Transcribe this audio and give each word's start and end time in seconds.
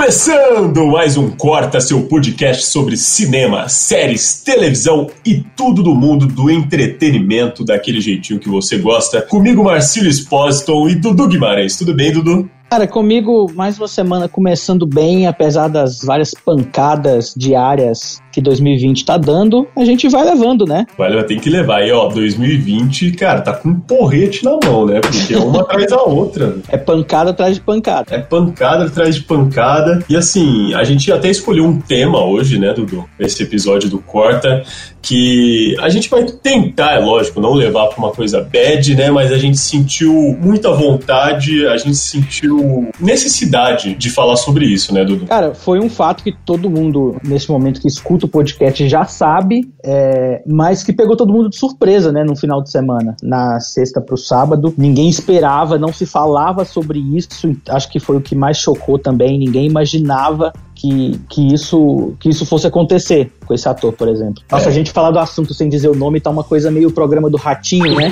Começando 0.00 0.86
mais 0.86 1.18
um 1.18 1.30
Corta, 1.30 1.78
seu 1.78 2.08
podcast 2.08 2.64
sobre 2.64 2.96
cinema, 2.96 3.68
séries, 3.68 4.42
televisão 4.42 5.08
e 5.26 5.44
tudo 5.54 5.82
do 5.82 5.94
mundo 5.94 6.26
do 6.26 6.50
entretenimento 6.50 7.62
daquele 7.66 8.00
jeitinho 8.00 8.40
que 8.40 8.48
você 8.48 8.78
gosta. 8.78 9.20
Comigo, 9.20 9.62
Marcílio 9.62 10.08
Espósito 10.08 10.88
e 10.88 10.94
Dudu 10.94 11.28
Guimarães. 11.28 11.76
Tudo 11.76 11.92
bem, 11.92 12.10
Dudu? 12.10 12.48
Cara, 12.70 12.86
comigo 12.86 13.52
mais 13.54 13.78
uma 13.78 13.88
semana 13.88 14.26
começando 14.26 14.86
bem, 14.86 15.26
apesar 15.26 15.68
das 15.68 16.00
várias 16.02 16.30
pancadas 16.30 17.34
diárias 17.36 18.22
que 18.32 18.40
2020 18.40 19.04
tá 19.04 19.16
dando, 19.16 19.66
a 19.76 19.84
gente 19.84 20.08
vai 20.08 20.24
levando, 20.24 20.64
né? 20.64 20.86
Olha, 20.98 21.24
tem 21.24 21.38
que 21.38 21.50
levar. 21.50 21.86
E 21.86 21.92
ó, 21.92 22.08
2020, 22.08 23.12
cara, 23.12 23.40
tá 23.40 23.52
com 23.52 23.70
um 23.70 23.80
porrete 23.80 24.44
na 24.44 24.58
mão, 24.64 24.86
né? 24.86 25.00
Porque 25.00 25.34
é 25.34 25.38
uma 25.38 25.62
atrás 25.62 25.86
da 25.86 26.02
outra. 26.02 26.56
É 26.68 26.76
pancada 26.76 27.30
atrás 27.30 27.54
de 27.54 27.60
pancada. 27.60 28.14
É 28.14 28.18
pancada 28.18 28.84
atrás 28.84 29.14
de 29.14 29.22
pancada. 29.22 30.04
E 30.08 30.16
assim, 30.16 30.74
a 30.74 30.84
gente 30.84 31.10
até 31.12 31.28
escolheu 31.28 31.64
um 31.64 31.80
tema 31.80 32.24
hoje, 32.24 32.58
né, 32.58 32.72
Dudu? 32.72 33.04
Esse 33.18 33.42
episódio 33.42 33.88
do 33.88 33.98
Corta, 33.98 34.62
que 35.02 35.76
a 35.80 35.88
gente 35.88 36.08
vai 36.08 36.24
tentar, 36.24 36.94
é 36.94 36.98
lógico, 36.98 37.40
não 37.40 37.54
levar 37.54 37.88
pra 37.88 37.98
uma 37.98 38.12
coisa 38.12 38.40
bad, 38.40 38.94
né? 38.94 39.10
Mas 39.10 39.32
a 39.32 39.38
gente 39.38 39.58
sentiu 39.58 40.12
muita 40.40 40.70
vontade, 40.72 41.66
a 41.66 41.76
gente 41.76 41.96
sentiu 41.96 42.90
necessidade 43.00 43.94
de 43.94 44.10
falar 44.10 44.36
sobre 44.36 44.66
isso, 44.66 44.92
né, 44.94 45.04
Dudu? 45.04 45.26
Cara, 45.26 45.54
foi 45.54 45.80
um 45.80 45.88
fato 45.88 46.22
que 46.22 46.32
todo 46.44 46.70
mundo, 46.70 47.16
nesse 47.24 47.50
momento 47.50 47.80
que 47.80 47.88
escuta 47.88 48.19
o 48.24 48.28
podcast, 48.28 48.88
já 48.88 49.04
sabe, 49.04 49.70
é, 49.84 50.42
mas 50.46 50.82
que 50.82 50.92
pegou 50.92 51.16
todo 51.16 51.32
mundo 51.32 51.50
de 51.50 51.56
surpresa, 51.56 52.12
né, 52.12 52.24
no 52.24 52.36
final 52.36 52.62
de 52.62 52.70
semana. 52.70 53.16
Na 53.22 53.60
sexta 53.60 54.00
pro 54.00 54.16
sábado, 54.16 54.72
ninguém 54.76 55.08
esperava, 55.08 55.78
não 55.78 55.92
se 55.92 56.06
falava 56.06 56.64
sobre 56.64 56.98
isso, 56.98 57.54
acho 57.68 57.90
que 57.90 58.00
foi 58.00 58.16
o 58.16 58.20
que 58.20 58.34
mais 58.34 58.58
chocou 58.58 58.98
também, 58.98 59.38
ninguém 59.38 59.66
imaginava 59.66 60.52
que, 60.74 61.20
que, 61.28 61.52
isso, 61.52 62.14
que 62.18 62.30
isso 62.30 62.46
fosse 62.46 62.66
acontecer 62.66 63.30
com 63.46 63.52
esse 63.52 63.68
ator, 63.68 63.92
por 63.92 64.08
exemplo. 64.08 64.42
Nossa, 64.50 64.68
É. 64.68 64.70
a 64.70 64.72
gente 64.72 64.90
falar 64.90 65.10
do 65.10 65.18
assunto 65.18 65.52
sem 65.52 65.68
dizer 65.68 65.88
o 65.88 65.94
nome 65.94 66.20
tá 66.20 66.30
uma 66.30 66.44
coisa 66.44 66.70
meio 66.70 66.90
programa 66.90 67.28
do 67.28 67.36
Ratinho, 67.36 67.94
né? 67.96 68.10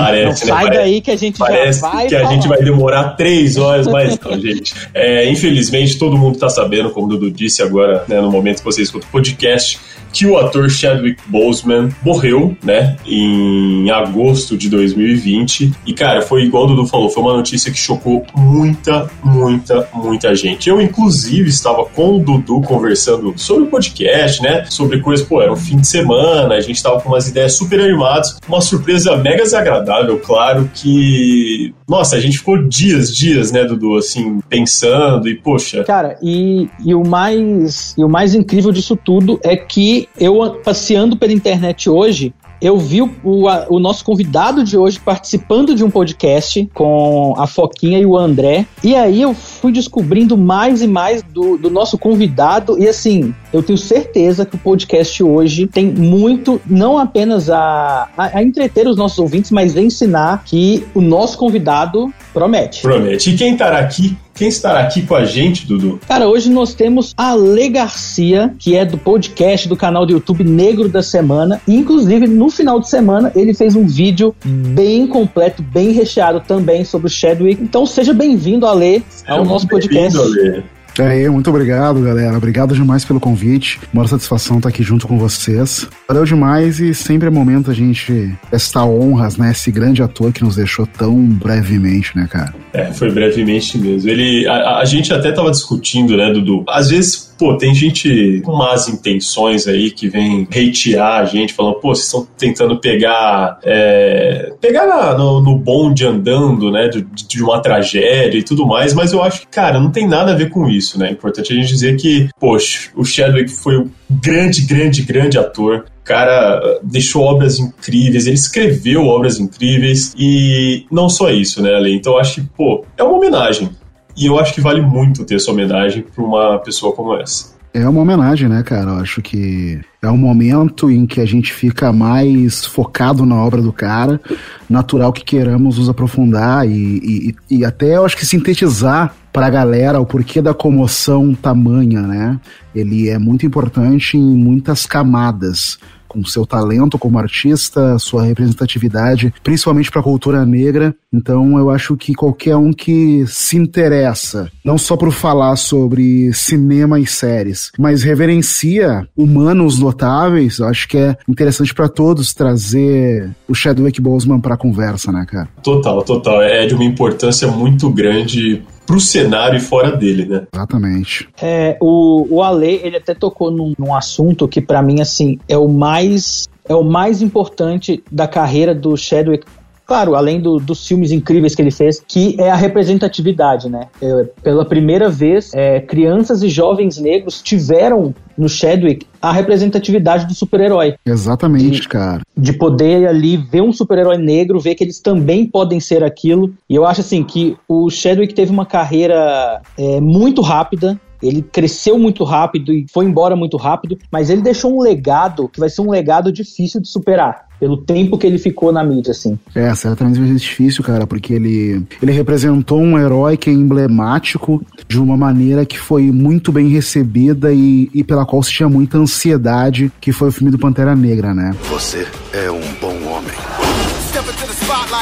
Parece, 0.00 0.46
não 0.46 0.54
né? 0.54 0.60
sai 0.60 0.64
Parece- 0.70 0.78
daí 0.82 1.00
que 1.00 1.10
a 1.10 1.16
gente 1.16 1.38
Parece 1.38 1.80
já 1.80 1.88
vai 1.88 2.06
que 2.06 2.14
a 2.14 2.20
falar. 2.20 2.32
gente 2.34 2.48
vai 2.48 2.58
demorar 2.62 3.04
três 3.16 3.56
horas, 3.56 3.86
mas 3.86 4.18
não, 4.18 4.40
gente. 4.40 4.74
É, 4.94 5.28
infelizmente, 5.30 5.98
todo 5.98 6.16
mundo 6.16 6.38
tá 6.38 6.48
sabendo, 6.48 6.90
como 6.90 7.06
o 7.06 7.10
Dudu 7.10 7.30
disse 7.30 7.62
agora, 7.62 8.04
né, 8.08 8.20
no 8.20 8.30
momento 8.30 8.58
que 8.58 8.64
você 8.64 8.82
escuta 8.82 9.06
o 9.06 9.10
podcast, 9.10 9.78
que 10.16 10.26
o 10.26 10.38
ator 10.38 10.70
Chadwick 10.70 11.20
Boseman 11.26 11.90
morreu, 12.02 12.56
né, 12.62 12.96
em 13.06 13.90
agosto 13.90 14.56
de 14.56 14.70
2020. 14.70 15.72
E, 15.86 15.92
cara, 15.92 16.22
foi 16.22 16.44
igual 16.44 16.64
o 16.64 16.68
Dudu 16.68 16.86
falou, 16.86 17.10
foi 17.10 17.22
uma 17.22 17.34
notícia 17.34 17.70
que 17.70 17.78
chocou 17.78 18.24
muita, 18.34 19.10
muita, 19.22 19.88
muita 19.92 20.34
gente. 20.34 20.68
Eu, 20.68 20.80
inclusive, 20.80 21.48
estava 21.48 21.84
com 21.84 22.16
o 22.16 22.18
Dudu 22.18 22.62
conversando 22.62 23.34
sobre 23.36 23.64
o 23.64 23.66
podcast, 23.66 24.42
né, 24.42 24.64
sobre 24.70 25.00
coisas, 25.00 25.26
pô, 25.26 25.42
era 25.42 25.52
um 25.52 25.56
fim 25.56 25.76
de 25.76 25.86
semana, 25.86 26.54
a 26.54 26.60
gente 26.60 26.82
tava 26.82 27.00
com 27.00 27.10
umas 27.10 27.28
ideias 27.28 27.52
super 27.52 27.80
animadas, 27.80 28.38
uma 28.48 28.60
surpresa 28.60 29.16
mega 29.16 29.42
desagradável, 29.42 30.18
claro, 30.18 30.70
que, 30.74 31.74
nossa, 31.86 32.16
a 32.16 32.20
gente 32.20 32.38
ficou 32.38 32.66
dias, 32.66 33.14
dias, 33.14 33.52
né, 33.52 33.64
Dudu, 33.64 33.96
assim, 33.96 34.40
pensando 34.48 35.28
e, 35.28 35.34
poxa, 35.34 35.84
Cara, 35.84 36.16
e, 36.22 36.68
e 36.84 36.94
o 36.94 37.06
mais 37.06 37.94
e 37.96 38.04
o 38.04 38.08
mais 38.08 38.34
incrível 38.34 38.72
disso 38.72 38.96
tudo 38.96 39.38
é 39.42 39.56
que 39.56 40.05
eu 40.18 40.60
passeando 40.64 41.16
pela 41.16 41.32
internet 41.32 41.88
hoje, 41.90 42.34
eu 42.60 42.78
vi 42.78 43.02
o, 43.02 43.10
o, 43.22 43.78
nosso 43.78 44.04
convidado 44.04 44.64
de 44.64 44.78
hoje 44.78 44.98
participando 44.98 45.74
de 45.74 45.84
um 45.84 45.90
podcast 45.90 46.68
com 46.72 47.34
a 47.36 47.46
Foquinha 47.46 47.98
e 47.98 48.06
o 48.06 48.16
André. 48.16 48.66
E 48.82 48.94
aí 48.94 49.20
eu 49.20 49.34
fui 49.34 49.72
descobrindo 49.72 50.36
mais 50.38 50.80
e 50.80 50.86
mais 50.86 51.22
do, 51.22 51.58
do 51.58 51.70
nosso 51.70 51.98
convidado. 51.98 52.78
E 52.78 52.88
assim, 52.88 53.34
eu 53.52 53.62
tenho 53.62 53.78
certeza 53.78 54.44
que 54.44 54.56
o 54.56 54.58
podcast 54.58 55.22
hoje 55.22 55.66
tem 55.66 55.86
muito, 55.86 56.60
não 56.66 56.98
apenas 56.98 57.48
a, 57.48 58.08
a, 58.16 58.38
a 58.38 58.42
entreter 58.42 58.86
os 58.86 58.96
nossos 58.96 59.18
ouvintes, 59.18 59.50
mas 59.50 59.76
a 59.76 59.80
ensinar 59.80 60.42
que 60.44 60.84
o 60.94 61.00
nosso 61.00 61.38
convidado 61.38 62.12
promete. 62.32 62.82
promete. 62.82 63.30
E 63.30 63.36
quem 63.36 63.52
estará 63.52 63.78
aqui, 63.78 64.16
quem 64.34 64.48
estará 64.48 64.80
aqui 64.80 65.02
com 65.02 65.14
a 65.14 65.24
gente, 65.24 65.66
Dudu? 65.66 65.98
Cara, 66.06 66.28
hoje 66.28 66.50
nós 66.50 66.74
temos 66.74 67.14
a 67.16 67.34
Lê 67.34 67.68
Garcia, 67.68 68.54
que 68.58 68.76
é 68.76 68.84
do 68.84 68.98
podcast 68.98 69.68
do 69.68 69.76
canal 69.76 70.04
do 70.04 70.12
YouTube 70.12 70.44
Negro 70.44 70.88
da 70.88 71.02
Semana. 71.02 71.60
E, 71.66 71.74
inclusive, 71.74 72.26
no 72.26 72.50
final 72.50 72.78
de 72.78 72.88
semana, 72.88 73.32
ele 73.34 73.54
fez 73.54 73.74
um 73.74 73.86
vídeo 73.86 74.34
bem 74.44 75.06
completo, 75.06 75.62
bem 75.62 75.92
recheado 75.92 76.40
também 76.40 76.84
sobre 76.84 77.06
o 77.06 77.10
Chadwick. 77.10 77.62
Então, 77.62 77.86
seja 77.86 78.12
bem-vindo, 78.12 78.66
Alê, 78.66 79.02
ao 79.26 79.38
Seja 79.38 79.50
nosso 79.50 79.68
podcast. 79.68 80.18
bem-vindo, 80.18 80.50
Ale. 80.50 80.75
Aí, 81.02 81.28
muito 81.28 81.50
obrigado, 81.50 82.00
galera. 82.00 82.36
Obrigado 82.36 82.74
demais 82.74 83.04
pelo 83.04 83.20
convite. 83.20 83.78
Uma 83.92 84.06
satisfação 84.06 84.56
estar 84.56 84.68
aqui 84.68 84.82
junto 84.82 85.06
com 85.06 85.18
vocês. 85.18 85.88
Valeu 86.08 86.24
demais 86.24 86.80
e 86.80 86.94
sempre 86.94 87.28
é 87.28 87.30
momento 87.30 87.70
a 87.70 87.74
gente 87.74 88.34
prestar 88.48 88.84
honras, 88.84 89.36
né? 89.36 89.50
Esse 89.50 89.70
grande 89.70 90.02
ator 90.02 90.32
que 90.32 90.42
nos 90.42 90.56
deixou 90.56 90.86
tão 90.86 91.14
brevemente, 91.16 92.16
né, 92.16 92.26
cara? 92.30 92.54
É, 92.72 92.92
foi 92.92 93.10
brevemente 93.10 93.78
mesmo. 93.78 94.08
Ele, 94.08 94.46
a, 94.46 94.78
a 94.78 94.84
gente 94.84 95.12
até 95.12 95.32
tava 95.32 95.50
discutindo, 95.50 96.16
né, 96.16 96.32
Dudu? 96.32 96.64
Às 96.68 96.90
vezes, 96.90 97.34
pô, 97.38 97.56
tem 97.56 97.74
gente 97.74 98.40
com 98.44 98.56
más 98.56 98.88
intenções 98.88 99.66
aí 99.66 99.90
que 99.90 100.08
vem 100.08 100.46
hatear 100.50 101.20
a 101.20 101.24
gente, 101.24 101.52
falando, 101.52 101.74
pô, 101.74 101.94
vocês 101.94 102.06
estão 102.06 102.26
tentando 102.36 102.78
pegar. 102.80 103.58
é, 103.62 104.52
pegar 104.60 105.16
no, 105.16 105.40
no 105.40 105.56
bonde 105.56 106.04
andando, 106.04 106.70
né, 106.70 106.88
de, 106.88 107.02
de 107.02 107.42
uma 107.42 107.60
tragédia 107.60 108.38
e 108.38 108.42
tudo 108.42 108.66
mais, 108.66 108.94
mas 108.94 109.12
eu 109.12 109.22
acho 109.22 109.42
que, 109.42 109.48
cara, 109.48 109.78
não 109.80 109.90
tem 109.90 110.06
nada 110.06 110.32
a 110.32 110.34
ver 110.34 110.50
com 110.50 110.68
isso, 110.68 110.98
né? 110.98 111.08
É 111.08 111.12
importante 111.12 111.52
a 111.52 111.56
gente 111.56 111.68
dizer 111.68 111.96
que, 111.96 112.28
poxa, 112.38 112.90
o 112.94 113.04
Chadwick 113.04 113.50
foi 113.50 113.78
um 113.78 113.90
grande, 114.10 114.62
grande, 114.62 115.02
grande 115.02 115.38
ator. 115.38 115.86
Cara 116.04 116.60
uh, 116.60 116.86
deixou 116.86 117.24
obras 117.24 117.58
incríveis, 117.58 118.26
ele 118.26 118.36
escreveu 118.36 119.06
obras 119.06 119.40
incríveis 119.40 120.14
e 120.16 120.86
não 120.90 121.08
só 121.08 121.30
isso, 121.30 121.60
né, 121.60 121.74
Ale? 121.74 121.94
Então 121.94 122.14
eu 122.14 122.18
acho 122.20 122.40
que, 122.40 122.46
pô, 122.56 122.84
é 122.96 123.02
uma 123.02 123.16
homenagem. 123.16 123.70
E 124.16 124.26
eu 124.26 124.38
acho 124.38 124.54
que 124.54 124.60
vale 124.60 124.80
muito 124.80 125.24
ter 125.24 125.34
essa 125.34 125.50
homenagem 125.50 126.02
pra 126.02 126.24
uma 126.24 126.58
pessoa 126.58 126.92
como 126.92 127.14
essa. 127.14 127.56
É 127.74 127.86
uma 127.86 128.00
homenagem, 128.00 128.48
né, 128.48 128.62
cara? 128.62 128.92
Eu 128.92 129.00
acho 129.00 129.20
que 129.20 129.78
é 130.00 130.08
um 130.08 130.16
momento 130.16 130.90
em 130.90 131.04
que 131.04 131.20
a 131.20 131.26
gente 131.26 131.52
fica 131.52 131.92
mais 131.92 132.64
focado 132.64 133.26
na 133.26 133.36
obra 133.36 133.60
do 133.60 133.70
cara, 133.70 134.18
natural 134.66 135.12
que 135.12 135.22
queiramos 135.22 135.76
nos 135.76 135.86
aprofundar 135.86 136.66
e, 136.66 137.34
e, 137.50 137.58
e 137.58 137.64
até 137.66 137.96
eu 137.96 138.06
acho 138.06 138.16
que 138.16 138.24
sintetizar 138.24 139.14
pra 139.30 139.50
galera 139.50 140.00
o 140.00 140.06
porquê 140.06 140.40
da 140.40 140.54
comoção 140.54 141.34
tamanha, 141.34 142.00
né? 142.00 142.40
Ele 142.74 143.10
é 143.10 143.18
muito 143.18 143.44
importante 143.44 144.16
em 144.16 144.22
muitas 144.22 144.86
camadas. 144.86 145.78
Com 146.16 146.24
seu 146.24 146.46
talento 146.46 146.98
como 146.98 147.18
artista, 147.18 147.98
sua 147.98 148.24
representatividade, 148.24 149.34
principalmente 149.44 149.90
para 149.90 150.00
a 150.00 150.04
cultura 150.04 150.46
negra. 150.46 150.94
Então, 151.12 151.58
eu 151.58 151.68
acho 151.68 151.94
que 151.94 152.14
qualquer 152.14 152.56
um 152.56 152.72
que 152.72 153.24
se 153.26 153.56
interessa, 153.56 154.50
não 154.64 154.78
só 154.78 154.96
por 154.96 155.12
falar 155.12 155.56
sobre 155.56 156.32
cinema 156.32 156.98
e 156.98 157.06
séries, 157.06 157.70
mas 157.78 158.02
reverencia 158.02 159.06
humanos 159.14 159.78
notáveis, 159.78 160.58
eu 160.58 160.66
acho 160.66 160.88
que 160.88 160.96
é 160.96 161.16
interessante 161.28 161.74
para 161.74 161.88
todos 161.88 162.32
trazer 162.32 163.30
o 163.46 163.54
Chadwick 163.54 164.00
Boseman 164.00 164.40
para 164.40 164.54
a 164.54 164.58
conversa, 164.58 165.12
né, 165.12 165.26
cara? 165.28 165.48
Total, 165.62 166.02
total. 166.02 166.40
É 166.42 166.66
de 166.66 166.74
uma 166.74 166.84
importância 166.84 167.48
muito 167.48 167.90
grande 167.90 168.62
pro 168.86 169.00
cenário 169.00 169.56
e 169.56 169.60
fora 169.60 169.96
dele, 169.96 170.24
né? 170.24 170.46
Exatamente. 170.54 171.28
É, 171.42 171.76
o, 171.80 172.26
o 172.30 172.42
Ale, 172.42 172.80
ele 172.82 172.96
até 172.96 173.14
tocou 173.14 173.50
num, 173.50 173.74
num 173.78 173.94
assunto 173.94 174.46
que, 174.46 174.60
pra 174.60 174.80
mim, 174.80 175.00
assim, 175.00 175.38
é 175.48 175.58
o 175.58 175.68
mais 175.68 176.48
é 176.68 176.74
o 176.74 176.82
mais 176.82 177.22
importante 177.22 178.02
da 178.10 178.26
carreira 178.26 178.74
do 178.74 178.96
Chadwick 178.96 179.46
Claro, 179.86 180.16
além 180.16 180.40
do, 180.40 180.58
dos 180.58 180.86
filmes 180.86 181.12
incríveis 181.12 181.54
que 181.54 181.62
ele 181.62 181.70
fez, 181.70 182.02
que 182.06 182.34
é 182.40 182.50
a 182.50 182.56
representatividade, 182.56 183.68
né? 183.68 183.86
É, 184.02 184.24
pela 184.42 184.64
primeira 184.64 185.08
vez, 185.08 185.52
é, 185.54 185.80
crianças 185.80 186.42
e 186.42 186.48
jovens 186.48 186.98
negros 186.98 187.40
tiveram 187.40 188.12
no 188.36 188.48
Chadwick 188.48 189.06
a 189.22 189.30
representatividade 189.30 190.26
do 190.26 190.34
super-herói. 190.34 190.96
Exatamente, 191.06 191.88
cara. 191.88 192.22
De 192.36 192.52
poder 192.52 193.06
ali 193.06 193.36
ver 193.36 193.62
um 193.62 193.72
super-herói 193.72 194.18
negro, 194.18 194.58
ver 194.58 194.74
que 194.74 194.82
eles 194.82 194.98
também 194.98 195.46
podem 195.46 195.78
ser 195.78 196.02
aquilo. 196.02 196.52
E 196.68 196.74
eu 196.74 196.84
acho 196.84 197.00
assim 197.00 197.22
que 197.22 197.56
o 197.68 197.88
Chadwick 197.88 198.34
teve 198.34 198.50
uma 198.50 198.66
carreira 198.66 199.62
é, 199.78 200.00
muito 200.00 200.42
rápida. 200.42 201.00
ele 201.22 201.42
cresceu 201.42 201.96
muito 201.96 202.24
rápido 202.24 202.72
e 202.72 202.86
foi 202.92 203.04
embora 203.06 203.36
muito 203.36 203.56
rápido, 203.56 203.96
mas 204.10 204.30
ele 204.30 204.42
deixou 204.42 204.76
um 204.76 204.80
legado 204.80 205.48
que 205.48 205.60
vai 205.60 205.70
ser 205.70 205.80
um 205.80 205.90
legado 205.90 206.32
difícil 206.32 206.80
de 206.80 206.88
superar 206.88 207.45
pelo 207.58 207.76
tempo 207.76 208.18
que 208.18 208.26
ele 208.26 208.38
ficou 208.38 208.72
na 208.72 208.84
mídia, 208.84 209.12
assim. 209.12 209.38
É, 209.54 209.74
certamente 209.74 210.18
vai 210.18 210.28
ser 210.28 210.36
difícil, 210.36 210.84
cara, 210.84 211.06
porque 211.06 211.34
ele, 211.34 211.82
ele 212.02 212.12
representou 212.12 212.80
um 212.80 212.98
herói 212.98 213.36
que 213.36 213.50
é 213.50 213.52
emblemático 213.52 214.64
de 214.86 214.98
uma 214.98 215.16
maneira 215.16 215.64
que 215.64 215.78
foi 215.78 216.10
muito 216.10 216.52
bem 216.52 216.68
recebida 216.68 217.52
e, 217.52 217.90
e 217.92 218.04
pela 218.04 218.26
qual 218.26 218.42
se 218.42 218.52
tinha 218.52 218.68
muita 218.68 218.98
ansiedade, 218.98 219.90
que 220.00 220.12
foi 220.12 220.28
o 220.28 220.32
filme 220.32 220.50
do 220.50 220.58
Pantera 220.58 220.94
Negra, 220.94 221.34
né? 221.34 221.54
Você 221.70 222.06
é 222.32 222.50
um 222.50 222.60
bom 222.80 222.94
homem. 223.08 223.32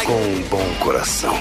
Com 0.05 0.12
um 0.12 0.49
bom 0.50 0.67
coração. 0.81 1.35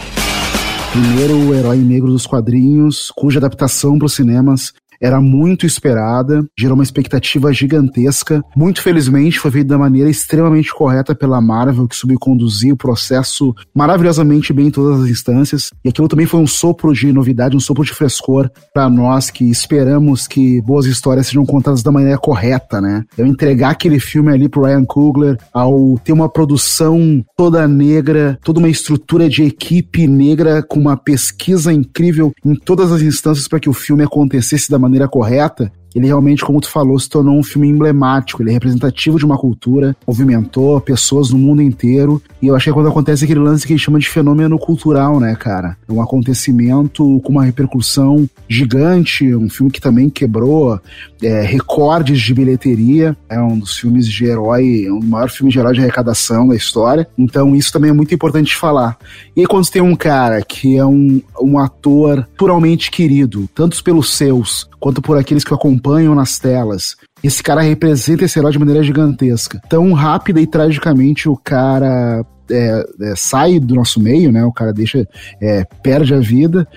Primeiro 0.94 1.36
o 1.36 1.56
herói 1.56 1.78
negro 1.78 2.12
dos 2.12 2.28
quadrinhos, 2.28 3.12
cuja 3.16 3.40
adaptação 3.40 3.98
para 3.98 4.06
os 4.06 4.14
cinemas 4.14 4.72
era 5.04 5.20
muito 5.20 5.66
esperada, 5.66 6.46
gerou 6.58 6.76
uma 6.76 6.84
expectativa 6.84 7.52
gigantesca. 7.52 8.42
Muito 8.56 8.82
felizmente 8.82 9.38
foi 9.38 9.52
feito 9.52 9.68
da 9.68 9.78
maneira 9.78 10.10
extremamente 10.10 10.74
correta 10.74 11.14
pela 11.14 11.42
Marvel, 11.42 11.90
que 11.90 11.96
subconduziu 11.96 12.74
o 12.74 12.78
processo 12.78 13.54
maravilhosamente 13.76 14.54
bem 14.54 14.68
em 14.68 14.72
todas 14.72 15.02
as 15.02 15.10
instâncias. 15.10 15.72
E 15.84 15.90
aquilo 15.90 16.08
também 16.08 16.26
foi 16.26 16.40
um 16.40 16.48
sopro 16.48 16.94
de 16.94 17.12
novidade, 17.12 17.58
um 17.58 17.60
sopro 17.60 17.84
de 17.84 17.94
frescor 17.94 18.50
para 18.74 18.90
nós 18.90 19.30
que 19.30 19.44
esperamos 19.50 20.26
que 20.26 20.62
boas 20.62 20.86
histórias 20.86 21.28
sejam 21.28 21.46
contadas 21.46 21.84
da 21.84 21.92
maneira 21.92 22.18
correta, 22.18 22.80
né? 22.80 23.04
Eu 23.18 23.28
entregar 23.28 23.72
aquele 23.72 24.00
filme 24.00 24.32
ali 24.32 24.48
pro 24.48 24.64
Ryan 24.64 24.86
Coogler, 24.86 25.38
ao 25.54 26.00
ter 26.00 26.14
uma 26.14 26.30
produção 26.30 27.22
toda 27.36 27.68
negra, 27.68 28.40
toda 28.42 28.60
uma 28.60 28.70
estrutura 28.70 29.28
de 29.28 29.44
equipe 29.44 30.08
negra 30.08 30.64
com 30.64 30.80
uma 30.80 30.96
pesquisa 30.96 31.74
incrível 31.74 32.32
em 32.46 32.56
todas 32.56 32.90
as 32.90 33.02
instâncias 33.02 33.50
para 33.50 33.60
que 33.60 33.70
o 33.70 33.74
filme 33.74 34.04
acontecesse 34.04 34.72
da 34.72 34.80
maneira 34.80 34.93
maneira 34.94 35.08
correta, 35.08 35.72
ele 35.96 36.08
realmente, 36.08 36.44
como 36.44 36.60
tu 36.60 36.70
falou, 36.70 36.98
se 37.00 37.10
tornou 37.10 37.38
um 37.38 37.44
filme 37.44 37.68
emblemático, 37.68 38.42
ele 38.42 38.50
é 38.50 38.54
representativo 38.54 39.18
de 39.18 39.26
uma 39.26 39.38
cultura, 39.38 39.96
movimentou 40.08 40.80
pessoas 40.82 41.32
no 41.32 41.38
mundo 41.38 41.62
inteiro, 41.62 42.22
e 42.42 42.48
eu 42.48 42.56
acho 42.56 42.66
que 42.66 42.74
quando 42.74 42.90
acontece 42.90 43.24
aquele 43.24 43.40
lance 43.40 43.66
que 43.66 43.74
a 43.74 43.76
gente 43.76 43.86
chama 43.86 44.00
de 44.00 44.10
fenômeno 44.10 44.58
cultural, 44.58 45.20
né, 45.20 45.36
cara? 45.36 45.78
É 45.88 45.92
um 45.92 46.02
acontecimento 46.02 47.22
com 47.24 47.32
uma 47.32 47.46
repercussão 47.46 48.28
gigante, 48.48 49.36
um 49.36 49.50
filme 49.50 49.72
que 49.72 49.82
também 49.82 50.10
quebrou 50.10 50.80
é, 51.22 51.42
recordes 51.42 52.20
de 52.20 52.34
bilheteria, 52.34 53.16
é 53.30 53.40
um 53.40 53.58
dos 53.58 53.78
filmes 53.78 54.08
de 54.08 54.26
herói, 54.26 54.86
é 54.86 54.92
um 54.92 55.00
dos 55.00 55.10
maiores 55.10 55.36
filmes 55.36 55.54
de 55.54 55.60
herói 55.60 55.74
de 55.74 55.80
arrecadação 55.80 56.48
da 56.48 56.56
história, 56.56 57.08
então 57.18 57.56
isso 57.56 57.72
também 57.72 57.92
é 57.92 57.94
muito 57.94 58.14
importante 58.14 58.56
falar. 58.56 58.98
E 59.36 59.42
aí, 59.42 59.48
quando 59.48 59.70
tem 59.70 59.82
um 59.82 59.96
cara 59.96 60.42
que 60.42 60.78
é 60.78 60.86
um, 60.86 61.22
um 61.42 61.58
ator 61.58 62.28
puramente 62.38 62.92
querido, 62.92 63.50
tanto 63.56 63.82
pelos 63.84 64.16
seus 64.16 64.70
quanto 64.80 65.02
por 65.02 65.18
aqueles 65.18 65.46
que 65.46 65.54
o 65.54 65.56
acompanham 65.56 65.83
nas 66.16 66.40
telas, 66.40 66.96
esse 67.24 67.42
cara 67.42 67.62
representa 67.62 68.26
esse 68.26 68.38
herói 68.38 68.52
de 68.52 68.60
maneira 68.60 68.84
gigantesca. 68.84 69.62
Tão 69.70 69.94
rápida 69.94 70.42
e 70.42 70.48
tragicamente 70.48 71.30
o 71.30 71.38
cara 71.38 72.26
é, 72.52 72.86
é, 73.02 73.14
sai 73.16 73.60
do 73.60 73.76
nosso 73.76 74.00
meio, 74.00 74.32
né? 74.32 74.44
O 74.44 74.52
cara 74.52 74.74
deixa, 74.74 75.08
é, 75.42 75.64
perde 75.82 76.14
a 76.14 76.20
vida. 76.20 76.68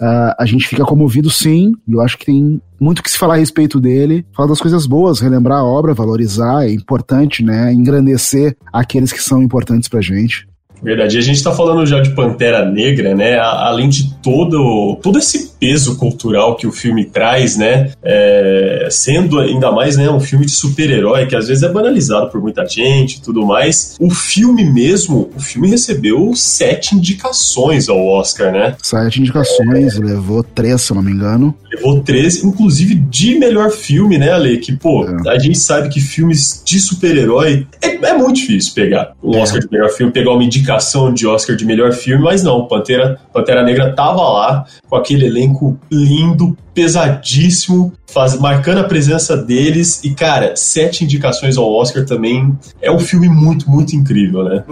Uh, 0.00 0.34
a 0.38 0.46
gente 0.46 0.68
fica 0.68 0.84
comovido 0.84 1.30
sim, 1.30 1.72
eu 1.88 2.00
acho 2.00 2.18
que 2.18 2.26
tem 2.26 2.60
muito 2.78 3.02
que 3.02 3.10
se 3.10 3.18
falar 3.18 3.34
a 3.34 3.38
respeito 3.38 3.80
dele, 3.80 4.24
falar 4.34 4.48
das 4.48 4.60
coisas 4.60 4.86
boas, 4.86 5.20
relembrar 5.20 5.58
a 5.58 5.64
obra, 5.64 5.94
valorizar, 5.94 6.66
é 6.66 6.72
importante, 6.72 7.42
né? 7.42 7.72
Engrandecer 7.72 8.56
aqueles 8.72 9.12
que 9.12 9.22
são 9.22 9.42
importantes 9.42 9.88
pra 9.88 10.00
gente. 10.00 10.46
Verdade. 10.82 11.16
E 11.16 11.18
a 11.18 11.22
gente 11.22 11.36
está 11.36 11.52
falando 11.52 11.86
já 11.86 12.00
de 12.00 12.10
Pantera 12.10 12.64
Negra, 12.64 13.14
né? 13.14 13.38
Além 13.38 13.88
de 13.88 14.14
todo, 14.22 14.96
todo 15.02 15.18
esse 15.18 15.52
peso 15.58 15.96
cultural 15.96 16.56
que 16.56 16.66
o 16.66 16.72
filme 16.72 17.04
traz, 17.04 17.56
né? 17.56 17.90
É, 18.02 18.88
sendo 18.90 19.40
ainda 19.40 19.72
mais 19.72 19.96
né, 19.96 20.08
um 20.10 20.20
filme 20.20 20.46
de 20.46 20.52
super-herói, 20.52 21.26
que 21.26 21.34
às 21.34 21.48
vezes 21.48 21.62
é 21.62 21.68
banalizado 21.68 22.30
por 22.30 22.40
muita 22.40 22.66
gente 22.66 23.16
e 23.16 23.20
tudo 23.20 23.44
mais. 23.44 23.96
O 24.00 24.10
filme 24.10 24.64
mesmo, 24.64 25.30
o 25.34 25.40
filme 25.40 25.68
recebeu 25.68 26.32
sete 26.34 26.94
indicações 26.94 27.88
ao 27.88 28.06
Oscar, 28.06 28.52
né? 28.52 28.76
Sete 28.82 29.20
indicações, 29.20 29.96
é... 29.96 30.04
levou 30.04 30.42
três, 30.42 30.82
se 30.82 30.94
não 30.94 31.02
me 31.02 31.12
engano. 31.12 31.54
Levou 31.72 32.00
três, 32.00 32.44
inclusive 32.44 32.94
de 32.94 33.38
melhor 33.38 33.70
filme, 33.70 34.18
né, 34.18 34.32
Ale? 34.32 34.58
Que, 34.58 34.72
pô, 34.76 35.04
é. 35.04 35.30
a 35.30 35.38
gente 35.38 35.58
sabe 35.58 35.88
que 35.88 36.00
filmes 36.00 36.62
de 36.64 36.78
super-herói 36.78 37.66
é, 37.82 37.88
é, 37.88 38.12
muito 38.16 38.36
difícil 38.36 38.72
pegar 38.74 39.12
um 39.22 39.34
é. 39.34 39.42
Oscar 39.42 39.60
de 39.60 39.68
melhor 39.70 39.90
filme, 39.90 40.12
pegar 40.12 40.32
uma 40.32 40.44
indicação 40.44 40.65
indicação 40.66 41.14
de 41.14 41.26
Oscar 41.26 41.54
de 41.54 41.64
melhor 41.64 41.92
filme, 41.92 42.24
mas 42.24 42.42
não, 42.42 42.66
Pantera, 42.66 43.18
Pantera 43.32 43.62
Negra 43.62 43.94
tava 43.94 44.20
lá 44.20 44.64
com 44.88 44.96
aquele 44.96 45.26
elenco 45.26 45.78
lindo, 45.90 46.56
pesadíssimo, 46.76 47.90
faz, 48.06 48.38
marcando 48.38 48.78
a 48.78 48.84
presença 48.84 49.34
deles. 49.34 50.04
E, 50.04 50.10
cara, 50.10 50.54
sete 50.54 51.02
indicações 51.02 51.56
ao 51.56 51.72
Oscar 51.72 52.04
também 52.04 52.54
é 52.82 52.92
um 52.92 52.98
filme 52.98 53.30
muito, 53.30 53.68
muito 53.68 53.96
incrível, 53.96 54.44
né? 54.44 54.62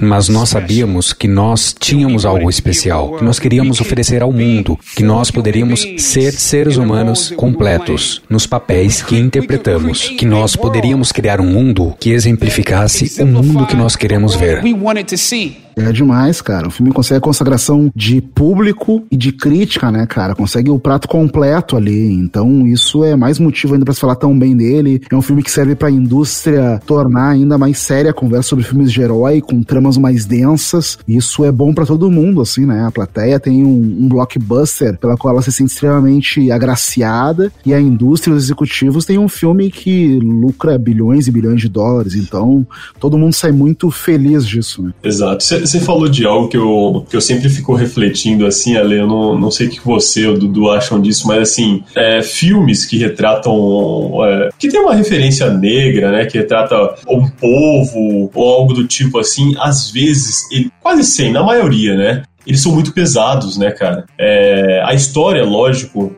Mas 0.00 0.28
nós 0.28 0.50
sabíamos 0.50 1.12
que 1.12 1.26
nós 1.26 1.74
tínhamos 1.78 2.24
algo 2.24 2.48
especial, 2.48 3.16
que 3.16 3.24
nós 3.24 3.40
queríamos 3.40 3.80
oferecer 3.80 4.22
ao 4.22 4.32
mundo, 4.32 4.78
que 4.94 5.02
nós 5.02 5.32
poderíamos 5.32 5.84
ser 5.98 6.32
seres 6.32 6.76
humanos 6.76 7.32
completos 7.36 8.22
nos 8.30 8.46
papéis 8.46 9.02
que 9.02 9.16
interpretamos, 9.18 10.08
que 10.10 10.24
nós 10.24 10.54
poderíamos 10.54 11.10
criar 11.10 11.40
um 11.40 11.46
mundo 11.46 11.92
que 11.98 12.10
exemplificasse 12.10 13.20
o 13.20 13.26
mundo 13.26 13.66
que 13.66 13.74
nós 13.74 13.96
queremos 13.96 14.36
ver. 14.36 14.62
É 15.88 15.92
demais, 15.92 16.40
cara. 16.40 16.68
O 16.68 16.70
filme 16.70 16.92
consegue 16.92 17.18
a 17.18 17.20
consagração 17.20 17.90
de 17.94 18.20
público 18.20 19.04
e 19.10 19.16
de 19.16 19.32
crítica, 19.32 19.90
né, 19.90 20.06
cara? 20.06 20.34
Consegue 20.34 20.70
o 20.70 20.78
prato 20.78 21.08
completo 21.08 21.76
ali. 21.76 22.12
Então, 22.12 22.66
isso 22.66 23.04
é 23.04 23.16
mais 23.16 23.38
motivo 23.38 23.74
ainda 23.74 23.84
para 23.84 23.94
se 23.94 24.00
falar 24.00 24.16
tão 24.16 24.38
bem 24.38 24.56
dele. 24.56 25.00
É 25.10 25.16
um 25.16 25.22
filme 25.22 25.42
que 25.42 25.50
serve 25.50 25.74
para 25.74 25.88
a 25.88 25.90
indústria 25.90 26.80
tornar 26.86 27.30
ainda 27.30 27.56
mais 27.58 27.78
séria 27.78 28.10
a 28.10 28.14
conversa 28.14 28.50
sobre 28.50 28.64
filmes 28.64 28.92
de 28.92 29.00
herói, 29.00 29.40
com 29.40 29.62
tramas 29.62 29.96
mais 29.96 30.24
densas. 30.24 30.98
Isso 31.06 31.44
é 31.44 31.52
bom 31.52 31.72
para 31.72 31.86
todo 31.86 32.10
mundo, 32.10 32.40
assim, 32.40 32.66
né? 32.66 32.84
A 32.86 32.90
plateia 32.90 33.38
tem 33.40 33.64
um, 33.64 33.98
um, 34.00 34.08
blockbuster 34.08 34.98
pela 34.98 35.16
qual 35.16 35.34
ela 35.34 35.42
se 35.42 35.52
sente 35.52 35.72
extremamente 35.72 36.50
agraciada 36.50 37.52
e 37.64 37.72
a 37.72 37.80
indústria 37.80 38.34
os 38.34 38.44
executivos 38.44 39.04
têm 39.04 39.18
um 39.18 39.28
filme 39.28 39.70
que 39.70 40.18
lucra 40.20 40.78
bilhões 40.78 41.26
e 41.26 41.30
bilhões 41.30 41.60
de 41.60 41.68
dólares. 41.68 42.14
Então, 42.14 42.66
todo 42.98 43.18
mundo 43.18 43.32
sai 43.32 43.52
muito 43.52 43.90
feliz 43.90 44.46
disso, 44.46 44.82
né? 44.82 44.92
Exato. 45.02 45.44
Você 45.70 45.78
falou 45.78 46.08
de 46.08 46.26
algo 46.26 46.48
que 46.48 46.56
eu, 46.56 47.06
que 47.08 47.14
eu 47.14 47.20
sempre 47.20 47.48
fico 47.48 47.74
refletindo, 47.74 48.44
assim, 48.44 48.76
Ale, 48.76 48.96
eu 48.96 49.06
não, 49.06 49.38
não 49.38 49.52
sei 49.52 49.68
o 49.68 49.70
que 49.70 49.80
você 49.80 50.26
ou 50.26 50.36
Dudu 50.36 50.68
acham 50.68 51.00
disso, 51.00 51.28
mas, 51.28 51.42
assim, 51.42 51.84
é, 51.94 52.20
filmes 52.22 52.84
que 52.84 52.98
retratam, 52.98 54.12
é, 54.24 54.48
que 54.58 54.68
tem 54.68 54.80
uma 54.80 54.96
referência 54.96 55.48
negra, 55.48 56.10
né, 56.10 56.26
que 56.26 56.36
retrata 56.36 56.96
um 57.08 57.28
povo 57.28 58.28
ou 58.34 58.52
algo 58.52 58.74
do 58.74 58.84
tipo, 58.84 59.16
assim, 59.20 59.54
às 59.60 59.92
vezes, 59.92 60.50
ele, 60.50 60.72
quase 60.82 61.04
sem, 61.04 61.32
na 61.32 61.44
maioria, 61.44 61.94
né, 61.94 62.22
eles 62.44 62.60
são 62.60 62.72
muito 62.72 62.92
pesados, 62.92 63.56
né, 63.56 63.70
cara? 63.70 64.06
É, 64.18 64.82
a 64.84 64.92
história, 64.92 65.44
lógico, 65.44 66.16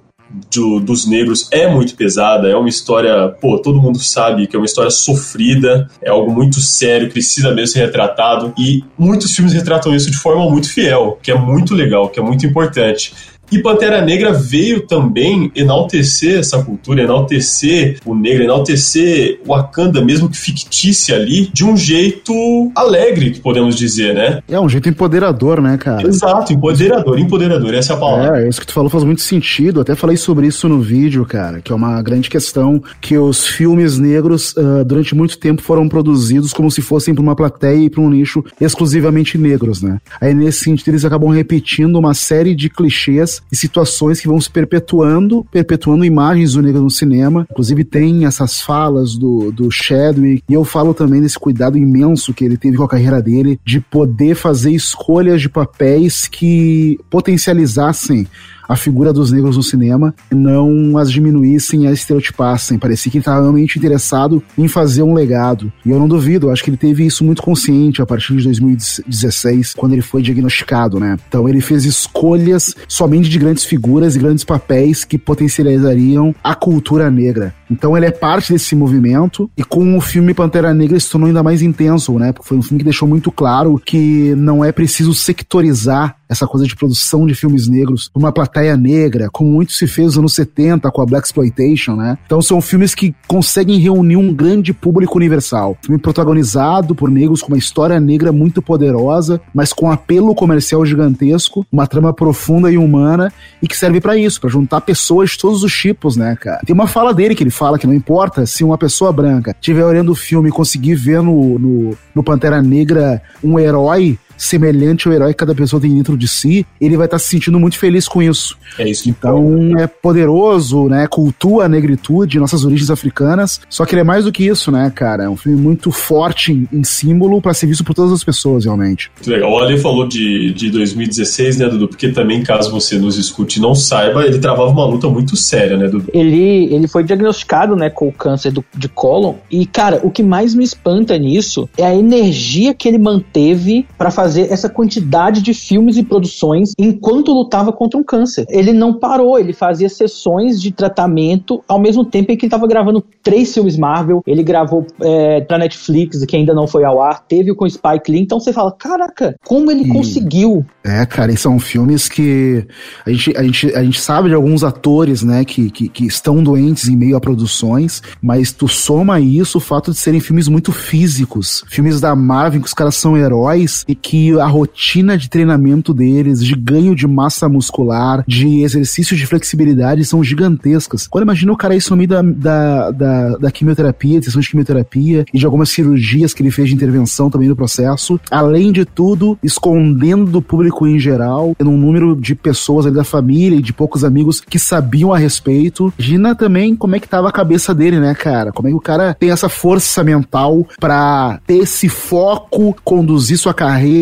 do, 0.54 0.80
dos 0.80 1.06
negros 1.06 1.48
é 1.50 1.66
muito 1.68 1.94
pesada, 1.94 2.48
é 2.48 2.56
uma 2.56 2.68
história, 2.68 3.28
pô, 3.40 3.58
todo 3.58 3.80
mundo 3.80 3.98
sabe 3.98 4.46
que 4.46 4.56
é 4.56 4.58
uma 4.58 4.66
história 4.66 4.90
sofrida, 4.90 5.88
é 6.02 6.10
algo 6.10 6.32
muito 6.32 6.60
sério, 6.60 7.10
precisa 7.10 7.52
mesmo 7.54 7.74
ser 7.74 7.80
retratado, 7.86 8.52
e 8.58 8.84
muitos 8.98 9.34
filmes 9.34 9.52
retratam 9.52 9.94
isso 9.94 10.10
de 10.10 10.16
forma 10.16 10.48
muito 10.50 10.72
fiel, 10.72 11.18
que 11.22 11.30
é 11.30 11.34
muito 11.34 11.74
legal, 11.74 12.08
que 12.08 12.18
é 12.18 12.22
muito 12.22 12.46
importante. 12.46 13.14
E 13.52 13.58
Pantera 13.58 14.00
Negra 14.00 14.32
veio 14.32 14.86
também 14.86 15.52
enaltecer 15.54 16.38
essa 16.38 16.62
cultura, 16.64 17.02
enaltecer 17.02 17.98
o 18.06 18.14
negro, 18.14 18.44
enaltecer 18.44 19.40
o 19.46 19.52
Wakanda, 19.52 20.02
mesmo 20.02 20.30
que 20.30 20.38
fictícia 20.38 21.16
ali, 21.16 21.50
de 21.52 21.62
um 21.62 21.76
jeito 21.76 22.32
alegre, 22.74 23.38
podemos 23.42 23.76
dizer, 23.76 24.14
né? 24.14 24.40
É 24.48 24.58
um 24.58 24.70
jeito 24.70 24.88
empoderador, 24.88 25.60
né, 25.60 25.76
cara? 25.76 26.08
Exato, 26.08 26.50
empoderador, 26.50 27.18
empoderador, 27.18 27.74
essa 27.74 27.92
é 27.92 27.96
a 27.96 27.98
palavra. 27.98 28.42
É, 28.42 28.48
isso 28.48 28.58
que 28.58 28.66
tu 28.66 28.72
falou 28.72 28.88
faz 28.88 29.04
muito 29.04 29.20
sentido. 29.20 29.82
Até 29.82 29.94
falei 29.94 30.16
sobre 30.16 30.46
isso 30.46 30.66
no 30.66 30.80
vídeo, 30.80 31.26
cara, 31.26 31.60
que 31.60 31.70
é 31.70 31.74
uma 31.74 32.00
grande 32.00 32.30
questão 32.30 32.82
que 33.02 33.18
os 33.18 33.46
filmes 33.46 33.98
negros, 33.98 34.54
uh, 34.56 34.82
durante 34.82 35.14
muito 35.14 35.36
tempo, 35.36 35.60
foram 35.60 35.90
produzidos 35.90 36.54
como 36.54 36.70
se 36.70 36.80
fossem 36.80 37.14
para 37.14 37.22
uma 37.22 37.36
plateia 37.36 37.84
e 37.84 37.90
para 37.90 38.00
um 38.00 38.08
nicho 38.08 38.42
exclusivamente 38.58 39.36
negros, 39.36 39.82
né? 39.82 39.98
Aí, 40.18 40.32
nesse 40.32 40.64
sentido, 40.64 40.88
eles 40.88 41.04
acabam 41.04 41.28
repetindo 41.28 41.96
uma 41.96 42.14
série 42.14 42.54
de 42.54 42.70
clichês 42.70 43.41
e 43.50 43.56
situações 43.56 44.20
que 44.20 44.28
vão 44.28 44.40
se 44.40 44.50
perpetuando, 44.50 45.44
perpetuando 45.50 46.04
imagens 46.04 46.52
do 46.52 46.62
negro 46.62 46.82
no 46.82 46.90
cinema. 46.90 47.46
Inclusive 47.50 47.84
tem 47.84 48.24
essas 48.24 48.60
falas 48.60 49.16
do, 49.16 49.50
do 49.52 49.70
Chadwick, 49.70 50.42
e 50.48 50.54
eu 50.54 50.64
falo 50.64 50.94
também 50.94 51.20
desse 51.20 51.38
cuidado 51.38 51.78
imenso 51.78 52.32
que 52.34 52.44
ele 52.44 52.56
teve 52.56 52.76
com 52.76 52.84
a 52.84 52.88
carreira 52.88 53.20
dele 53.20 53.58
de 53.64 53.80
poder 53.80 54.34
fazer 54.34 54.70
escolhas 54.70 55.40
de 55.40 55.48
papéis 55.48 56.26
que 56.28 56.98
potencializassem 57.10 58.26
a 58.68 58.76
figura 58.76 59.12
dos 59.12 59.30
negros 59.30 59.56
no 59.56 59.62
cinema 59.62 60.14
não 60.30 60.96
as 60.98 61.10
diminuíssem 61.10 61.86
as 61.86 61.98
estereotipassem. 61.98 62.78
Parecia 62.78 63.10
que 63.10 63.18
ele 63.18 63.22
estava 63.22 63.40
realmente 63.40 63.78
interessado 63.78 64.42
em 64.56 64.68
fazer 64.68 65.02
um 65.02 65.14
legado. 65.14 65.72
E 65.84 65.90
eu 65.90 65.98
não 65.98 66.08
duvido, 66.08 66.50
acho 66.50 66.62
que 66.62 66.70
ele 66.70 66.76
teve 66.76 67.04
isso 67.04 67.24
muito 67.24 67.42
consciente 67.42 68.02
a 68.02 68.06
partir 68.06 68.36
de 68.36 68.44
2016, 68.44 69.74
quando 69.74 69.92
ele 69.92 70.02
foi 70.02 70.22
diagnosticado, 70.22 70.98
né? 70.98 71.16
Então 71.28 71.48
ele 71.48 71.60
fez 71.60 71.84
escolhas 71.84 72.74
somente 72.88 73.28
de 73.28 73.38
grandes 73.38 73.64
figuras 73.64 74.16
e 74.16 74.18
grandes 74.18 74.44
papéis 74.44 75.04
que 75.04 75.18
potencializariam 75.18 76.34
a 76.42 76.54
cultura 76.54 77.10
negra. 77.10 77.54
Então 77.70 77.96
ele 77.96 78.06
é 78.06 78.10
parte 78.10 78.52
desse 78.52 78.76
movimento 78.76 79.50
e 79.56 79.64
com 79.64 79.96
o 79.96 80.00
filme 80.00 80.34
Pantera 80.34 80.74
Negra 80.74 81.00
se 81.00 81.10
tornou 81.10 81.26
ainda 81.26 81.42
mais 81.42 81.62
intenso, 81.62 82.18
né? 82.18 82.32
Porque 82.32 82.48
foi 82.48 82.58
um 82.58 82.62
filme 82.62 82.78
que 82.78 82.84
deixou 82.84 83.08
muito 83.08 83.32
claro 83.32 83.80
que 83.84 84.34
não 84.36 84.64
é 84.64 84.70
preciso 84.70 85.14
sectorizar 85.14 86.16
essa 86.32 86.46
coisa 86.46 86.66
de 86.66 86.74
produção 86.74 87.26
de 87.26 87.34
filmes 87.34 87.68
negros 87.68 88.08
por 88.08 88.18
uma 88.18 88.32
plateia 88.32 88.76
negra, 88.76 89.28
como 89.30 89.50
muito 89.50 89.72
se 89.72 89.86
fez 89.86 90.16
nos 90.16 90.18
anos 90.18 90.34
70 90.34 90.90
com 90.90 91.02
a 91.02 91.06
Black 91.06 91.26
Exploitation, 91.26 91.94
né? 91.94 92.18
Então 92.26 92.40
são 92.40 92.60
filmes 92.60 92.94
que 92.94 93.14
conseguem 93.26 93.78
reunir 93.78 94.16
um 94.16 94.32
grande 94.32 94.72
público 94.72 95.16
universal. 95.16 95.76
Filme 95.82 96.00
protagonizado 96.00 96.94
por 96.94 97.10
negros 97.10 97.42
com 97.42 97.48
uma 97.48 97.58
história 97.58 98.00
negra 98.00 98.32
muito 98.32 98.62
poderosa, 98.62 99.40
mas 99.54 99.72
com 99.72 99.90
apelo 99.90 100.34
comercial 100.34 100.84
gigantesco, 100.84 101.66
uma 101.70 101.86
trama 101.86 102.12
profunda 102.12 102.70
e 102.70 102.78
humana 102.78 103.32
e 103.60 103.68
que 103.68 103.76
serve 103.76 104.00
para 104.00 104.16
isso, 104.16 104.40
para 104.40 104.50
juntar 104.50 104.80
pessoas 104.80 105.30
de 105.30 105.38
todos 105.38 105.62
os 105.62 105.72
tipos, 105.72 106.16
né, 106.16 106.36
cara? 106.36 106.60
Tem 106.64 106.74
uma 106.74 106.86
fala 106.86 107.12
dele 107.12 107.34
que 107.34 107.42
ele 107.42 107.50
fala 107.50 107.78
que 107.78 107.86
não 107.86 107.94
importa 107.94 108.46
se 108.46 108.64
uma 108.64 108.78
pessoa 108.78 109.12
branca 109.12 109.50
estiver 109.50 109.84
olhando 109.84 110.12
o 110.12 110.16
filme 110.16 110.48
e 110.48 110.52
conseguir 110.52 110.94
ver 110.94 111.22
no, 111.22 111.58
no, 111.58 111.96
no 112.14 112.22
Pantera 112.22 112.62
Negra 112.62 113.22
um 113.42 113.58
herói 113.58 114.18
semelhante 114.42 115.06
ao 115.06 115.14
herói 115.14 115.32
que 115.32 115.38
cada 115.38 115.54
pessoa 115.54 115.80
tem 115.80 115.94
dentro 115.94 116.16
de 116.16 116.26
si, 116.26 116.66
ele 116.80 116.96
vai 116.96 117.06
estar 117.06 117.16
tá 117.16 117.22
se 117.22 117.28
sentindo 117.28 117.58
muito 117.60 117.78
feliz 117.78 118.08
com 118.08 118.20
isso. 118.20 118.58
É 118.78 118.88
isso. 118.88 119.08
Então 119.08 119.72
é 119.78 119.86
poderoso, 119.86 120.88
né? 120.88 121.06
Cultua 121.06 121.66
a 121.66 121.68
negritude, 121.68 122.40
nossas 122.40 122.64
origens 122.64 122.90
africanas. 122.90 123.60
Só 123.68 123.86
que 123.86 123.94
ele 123.94 124.00
é 124.00 124.04
mais 124.04 124.24
do 124.24 124.32
que 124.32 124.44
isso, 124.44 124.72
né, 124.72 124.90
cara? 124.94 125.24
É 125.24 125.28
um 125.28 125.36
filme 125.36 125.60
muito 125.60 125.92
forte 125.92 126.52
em, 126.52 126.68
em 126.72 126.82
símbolo 126.82 127.40
para 127.40 127.54
ser 127.54 127.66
visto 127.66 127.84
por 127.84 127.94
todas 127.94 128.12
as 128.12 128.24
pessoas, 128.24 128.64
realmente. 128.64 129.10
Muito 129.16 129.30
legal. 129.30 129.52
O 129.52 129.58
Ale 129.58 129.78
falou 129.78 130.08
de, 130.08 130.52
de 130.52 130.70
2016, 130.70 131.58
né, 131.58 131.68
Dudu? 131.68 131.88
Porque 131.88 132.08
também, 132.08 132.42
caso 132.42 132.70
você 132.70 132.98
nos 132.98 133.16
escute 133.16 133.58
e 133.58 133.62
não 133.62 133.74
saiba, 133.74 134.26
ele 134.26 134.38
travava 134.38 134.70
uma 134.70 134.84
luta 134.84 135.08
muito 135.08 135.36
séria, 135.36 135.76
né, 135.76 135.86
Dudu? 135.86 136.10
Ele, 136.12 136.74
ele 136.74 136.88
foi 136.88 137.04
diagnosticado, 137.04 137.76
né, 137.76 137.88
com 137.88 138.08
o 138.08 138.12
câncer 138.12 138.50
do, 138.50 138.64
de 138.76 138.88
cólon. 138.88 139.34
E, 139.50 139.64
cara, 139.66 140.00
o 140.02 140.10
que 140.10 140.22
mais 140.22 140.54
me 140.54 140.64
espanta 140.64 141.16
nisso 141.16 141.68
é 141.76 141.84
a 141.84 141.94
energia 141.94 142.74
que 142.74 142.88
ele 142.88 142.98
manteve 142.98 143.86
para 143.96 144.10
fazer 144.10 144.31
fazer 144.32 144.50
essa 144.50 144.68
quantidade 144.68 145.42
de 145.42 145.52
filmes 145.52 145.98
e 145.98 146.02
produções 146.02 146.72
enquanto 146.78 147.32
lutava 147.32 147.70
contra 147.70 148.00
um 148.00 148.02
câncer. 148.02 148.46
Ele 148.48 148.72
não 148.72 148.94
parou, 148.94 149.38
ele 149.38 149.52
fazia 149.52 149.90
sessões 149.90 150.60
de 150.60 150.72
tratamento 150.72 151.62
ao 151.68 151.78
mesmo 151.78 152.02
tempo 152.02 152.32
em 152.32 152.36
que 152.36 152.46
ele 152.46 152.48
estava 152.48 152.66
gravando 152.66 153.04
três 153.22 153.52
filmes 153.52 153.76
Marvel. 153.76 154.22
Ele 154.26 154.42
gravou 154.42 154.86
é, 155.02 155.42
pra 155.42 155.58
Netflix, 155.58 156.24
que 156.24 156.34
ainda 156.34 156.54
não 156.54 156.66
foi 156.66 156.82
ao 156.84 157.02
ar, 157.02 157.22
teve 157.28 157.50
o 157.50 157.54
com 157.54 157.68
Spike 157.68 158.10
Lee. 158.10 158.22
Então 158.22 158.40
você 158.40 158.54
fala, 158.54 158.72
caraca, 158.72 159.36
como 159.44 159.70
ele 159.70 159.82
e... 159.82 159.88
conseguiu? 159.88 160.64
É, 160.82 161.04
cara, 161.04 161.30
e 161.30 161.36
são 161.36 161.58
filmes 161.58 162.08
que 162.08 162.66
a 163.04 163.10
gente, 163.10 163.36
a 163.36 163.42
gente, 163.42 163.74
a 163.74 163.84
gente 163.84 164.00
sabe 164.00 164.30
de 164.30 164.34
alguns 164.34 164.64
atores, 164.64 165.22
né, 165.22 165.44
que, 165.44 165.70
que, 165.70 165.88
que 165.88 166.06
estão 166.06 166.42
doentes 166.42 166.88
em 166.88 166.96
meio 166.96 167.16
a 167.16 167.20
produções, 167.20 168.02
mas 168.22 168.50
tu 168.50 168.66
soma 168.66 169.20
isso 169.20 169.58
o 169.58 169.60
fato 169.60 169.90
de 169.90 169.98
serem 169.98 170.20
filmes 170.20 170.48
muito 170.48 170.72
físicos, 170.72 171.64
filmes 171.68 172.00
da 172.00 172.16
Marvel 172.16 172.62
que 172.62 172.66
os 172.66 172.74
caras 172.74 172.94
são 172.94 173.16
heróis 173.16 173.84
e 173.86 173.94
que 173.94 174.11
a 174.40 174.46
rotina 174.46 175.16
de 175.16 175.28
treinamento 175.28 175.92
deles, 175.94 176.44
de 176.44 176.54
ganho 176.54 176.94
de 176.94 177.06
massa 177.06 177.48
muscular, 177.48 178.24
de 178.26 178.62
exercícios 178.62 179.18
de 179.18 179.26
flexibilidade 179.26 180.04
são 180.04 180.22
gigantescas. 180.22 181.06
Agora 181.10 181.24
imagina 181.24 181.52
o 181.52 181.56
cara 181.56 181.72
no 181.90 181.96
meio 181.96 182.08
da, 182.08 182.22
da, 182.22 182.90
da, 182.90 183.36
da 183.38 183.50
quimioterapia, 183.50 184.20
de 184.20 184.26
sessão 184.26 184.40
de 184.40 184.48
quimioterapia 184.48 185.24
e 185.32 185.38
de 185.38 185.46
algumas 185.46 185.70
cirurgias 185.70 186.34
que 186.34 186.42
ele 186.42 186.50
fez 186.50 186.68
de 186.68 186.74
intervenção 186.74 187.30
também 187.30 187.48
no 187.48 187.56
processo. 187.56 188.20
Além 188.30 188.70
de 188.70 188.84
tudo, 188.84 189.38
escondendo 189.42 190.30
do 190.30 190.42
público 190.42 190.86
em 190.86 190.98
geral, 190.98 191.54
tendo 191.56 191.70
um 191.70 191.78
número 191.78 192.14
de 192.14 192.34
pessoas 192.34 192.86
ali 192.86 192.94
da 192.94 193.04
família 193.04 193.56
e 193.56 193.62
de 193.62 193.72
poucos 193.72 194.04
amigos 194.04 194.40
que 194.40 194.58
sabiam 194.58 195.12
a 195.12 195.18
respeito. 195.18 195.92
Imagina 195.98 196.34
também 196.34 196.76
como 196.76 196.94
é 196.94 197.00
que 197.00 197.08
tava 197.08 197.28
a 197.28 197.32
cabeça 197.32 197.74
dele, 197.74 197.98
né, 197.98 198.14
cara? 198.14 198.52
Como 198.52 198.68
é 198.68 198.70
que 198.70 198.76
o 198.76 198.80
cara 198.80 199.16
tem 199.18 199.30
essa 199.30 199.48
força 199.48 200.04
mental 200.04 200.66
para 200.78 201.40
ter 201.46 201.56
esse 201.58 201.88
foco, 201.88 202.76
conduzir 202.84 203.38
sua 203.38 203.54
carreira 203.54 204.01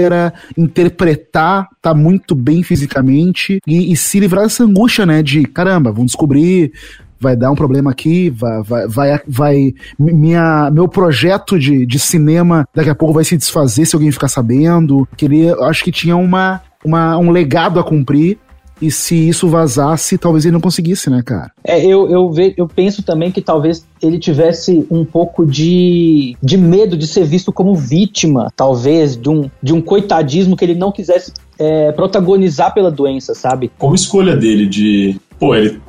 interpretar, 0.56 1.68
tá 1.82 1.94
muito 1.94 2.34
bem 2.34 2.62
fisicamente 2.62 3.60
e, 3.66 3.92
e 3.92 3.96
se 3.96 4.20
livrar 4.20 4.44
dessa 4.44 4.64
angústia, 4.64 5.04
né? 5.04 5.22
De 5.22 5.44
caramba, 5.44 5.90
vamos 5.90 6.06
descobrir, 6.06 6.72
vai 7.20 7.36
dar 7.36 7.50
um 7.50 7.54
problema 7.54 7.90
aqui, 7.90 8.30
vai, 8.30 8.62
vai, 8.62 8.88
vai, 8.88 9.20
vai 9.28 9.74
minha, 9.98 10.70
meu 10.70 10.88
projeto 10.88 11.58
de, 11.58 11.84
de 11.84 11.98
cinema 11.98 12.66
daqui 12.74 12.88
a 12.88 12.94
pouco 12.94 13.14
vai 13.14 13.24
se 13.24 13.36
desfazer 13.36 13.84
se 13.84 13.94
alguém 13.94 14.10
ficar 14.10 14.28
sabendo. 14.28 15.06
Queria, 15.16 15.54
acho 15.66 15.84
que 15.84 15.92
tinha 15.92 16.16
uma, 16.16 16.62
uma, 16.84 17.18
um 17.18 17.30
legado 17.30 17.78
a 17.78 17.84
cumprir 17.84 18.38
e 18.80 18.90
se 18.90 19.28
isso 19.28 19.48
vazasse, 19.48 20.16
talvez 20.16 20.44
ele 20.44 20.52
não 20.52 20.60
conseguisse, 20.60 21.10
né, 21.10 21.22
cara? 21.24 21.52
É, 21.62 21.84
eu, 21.84 22.08
eu, 22.08 22.30
ve, 22.30 22.54
eu 22.56 22.66
penso 22.66 23.02
também 23.02 23.30
que 23.30 23.40
talvez 23.40 23.86
ele 24.02 24.18
tivesse 24.18 24.86
um 24.90 25.04
pouco 25.04 25.44
de, 25.44 26.36
de 26.42 26.56
medo 26.56 26.96
de 26.96 27.06
ser 27.06 27.24
visto 27.24 27.52
como 27.52 27.74
vítima, 27.74 28.50
talvez, 28.56 29.16
de 29.16 29.28
um, 29.28 29.50
de 29.62 29.72
um 29.72 29.80
coitadismo 29.80 30.56
que 30.56 30.64
ele 30.64 30.74
não 30.74 30.90
quisesse 30.90 31.32
é, 31.58 31.92
protagonizar 31.92 32.72
pela 32.72 32.90
doença, 32.90 33.34
sabe? 33.34 33.70
Como 33.78 33.94
escolha 33.94 34.34
dele 34.34 34.66
de. 34.66 35.16
Pô, 35.38 35.54
ele, 35.54 35.80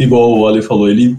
igual 0.00 0.38
o 0.38 0.46
Ale 0.46 0.62
falou, 0.62 0.88
ele 0.88 1.16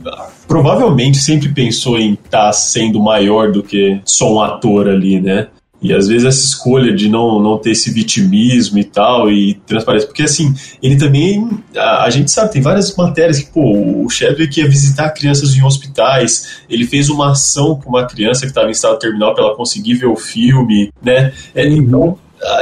provavelmente 0.47 1.17
sempre 1.17 1.49
pensou 1.49 1.99
em 1.99 2.13
estar 2.13 2.47
tá 2.47 2.53
sendo 2.53 2.99
maior 2.99 3.51
do 3.51 3.61
que 3.61 3.99
só 4.05 4.33
um 4.33 4.41
ator 4.41 4.87
ali, 4.87 5.19
né? 5.19 5.47
E 5.81 5.93
às 5.93 6.07
vezes 6.07 6.25
essa 6.25 6.43
escolha 6.43 6.93
de 6.93 7.07
não, 7.09 7.39
não 7.39 7.57
ter 7.57 7.71
esse 7.71 7.91
vitimismo 7.91 8.79
e 8.79 8.83
tal, 8.83 9.31
e 9.31 9.55
transparência. 9.67 10.07
Porque 10.07 10.23
assim, 10.23 10.53
ele 10.81 10.95
também. 10.95 11.47
A, 11.75 12.05
a, 12.05 12.09
gente 12.09 12.31
sabe, 12.31 12.51
tem 12.51 12.61
várias 12.61 12.95
matérias 12.95 13.39
que, 13.39 13.51
pô, 13.51 14.03
o 14.03 14.09
Chadwick 14.09 14.59
ia 14.59 14.67
visitar 14.67 15.09
crianças 15.11 15.55
em 15.55 15.63
hospitais, 15.63 16.59
ele 16.69 16.85
fez 16.85 17.09
uma 17.09 17.31
ação 17.31 17.79
com 17.79 17.89
uma 17.89 18.05
criança 18.05 18.41
que 18.41 18.47
estava 18.47 18.67
em 18.67 18.71
estado 18.71 18.97
terminal 18.97 19.33
para 19.33 19.43
ela 19.43 19.55
conseguir 19.55 19.95
ver 19.95 20.07
o 20.07 20.15
filme, 20.15 20.91
né? 21.03 21.33
É, 21.53 21.67
então, 21.67 22.17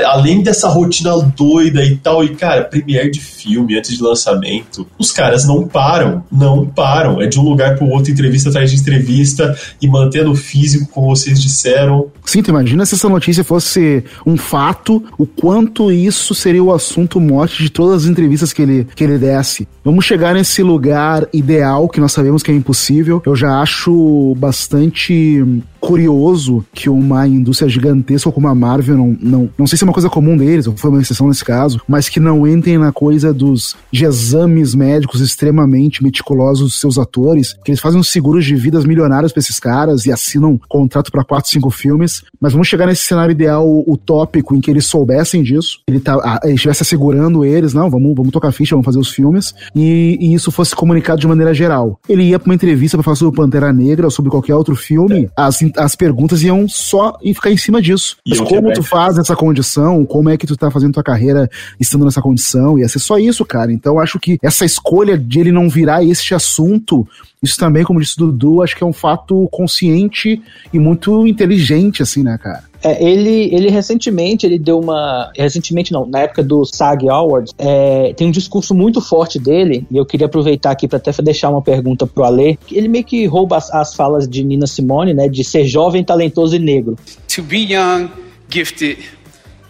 além 0.05 0.41
dessa 0.41 0.67
rotina 0.67 1.11
doida 1.35 1.83
e 1.83 1.95
tal, 1.97 2.23
e 2.23 2.35
cara, 2.35 2.63
premiere 2.63 3.11
de 3.11 3.19
filme 3.19 3.77
antes 3.77 3.97
de 3.97 4.03
lançamento, 4.03 4.87
os 4.97 5.11
caras 5.11 5.45
não 5.45 5.67
param, 5.67 6.23
não 6.31 6.65
param. 6.65 7.21
É 7.21 7.27
de 7.27 7.39
um 7.39 7.43
lugar 7.43 7.75
pro 7.75 7.87
outro, 7.87 8.11
entrevista 8.11 8.49
atrás 8.49 8.71
de 8.71 8.79
entrevista 8.79 9.57
e 9.81 9.87
mantendo 9.87 10.31
o 10.31 10.35
físico, 10.35 10.89
como 10.91 11.15
vocês 11.15 11.41
disseram. 11.41 12.07
Sim, 12.25 12.41
imagina 12.47 12.85
se 12.85 12.95
essa 12.95 13.09
notícia 13.09 13.43
fosse 13.43 14.03
um 14.25 14.37
fato, 14.37 15.03
o 15.17 15.25
quanto 15.25 15.91
isso 15.91 16.33
seria 16.33 16.63
o 16.63 16.73
assunto 16.73 17.19
morte 17.19 17.61
de 17.61 17.69
todas 17.69 18.03
as 18.03 18.09
entrevistas 18.09 18.53
que 18.53 18.61
ele, 18.61 18.87
que 18.95 19.03
ele 19.03 19.17
desse. 19.17 19.67
Vamos 19.83 20.05
chegar 20.05 20.33
nesse 20.33 20.63
lugar 20.63 21.27
ideal 21.33 21.89
que 21.89 21.99
nós 21.99 22.13
sabemos 22.13 22.41
que 22.41 22.49
é 22.49 22.55
impossível. 22.55 23.21
Eu 23.25 23.35
já 23.35 23.59
acho 23.59 24.33
bastante 24.37 25.43
curioso 25.83 26.65
que 26.73 26.89
uma 26.89 27.27
indústria 27.27 27.67
gigantesca 27.67 28.31
como 28.31 28.47
a 28.47 28.55
Marvel 28.55 28.95
não, 28.95 29.17
não, 29.19 29.49
não 29.57 29.67
sei 29.67 29.77
se 29.77 29.83
é 29.83 29.85
uma 29.85 29.91
coisa 29.91 30.09
comum 30.09 30.37
deles, 30.37 30.65
ou 30.65 30.77
foi 30.77 30.89
uma 30.89 31.01
exceção 31.01 31.27
nesse 31.27 31.43
caso, 31.43 31.81
mas 31.85 32.07
que 32.07 32.21
não 32.21 32.47
entrem 32.47 32.77
na 32.77 32.93
coisa 32.93 33.33
dos 33.33 33.75
de 33.91 34.05
exames 34.05 34.73
médicos 34.73 35.19
extremamente 35.19 36.01
meticulosos 36.01 36.71
dos 36.71 36.79
seus 36.79 36.97
atores, 36.97 37.53
que 37.65 37.71
eles 37.71 37.81
fazem 37.81 37.99
uns 37.99 38.09
seguros 38.09 38.45
de 38.45 38.55
vidas 38.55 38.85
milionários 38.85 39.33
para 39.33 39.41
esses 39.41 39.59
caras 39.59 40.05
e 40.05 40.11
assinam 40.13 40.57
contrato 40.69 41.11
para 41.11 41.25
quatro, 41.25 41.51
cinco 41.51 41.69
filmes. 41.69 42.23
Mas 42.39 42.53
vamos 42.53 42.69
chegar 42.69 42.87
nesse 42.87 43.05
cenário 43.05 43.33
ideal 43.33 43.67
utópico 43.85 44.55
em 44.55 44.61
que 44.61 44.71
eles 44.71 44.85
soubessem 44.85 45.43
disso, 45.43 45.81
ele, 45.85 45.99
tá, 45.99 46.39
estivesse 46.45 46.83
assegurando 46.83 47.43
eles, 47.43 47.73
não, 47.73 47.89
vamos, 47.89 48.15
vamos 48.15 48.31
tocar 48.31 48.53
ficha, 48.53 48.73
vamos 48.73 48.85
fazer 48.85 48.99
os 48.99 49.09
filmes, 49.09 49.53
e, 49.75 50.17
e 50.19 50.33
isso 50.33 50.51
fosse 50.51 50.75
comunicado 50.75 51.19
de 51.19 51.27
maneira 51.27 51.53
geral. 51.53 51.99
Ele 52.07 52.23
ia 52.23 52.39
para 52.39 52.49
uma 52.49 52.55
entrevista 52.55 52.97
para 52.97 53.03
falar 53.03 53.15
sobre 53.15 53.35
Pantera 53.35 53.73
Negra 53.73 54.07
ou 54.07 54.11
sobre 54.11 54.29
qualquer 54.29 54.55
outro 54.55 54.75
filme, 54.75 55.25
é. 55.25 55.29
as 55.35 55.59
as 55.77 55.95
perguntas 55.95 56.43
iam 56.43 56.67
só 56.67 57.17
e 57.21 57.33
ficar 57.33 57.51
em 57.51 57.57
cima 57.57 57.81
disso. 57.81 58.17
Mas 58.27 58.39
como 58.39 58.71
tu 58.73 58.83
faz 58.83 59.17
essa 59.17 59.35
condição, 59.35 60.05
como 60.05 60.29
é 60.29 60.37
que 60.37 60.47
tu 60.47 60.55
tá 60.55 60.69
fazendo 60.69 60.93
tua 60.93 61.03
carreira 61.03 61.49
estando 61.79 62.05
nessa 62.05 62.21
condição, 62.21 62.77
ia 62.77 62.87
ser 62.87 62.99
só 62.99 63.17
isso, 63.17 63.45
cara. 63.45 63.71
Então 63.71 63.99
acho 63.99 64.19
que 64.19 64.37
essa 64.41 64.65
escolha 64.65 65.17
de 65.17 65.39
ele 65.39 65.51
não 65.51 65.69
virar 65.69 66.03
este 66.03 66.33
assunto, 66.33 67.07
isso 67.41 67.57
também, 67.57 67.83
como 67.83 67.99
disse 67.99 68.21
o 68.21 68.27
Dudu, 68.27 68.61
acho 68.61 68.75
que 68.75 68.83
é 68.83 68.87
um 68.87 68.93
fato 68.93 69.47
consciente 69.51 70.41
e 70.71 70.79
muito 70.79 71.25
inteligente, 71.27 72.01
assim, 72.01 72.23
né, 72.23 72.37
cara? 72.41 72.63
É, 72.83 73.03
ele, 73.03 73.53
ele 73.55 73.69
recentemente, 73.69 74.45
ele 74.45 74.59
deu 74.59 74.79
uma. 74.79 75.31
Recentemente 75.35 75.91
não, 75.91 76.05
na 76.05 76.19
época 76.19 76.43
do 76.43 76.65
SAG 76.65 77.09
Awards, 77.09 77.53
é, 77.57 78.13
tem 78.13 78.27
um 78.27 78.31
discurso 78.31 78.75
muito 78.75 78.99
forte 78.99 79.39
dele, 79.39 79.85
e 79.89 79.97
eu 79.97 80.05
queria 80.05 80.27
aproveitar 80.27 80.71
aqui 80.71 80.87
para 80.87 80.97
até 80.97 81.11
deixar 81.21 81.49
uma 81.49 81.61
pergunta 81.61 82.05
pro 82.05 82.23
Alê. 82.23 82.57
Ele 82.69 82.87
meio 82.87 83.03
que 83.03 83.25
rouba 83.25 83.57
as, 83.57 83.73
as 83.73 83.95
falas 83.95 84.27
de 84.27 84.43
Nina 84.43 84.67
Simone, 84.67 85.13
né? 85.13 85.29
De 85.29 85.43
ser 85.43 85.65
jovem, 85.65 86.03
talentoso 86.03 86.55
e 86.55 86.59
negro. 86.59 86.97
To 87.33 87.41
be 87.41 87.73
young, 87.73 88.09
gifted 88.49 88.97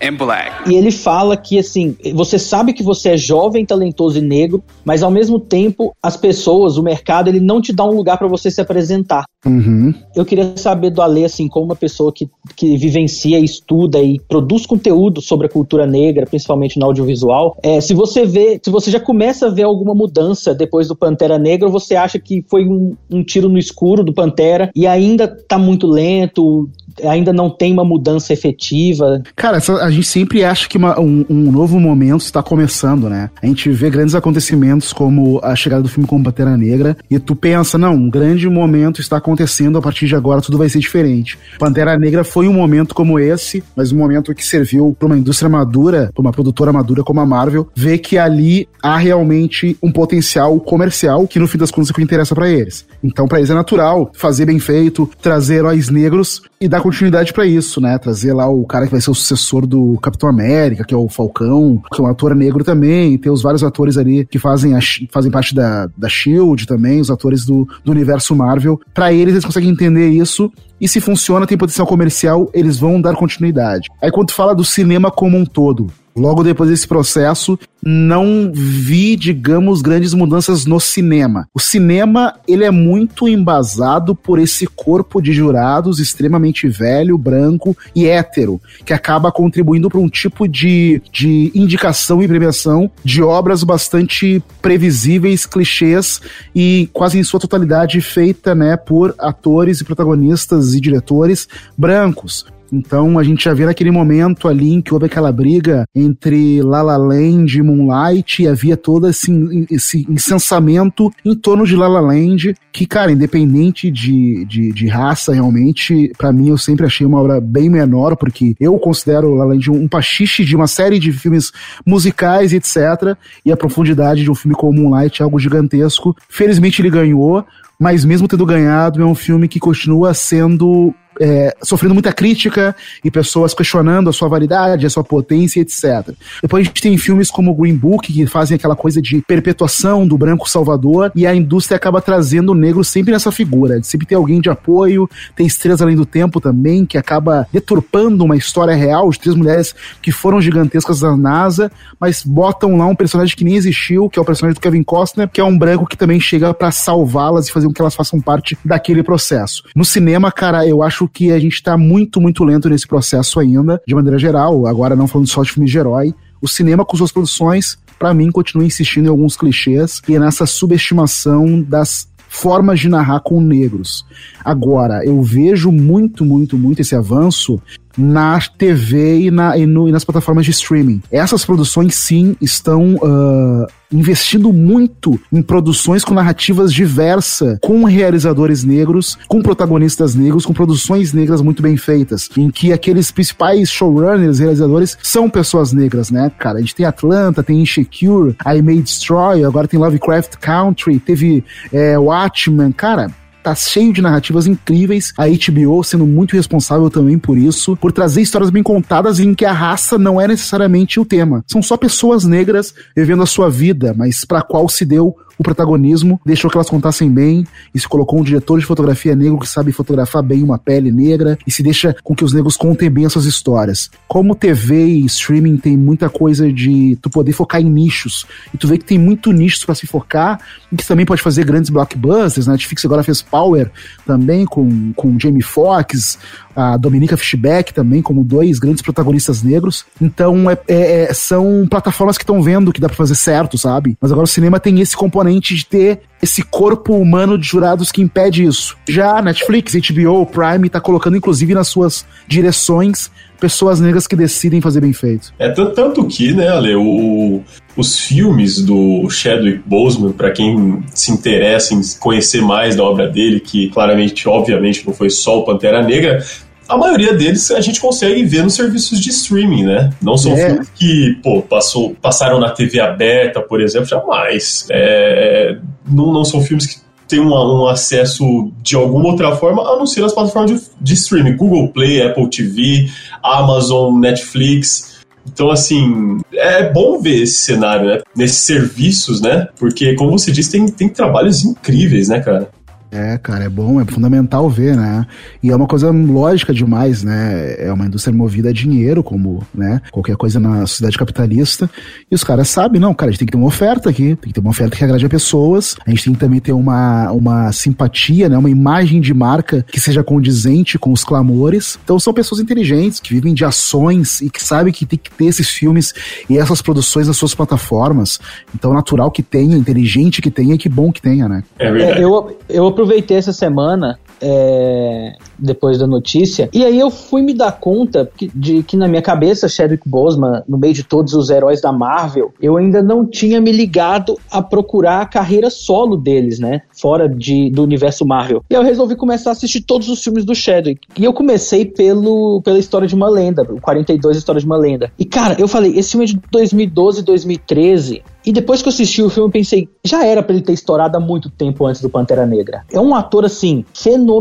and 0.03 0.15
black. 0.15 0.69
E 0.69 0.75
ele 0.75 0.91
fala 0.91 1.37
que 1.37 1.57
assim, 1.57 1.95
você 2.13 2.37
sabe 2.37 2.73
que 2.73 2.83
você 2.83 3.09
é 3.09 3.17
jovem, 3.17 3.65
talentoso 3.65 4.17
e 4.17 4.21
negro, 4.21 4.63
mas 4.83 5.01
ao 5.01 5.11
mesmo 5.11 5.39
tempo 5.39 5.95
as 6.01 6.17
pessoas, 6.17 6.77
o 6.77 6.83
mercado, 6.83 7.29
ele 7.29 7.39
não 7.39 7.61
te 7.61 7.73
dá 7.73 7.85
um 7.85 7.95
lugar 7.95 8.17
para 8.17 8.27
você 8.27 8.51
se 8.51 8.61
apresentar. 8.61 9.25
Uhum. 9.45 9.93
Eu 10.15 10.25
queria 10.25 10.55
saber 10.55 10.89
do 10.89 11.01
Ale, 11.01 11.25
assim, 11.25 11.47
como 11.47 11.65
uma 11.65 11.75
pessoa 11.75 12.13
que, 12.13 12.29
que 12.55 12.77
vivencia, 12.77 13.39
estuda 13.39 13.99
e 13.99 14.19
produz 14.27 14.65
conteúdo 14.65 15.21
sobre 15.21 15.47
a 15.47 15.49
cultura 15.49 15.85
negra, 15.85 16.25
principalmente 16.25 16.79
no 16.79 16.85
audiovisual, 16.85 17.57
é, 17.61 17.81
se 17.81 17.93
você 17.93 18.25
vê, 18.25 18.59
se 18.63 18.69
você 18.69 18.89
já 18.89 18.99
começa 18.99 19.47
a 19.47 19.49
ver 19.49 19.63
alguma 19.63 19.93
mudança 19.93 20.55
depois 20.55 20.87
do 20.87 20.95
Pantera 20.95 21.37
Negra, 21.37 21.67
ou 21.67 21.71
você 21.71 21.95
acha 21.95 22.17
que 22.19 22.43
foi 22.47 22.65
um, 22.65 22.95
um 23.11 23.23
tiro 23.23 23.49
no 23.49 23.57
escuro 23.57 24.03
do 24.03 24.13
Pantera 24.13 24.71
e 24.75 24.87
ainda 24.87 25.27
tá 25.27 25.57
muito 25.57 25.87
lento, 25.87 26.69
ainda 27.03 27.31
não 27.33 27.49
tem 27.49 27.73
uma 27.73 27.83
mudança 27.85 28.33
efetiva. 28.33 29.21
Cara, 29.35 29.57
a 29.81 29.91
gente 29.91 30.07
sempre 30.07 30.43
acha 30.43 30.67
que 30.67 30.77
uma- 30.77 30.99
um, 30.99 31.25
um 31.29 31.51
novo 31.51 31.79
momento 31.79 32.21
está 32.21 32.41
começando, 32.43 33.09
né? 33.09 33.29
A 33.41 33.45
gente 33.45 33.69
vê 33.69 33.89
grandes 33.89 34.15
acontecimentos 34.15 34.93
como 34.93 35.39
a 35.43 35.55
chegada 35.55 35.81
do 35.83 35.89
filme 35.89 36.07
como 36.07 36.23
Pantera 36.23 36.55
Negra 36.57 36.95
e 37.09 37.19
tu 37.19 37.35
pensa, 37.35 37.77
não, 37.77 37.93
um 37.93 38.09
grande 38.09 38.47
momento 38.49 39.01
está 39.01 39.17
acontecendo, 39.17 39.77
a 39.77 39.81
partir 39.81 40.07
de 40.07 40.15
agora 40.15 40.41
tudo 40.41 40.57
vai 40.57 40.69
ser 40.69 40.79
diferente. 40.79 41.37
Pantera 41.59 41.97
Negra 41.97 42.23
foi 42.23 42.47
um 42.47 42.53
momento 42.53 42.93
como 42.95 43.19
esse, 43.19 43.63
mas 43.75 43.91
um 43.91 43.97
momento 43.97 44.33
que 44.33 44.45
serviu 44.45 44.95
para 44.97 45.05
uma 45.07 45.17
indústria 45.17 45.49
madura, 45.49 46.11
para 46.13 46.21
uma 46.21 46.31
produtora 46.31 46.71
madura 46.73 47.03
como 47.03 47.19
a 47.19 47.25
Marvel, 47.25 47.67
ver 47.75 47.99
que 47.99 48.17
ali 48.17 48.67
há 48.81 48.97
realmente 48.97 49.77
um 49.81 49.91
potencial 49.91 50.59
comercial 50.59 51.27
que 51.27 51.39
no 51.39 51.47
fim 51.47 51.57
das 51.57 51.71
contas 51.71 51.89
é 51.89 51.91
o 51.91 51.95
que 51.95 52.01
interessa 52.03 52.35
para 52.35 52.49
eles. 52.49 52.85
Então, 53.03 53.27
para 53.27 53.39
eles 53.39 53.49
é 53.49 53.53
natural 53.53 54.11
fazer 54.13 54.45
bem 54.45 54.59
feito, 54.59 55.09
trazer 55.21 55.55
heróis 55.55 55.89
negros 55.89 56.41
e 56.59 56.67
dar 56.67 56.81
continuidade 56.83 57.31
pra 57.31 57.45
isso, 57.45 57.79
né? 57.79 57.97
Trazer 57.97 58.33
lá 58.33 58.45
o 58.49 58.65
cara 58.65 58.85
que 58.85 58.91
vai 58.91 58.99
ser 58.99 59.09
o 59.09 59.15
sucessor 59.15 59.65
do 59.65 59.97
Capitão 60.01 60.27
América, 60.27 60.83
que 60.83 60.93
é 60.93 60.97
o 60.97 61.07
Falcão, 61.07 61.81
que 61.93 62.01
é 62.01 62.03
um 62.03 62.07
ator 62.07 62.35
negro 62.35 62.61
também. 62.61 63.17
Tem 63.17 63.31
os 63.31 63.41
vários 63.41 63.63
atores 63.63 63.97
ali 63.97 64.25
que 64.25 64.37
fazem, 64.37 64.75
a, 64.75 64.79
fazem 65.09 65.31
parte 65.31 65.55
da, 65.55 65.87
da 65.97 66.09
Shield 66.09 66.67
também, 66.67 66.99
os 66.99 67.09
atores 67.09 67.45
do, 67.45 67.65
do 67.85 67.91
universo 67.91 68.35
Marvel. 68.35 68.77
Pra 68.93 69.13
eles, 69.13 69.33
eles 69.33 69.45
conseguem 69.45 69.69
entender 69.69 70.09
isso. 70.09 70.51
E 70.81 70.87
se 70.87 70.99
funciona, 70.99 71.47
tem 71.47 71.57
potencial 71.57 71.87
comercial, 71.87 72.49
eles 72.53 72.77
vão 72.77 72.99
dar 72.99 73.15
continuidade. 73.15 73.87
Aí 74.01 74.11
quando 74.11 74.31
fala 74.31 74.53
do 74.53 74.65
cinema 74.65 75.09
como 75.09 75.37
um 75.37 75.45
todo, 75.45 75.87
Logo 76.15 76.43
depois 76.43 76.69
desse 76.69 76.87
processo, 76.87 77.57
não 77.81 78.51
vi, 78.53 79.15
digamos, 79.15 79.81
grandes 79.81 80.13
mudanças 80.13 80.65
no 80.65 80.79
cinema. 80.79 81.47
O 81.53 81.59
cinema, 81.59 82.35
ele 82.47 82.63
é 82.63 82.71
muito 82.71 83.27
embasado 83.27 84.15
por 84.15 84.39
esse 84.39 84.67
corpo 84.67 85.21
de 85.21 85.33
jurados 85.33 85.99
extremamente 85.99 86.67
velho, 86.67 87.17
branco 87.17 87.75
e 87.95 88.07
hétero, 88.07 88.61
que 88.85 88.93
acaba 88.93 89.31
contribuindo 89.31 89.89
para 89.89 89.99
um 89.99 90.07
tipo 90.07 90.47
de, 90.47 91.01
de 91.11 91.51
indicação 91.55 92.21
e 92.21 92.27
premiação 92.27 92.89
de 93.03 93.21
obras 93.21 93.63
bastante 93.63 94.41
previsíveis, 94.61 95.45
clichês 95.45 96.21
e 96.55 96.89
quase 96.93 97.17
em 97.17 97.23
sua 97.23 97.39
totalidade 97.39 97.99
feita, 98.01 98.53
né, 98.53 98.77
por 98.77 99.15
atores 99.17 99.81
e 99.81 99.83
protagonistas 99.83 100.73
e 100.73 100.79
diretores 100.79 101.47
brancos. 101.77 102.45
Então 102.73 103.19
a 103.19 103.23
gente 103.23 103.43
já 103.43 103.53
vê 103.53 103.67
naquele 103.67 103.91
momento 103.91 104.47
ali 104.47 104.73
em 104.73 104.81
que 104.81 104.91
houve 104.91 105.05
aquela 105.05 105.31
briga 105.31 105.85
entre 105.93 106.59
La 106.63 106.81
La 106.81 106.97
Land 106.97 107.55
e 107.55 107.61
Moonlight 107.61 108.41
e 108.41 108.47
havia 108.47 108.75
todo 108.75 109.07
esse, 109.07 109.31
esse 109.69 110.07
incensamento 110.09 111.11
em 111.23 111.35
torno 111.35 111.67
de 111.67 111.75
La 111.75 111.87
La 111.87 112.01
Land, 112.01 112.55
que, 112.71 112.87
cara, 112.87 113.11
independente 113.11 113.91
de, 113.91 114.43
de, 114.45 114.71
de 114.71 114.87
raça, 114.87 115.33
realmente, 115.33 116.11
pra 116.17 116.33
mim 116.33 116.49
eu 116.49 116.57
sempre 116.57 116.87
achei 116.87 117.05
uma 117.05 117.21
obra 117.21 117.39
bem 117.39 117.69
menor, 117.69 118.15
porque 118.15 118.55
eu 118.59 118.79
considero 118.79 119.35
La 119.35 119.45
La 119.45 119.51
Land 119.51 119.69
um 119.69 119.87
pastiche 119.87 120.43
de 120.43 120.55
uma 120.55 120.65
série 120.65 120.97
de 120.97 121.11
filmes 121.11 121.51
musicais 121.85 122.53
etc. 122.53 123.15
E 123.45 123.51
a 123.51 123.57
profundidade 123.57 124.23
de 124.23 124.31
um 124.31 124.35
filme 124.35 124.55
como 124.55 124.73
Moonlight 124.81 125.21
é 125.21 125.23
algo 125.23 125.37
gigantesco. 125.37 126.15
Felizmente 126.27 126.81
ele 126.81 126.89
ganhou, 126.89 127.45
mas 127.79 128.03
mesmo 128.03 128.27
tendo 128.27 128.45
ganhado, 128.45 129.01
é 129.01 129.05
um 129.05 129.13
filme 129.15 129.47
que 129.47 129.59
continua 129.59 130.13
sendo 130.13 130.93
é, 131.19 131.55
sofrendo 131.61 131.93
muita 131.93 132.11
crítica 132.11 132.75
e 133.03 133.11
pessoas 133.11 133.53
questionando 133.53 134.09
a 134.09 134.13
sua 134.13 134.27
validade, 134.27 134.85
a 134.85 134.89
sua 134.89 135.03
potência, 135.03 135.61
etc. 135.61 136.13
Depois 136.41 136.61
a 136.61 136.65
gente 136.65 136.81
tem 136.81 136.97
filmes 136.97 137.29
como 137.29 137.53
Green 137.53 137.75
Book, 137.75 138.11
que 138.11 138.25
fazem 138.27 138.55
aquela 138.55 138.75
coisa 138.75 139.01
de 139.01 139.21
perpetuação 139.21 140.07
do 140.07 140.17
branco 140.17 140.49
salvador, 140.49 141.11
e 141.15 141.25
a 141.25 141.35
indústria 141.35 141.75
acaba 141.75 142.01
trazendo 142.01 142.51
o 142.51 142.55
negro 142.55 142.83
sempre 142.83 143.11
nessa 143.11 143.31
figura, 143.31 143.81
sempre 143.83 144.07
ter 144.07 144.15
alguém 144.15 144.41
de 144.41 144.49
apoio, 144.49 145.09
tem 145.35 145.45
Estrelas 145.45 145.81
Além 145.81 145.95
do 145.95 146.05
Tempo 146.05 146.39
também, 146.39 146.85
que 146.85 146.97
acaba 146.97 147.47
deturpando 147.51 148.23
uma 148.23 148.35
história 148.35 148.75
real 148.75 149.09
de 149.09 149.19
três 149.19 149.35
mulheres 149.35 149.75
que 150.01 150.11
foram 150.11 150.41
gigantescas 150.41 150.99
da 150.99 151.15
NASA, 151.15 151.71
mas 151.99 152.23
botam 152.23 152.77
lá 152.77 152.85
um 152.85 152.95
personagem 152.95 153.35
que 153.35 153.43
nem 153.43 153.55
existiu, 153.55 154.09
que 154.09 154.19
é 154.19 154.21
o 154.21 154.25
personagem 154.25 154.55
do 154.55 154.61
Kevin 154.61 154.83
Costner, 154.83 155.29
que 155.29 155.41
é 155.41 155.43
um 155.43 155.57
branco 155.57 155.87
que 155.87 155.97
também 155.97 156.19
chega 156.19 156.53
pra 156.53 156.71
salvá-las 156.71 157.47
e 157.47 157.51
fazer 157.51 157.67
com 157.67 157.73
que 157.73 157.81
elas 157.81 157.95
façam 157.95 158.19
parte 158.19 158.57
daquele 158.63 159.03
processo. 159.03 159.63
No 159.75 159.85
cinema, 159.85 160.31
cara, 160.31 160.65
eu 160.67 160.81
acho 160.81 161.02
que 161.07 161.31
a 161.31 161.39
gente 161.39 161.61
tá 161.61 161.77
muito, 161.77 162.19
muito 162.19 162.43
lento 162.43 162.69
nesse 162.69 162.87
processo 162.87 163.39
ainda, 163.39 163.81
de 163.87 163.95
maneira 163.95 164.17
geral, 164.17 164.65
agora 164.67 164.95
não 164.95 165.07
falando 165.07 165.27
só 165.27 165.43
de 165.43 165.51
filmes 165.51 165.71
de 165.71 165.77
herói. 165.77 166.13
O 166.41 166.47
cinema 166.47 166.85
com 166.85 166.97
suas 166.97 167.11
produções, 167.11 167.77
pra 167.97 168.13
mim, 168.13 168.31
continua 168.31 168.65
insistindo 168.65 169.05
em 169.05 169.09
alguns 169.09 169.37
clichês 169.37 170.01
e 170.07 170.17
nessa 170.19 170.45
subestimação 170.45 171.61
das 171.61 172.07
formas 172.27 172.79
de 172.79 172.89
narrar 172.89 173.19
com 173.19 173.39
negros. 173.39 174.05
Agora, 174.43 175.05
eu 175.05 175.21
vejo 175.21 175.71
muito, 175.71 176.25
muito, 176.25 176.57
muito 176.57 176.81
esse 176.81 176.95
avanço 176.95 177.61
na 177.97 178.39
TV 178.57 179.21
e, 179.21 179.31
na, 179.31 179.57
e, 179.57 179.65
no- 179.65 179.87
e 179.87 179.91
nas 179.91 180.03
plataformas 180.03 180.45
de 180.45 180.51
streaming. 180.51 181.01
Essas 181.11 181.45
produções, 181.45 181.95
sim, 181.95 182.35
estão 182.41 182.97
ah, 183.03 183.67
investindo 183.91 184.51
muito 184.51 185.19
em 185.31 185.41
produções 185.41 186.03
com 186.03 186.13
narrativas 186.13 186.73
diversas, 186.73 187.59
com 187.61 187.83
realizadores 187.83 188.63
negros, 188.63 189.17
com 189.27 189.41
protagonistas 189.41 190.15
negros, 190.15 190.45
com 190.45 190.53
produções 190.53 191.13
negras 191.13 191.41
muito 191.41 191.61
bem 191.61 191.77
feitas, 191.77 192.29
em 192.35 192.49
que 192.49 192.73
aqueles 192.73 193.11
principais 193.11 193.69
showrunners, 193.69 194.39
realizadores, 194.39 194.97
são 195.03 195.29
pessoas 195.29 195.71
negras, 195.71 196.09
né, 196.09 196.31
cara? 196.39 196.57
A 196.57 196.61
gente 196.61 196.75
tem 196.75 196.85
Atlanta, 196.85 197.43
tem 197.43 197.61
Insecure, 197.61 198.35
I 198.45 198.61
May 198.61 198.81
Destroy, 198.81 199.43
agora 199.43 199.67
tem 199.67 199.79
Lovecraft 199.79 200.37
Country, 200.41 200.99
teve 200.99 201.43
é, 201.71 201.97
Watchmen, 201.97 202.71
cara 202.71 203.11
tá 203.43 203.55
cheio 203.55 203.93
de 203.93 204.01
narrativas 204.01 204.47
incríveis. 204.47 205.13
A 205.17 205.25
HBO 205.27 205.83
sendo 205.83 206.05
muito 206.05 206.35
responsável 206.35 206.89
também 206.89 207.17
por 207.17 207.37
isso, 207.37 207.75
por 207.75 207.91
trazer 207.91 208.21
histórias 208.21 208.49
bem 208.49 208.63
contadas 208.63 209.19
em 209.19 209.33
que 209.33 209.45
a 209.45 209.51
raça 209.51 209.97
não 209.97 210.19
é 210.19 210.27
necessariamente 210.27 210.99
o 210.99 211.05
tema. 211.05 211.43
São 211.47 211.61
só 211.61 211.77
pessoas 211.77 212.23
negras 212.23 212.73
vivendo 212.95 213.23
a 213.23 213.27
sua 213.27 213.49
vida, 213.49 213.93
mas 213.95 214.25
para 214.25 214.41
qual 214.41 214.67
se 214.69 214.85
deu 214.85 215.15
o 215.37 215.43
protagonismo, 215.43 216.19
deixou 216.25 216.49
que 216.49 216.57
elas 216.57 216.69
contassem 216.69 217.09
bem 217.09 217.45
e 217.73 217.79
se 217.79 217.87
colocou 217.87 218.19
um 218.19 218.23
diretor 218.23 218.59
de 218.59 218.65
fotografia 218.65 219.15
negro 219.15 219.39
que 219.39 219.47
sabe 219.47 219.71
fotografar 219.71 220.21
bem 220.21 220.43
uma 220.43 220.57
pele 220.57 220.91
negra 220.91 221.37
e 221.45 221.51
se 221.51 221.63
deixa 221.63 221.95
com 222.03 222.15
que 222.15 222.23
os 222.23 222.33
negros 222.33 222.55
contem 222.55 222.89
bem 222.89 223.05
as 223.05 223.13
suas 223.13 223.25
histórias. 223.25 223.89
Como 224.07 224.35
TV 224.35 224.85
e 224.85 225.05
streaming 225.05 225.57
tem 225.57 225.77
muita 225.77 226.09
coisa 226.09 226.51
de 226.51 226.97
tu 227.01 227.09
poder 227.09 227.33
focar 227.33 227.61
em 227.61 227.69
nichos 227.69 228.25
e 228.53 228.57
tu 228.57 228.67
vê 228.67 228.77
que 228.77 228.85
tem 228.85 228.97
muito 228.97 229.31
nichos 229.31 229.65
para 229.65 229.75
se 229.75 229.87
focar 229.87 230.39
e 230.71 230.75
que 230.75 230.85
também 230.85 231.05
pode 231.05 231.21
fazer 231.21 231.45
grandes 231.45 231.69
blockbusters. 231.69 232.47
né? 232.47 232.53
Netflix 232.53 232.85
agora 232.85 233.03
fez 233.03 233.21
Power 233.21 233.71
também 234.05 234.45
com, 234.45 234.93
com 234.93 235.19
Jamie 235.19 235.41
Foxx, 235.41 236.17
a 236.55 236.77
Dominica 236.77 237.17
Fishback 237.17 237.73
também 237.73 238.01
como 238.01 238.23
dois 238.23 238.59
grandes 238.59 238.81
protagonistas 238.81 239.41
negros. 239.43 239.85
Então 240.01 240.49
é, 240.49 240.57
é- 240.67 241.03
é- 241.09 241.13
são 241.13 241.67
plataformas 241.69 242.17
que 242.17 242.23
estão 242.23 242.41
vendo 242.41 242.71
que 242.71 242.81
dá 242.81 242.87
pra 242.87 242.97
fazer 242.97 243.15
certo, 243.15 243.57
sabe? 243.57 243.97
Mas 243.99 244.11
agora 244.11 244.25
o 244.25 244.27
cinema 244.27 244.59
tem 244.59 244.79
esse 244.79 244.95
componente 244.95 245.55
de 245.55 245.65
ter 245.65 246.01
esse 246.21 246.41
corpo 246.41 246.95
humano 246.95 247.37
de 247.37 247.45
jurados 247.45 247.91
que 247.91 248.01
impede 248.01 248.45
isso. 248.45 248.77
Já 248.87 249.21
Netflix, 249.21 249.73
HBO, 249.73 250.25
Prime 250.25 250.69
tá 250.69 250.79
colocando 250.79 251.17
inclusive 251.17 251.53
nas 251.53 251.67
suas 251.67 252.05
direções 252.27 253.11
pessoas 253.39 253.79
negras 253.79 254.07
que 254.07 254.15
decidem 254.15 254.61
fazer 254.61 254.81
bem 254.81 254.93
feito. 254.93 255.33
É 255.37 255.49
tan- 255.49 255.71
tanto 255.71 256.05
que, 256.05 256.33
né, 256.33 256.47
Ale, 256.49 256.75
o- 256.75 257.41
os 257.75 257.99
filmes 257.99 258.61
do 258.61 259.09
Chadwick 259.09 259.61
Boseman, 259.65 260.11
para 260.11 260.31
quem 260.31 260.83
se 260.93 261.11
interessa 261.11 261.73
em 261.73 261.81
conhecer 261.99 262.41
mais 262.41 262.75
da 262.75 262.83
obra 262.83 263.07
dele, 263.09 263.39
que 263.39 263.69
claramente, 263.69 264.27
obviamente, 264.29 264.85
não 264.85 264.93
foi 264.93 265.09
só 265.09 265.39
o 265.39 265.43
Pantera 265.45 265.81
Negra, 265.83 266.23
a 266.69 266.77
maioria 266.77 267.13
deles 267.13 267.51
a 267.51 267.59
gente 267.59 267.79
consegue 267.81 268.23
ver 268.23 268.43
nos 268.43 268.53
serviços 268.55 268.99
de 269.01 269.09
streaming, 269.09 269.65
né? 269.65 269.89
Não 270.01 270.15
são 270.15 270.31
É. 270.31 270.47
filmes 270.47 270.69
que, 270.73 271.17
pô, 271.21 271.41
passou, 271.41 271.93
passaram 272.01 272.39
na 272.39 272.49
TV 272.51 272.79
aberta, 272.79 273.41
por 273.41 273.59
exemplo, 273.61 273.87
jamais. 273.87 274.65
É, 274.71 275.57
não, 275.85 276.13
não 276.13 276.23
são 276.23 276.41
filmes 276.41 276.65
que 276.65 276.82
têm 277.13 277.19
um, 277.19 277.31
um 277.31 277.67
acesso 277.67 278.51
de 278.61 278.75
alguma 278.75 279.09
outra 279.09 279.35
forma, 279.35 279.61
a 279.61 279.77
não 279.77 279.85
ser 279.85 280.01
nas 280.01 280.13
plataformas 280.13 280.51
de, 280.51 280.67
de 280.81 280.93
streaming. 280.95 281.37
Google 281.37 281.69
Play, 281.69 282.01
Apple 282.01 282.29
TV, 282.29 282.89
Amazon, 283.21 283.99
Netflix. 283.99 284.93
Então, 285.25 285.51
assim, 285.51 286.19
é 286.33 286.69
bom 286.69 286.99
ver 286.99 287.21
esse 287.23 287.35
cenário, 287.35 287.87
né? 287.87 288.01
Nesses 288.15 288.39
serviços, 288.39 289.21
né? 289.21 289.47
Porque, 289.57 289.93
como 289.95 290.11
você 290.11 290.31
disse, 290.31 290.51
tem, 290.51 290.65
tem 290.65 290.89
trabalhos 290.89 291.45
incríveis, 291.45 292.09
né, 292.09 292.19
cara? 292.19 292.49
É, 292.93 293.17
cara, 293.17 293.45
é 293.45 293.49
bom, 293.49 293.81
é 293.81 293.85
fundamental 293.85 294.47
ver, 294.47 294.77
né? 294.77 295.05
E 295.41 295.49
é 295.49 295.55
uma 295.55 295.65
coisa 295.65 295.89
lógica 295.89 296.53
demais, 296.53 297.03
né? 297.03 297.55
É 297.57 297.73
uma 297.73 297.87
indústria 297.87 298.15
movida 298.15 298.49
a 298.49 298.53
dinheiro, 298.53 299.01
como, 299.01 299.41
né? 299.53 299.81
Qualquer 299.91 300.15
coisa 300.15 300.39
na 300.39 300.67
sociedade 300.67 300.97
capitalista. 300.97 301.67
E 302.09 302.13
os 302.13 302.23
caras 302.23 302.49
sabem, 302.49 302.79
não, 302.79 302.93
cara, 302.93 303.09
a 303.09 303.11
gente 303.11 303.19
tem 303.19 303.25
que 303.25 303.31
ter 303.31 303.37
uma 303.37 303.47
oferta 303.47 303.89
aqui, 303.89 304.15
tem 304.15 304.29
que 304.29 304.33
ter 304.33 304.39
uma 304.39 304.51
oferta 304.51 304.77
que 304.77 304.83
agrade 304.83 305.05
a 305.05 305.09
pessoas. 305.09 305.75
A 305.87 305.89
gente 305.89 306.03
tem 306.03 306.13
que 306.13 306.19
também 306.19 306.39
ter 306.39 306.53
uma, 306.53 307.11
uma 307.11 307.51
simpatia, 307.51 308.29
né? 308.29 308.37
Uma 308.37 308.49
imagem 308.49 309.01
de 309.01 309.13
marca 309.13 309.65
que 309.67 309.79
seja 309.79 310.03
condizente 310.03 310.77
com 310.77 310.91
os 310.91 311.03
clamores. 311.03 311.79
Então 311.83 311.99
são 311.99 312.13
pessoas 312.13 312.39
inteligentes, 312.39 312.99
que 312.99 313.11
vivem 313.11 313.33
de 313.33 313.43
ações 313.43 314.21
e 314.21 314.29
que 314.29 314.43
sabem 314.43 314.71
que 314.71 314.85
tem 314.85 314.99
que 314.99 315.09
ter 315.09 315.25
esses 315.25 315.49
filmes 315.49 315.93
e 316.29 316.37
essas 316.37 316.61
produções 316.61 317.07
nas 317.07 317.17
suas 317.17 317.33
plataformas. 317.33 318.19
Então, 318.53 318.73
natural 318.73 319.09
que 319.09 319.23
tenha, 319.23 319.57
inteligente 319.57 320.21
que 320.21 320.29
tenha 320.29 320.55
e 320.55 320.57
que 320.57 320.69
bom 320.69 320.91
que 320.91 321.01
tenha, 321.01 321.27
né? 321.27 321.43
É 321.57 321.71
verdade. 321.71 321.99
É, 321.99 322.03
eu, 322.03 322.37
eu 322.49 322.71
aproveitei 322.83 323.15
essa 323.17 323.31
semana 323.31 323.97
é, 324.23 325.15
depois 325.37 325.77
da 325.77 325.85
notícia. 325.85 326.49
E 326.53 326.63
aí 326.63 326.79
eu 326.79 326.89
fui 326.89 327.21
me 327.21 327.33
dar 327.33 327.51
conta 327.51 328.09
que, 328.15 328.31
de 328.33 328.63
que 328.63 328.77
na 328.77 328.87
minha 328.87 329.01
cabeça, 329.01 329.49
Chadwick 329.49 329.87
Boseman, 329.87 330.43
no 330.47 330.57
meio 330.57 330.73
de 330.73 330.83
todos 330.83 331.13
os 331.13 331.29
heróis 331.29 331.59
da 331.59 331.71
Marvel, 331.73 332.33
eu 332.41 332.55
ainda 332.55 332.81
não 332.81 333.05
tinha 333.05 333.41
me 333.41 333.51
ligado 333.51 334.17
a 334.31 334.41
procurar 334.41 335.01
a 335.01 335.05
carreira 335.05 335.49
solo 335.49 335.97
deles, 335.97 336.39
né? 336.39 336.61
Fora 336.71 337.09
de, 337.09 337.49
do 337.49 337.63
universo 337.63 338.05
Marvel. 338.05 338.43
E 338.49 338.53
eu 338.53 338.63
resolvi 338.63 338.95
começar 338.95 339.31
a 339.31 339.33
assistir 339.33 339.61
todos 339.61 339.89
os 339.89 340.01
filmes 340.01 340.23
do 340.23 340.33
Chadwick. 340.33 340.87
E 340.97 341.03
eu 341.03 341.11
comecei 341.11 341.65
pelo, 341.65 342.41
pela 342.41 342.57
História 342.57 342.87
de 342.87 342.95
uma 342.95 343.09
Lenda, 343.09 343.43
o 343.43 343.59
42 343.59 344.17
História 344.17 344.39
de 344.39 344.45
uma 344.45 344.57
Lenda. 344.57 344.91
E 344.97 345.03
cara, 345.03 345.35
eu 345.37 345.47
falei, 345.47 345.77
esse 345.77 345.91
filme 345.91 346.05
é 346.05 346.07
de 346.07 346.19
2012, 346.31 347.03
2013. 347.03 348.01
E 348.25 348.31
depois 348.31 348.61
que 348.61 348.69
eu 348.69 348.71
assisti 348.71 349.01
o 349.01 349.09
filme, 349.09 349.29
pensei, 349.29 349.67
já 349.83 350.05
era 350.05 350.23
para 350.23 350.33
ele 350.33 350.43
ter 350.43 350.53
estourado 350.53 350.95
há 350.95 350.99
muito 350.99 351.29
tempo 351.29 351.65
antes 351.65 351.81
do 351.81 351.89
Pantera 351.89 352.25
Negra. 352.25 352.63
É 352.71 352.79
um 352.79 352.95
ator, 352.95 353.25
assim, 353.25 353.65
fenomenal. 353.73 354.12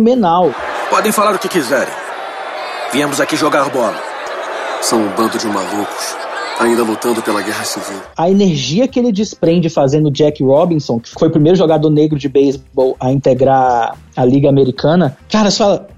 Podem 0.91 1.13
falar 1.13 1.35
o 1.35 1.39
que 1.39 1.49
quiserem. 1.49 1.93
Viemos 2.93 3.21
aqui 3.21 3.37
jogar 3.37 3.71
bola. 3.71 3.97
São 4.83 5.01
um 5.01 5.09
bando 5.11 5.39
de 5.39 5.47
malucos, 5.47 6.17
ainda 6.61 6.83
lutando 6.83 7.23
pela 7.23 7.41
guerra 7.41 7.65
civil. 7.65 7.99
A 8.17 8.29
energia 8.29 8.87
que 8.87 8.99
ele 8.99 9.11
desprende 9.11 9.71
fazendo 9.71 10.11
Jack 10.11 10.43
Robinson, 10.43 11.01
que 11.01 11.11
foi 11.11 11.29
o 11.29 11.31
primeiro 11.31 11.57
jogador 11.57 11.89
negro 11.89 12.19
de 12.19 12.29
beisebol 12.29 12.97
a 13.01 13.11
integrar 13.11 13.97
a 14.17 14.25
Liga 14.25 14.49
Americana, 14.49 15.17
cara, 15.31 15.51
você 15.51 15.59
fala. 15.59 15.89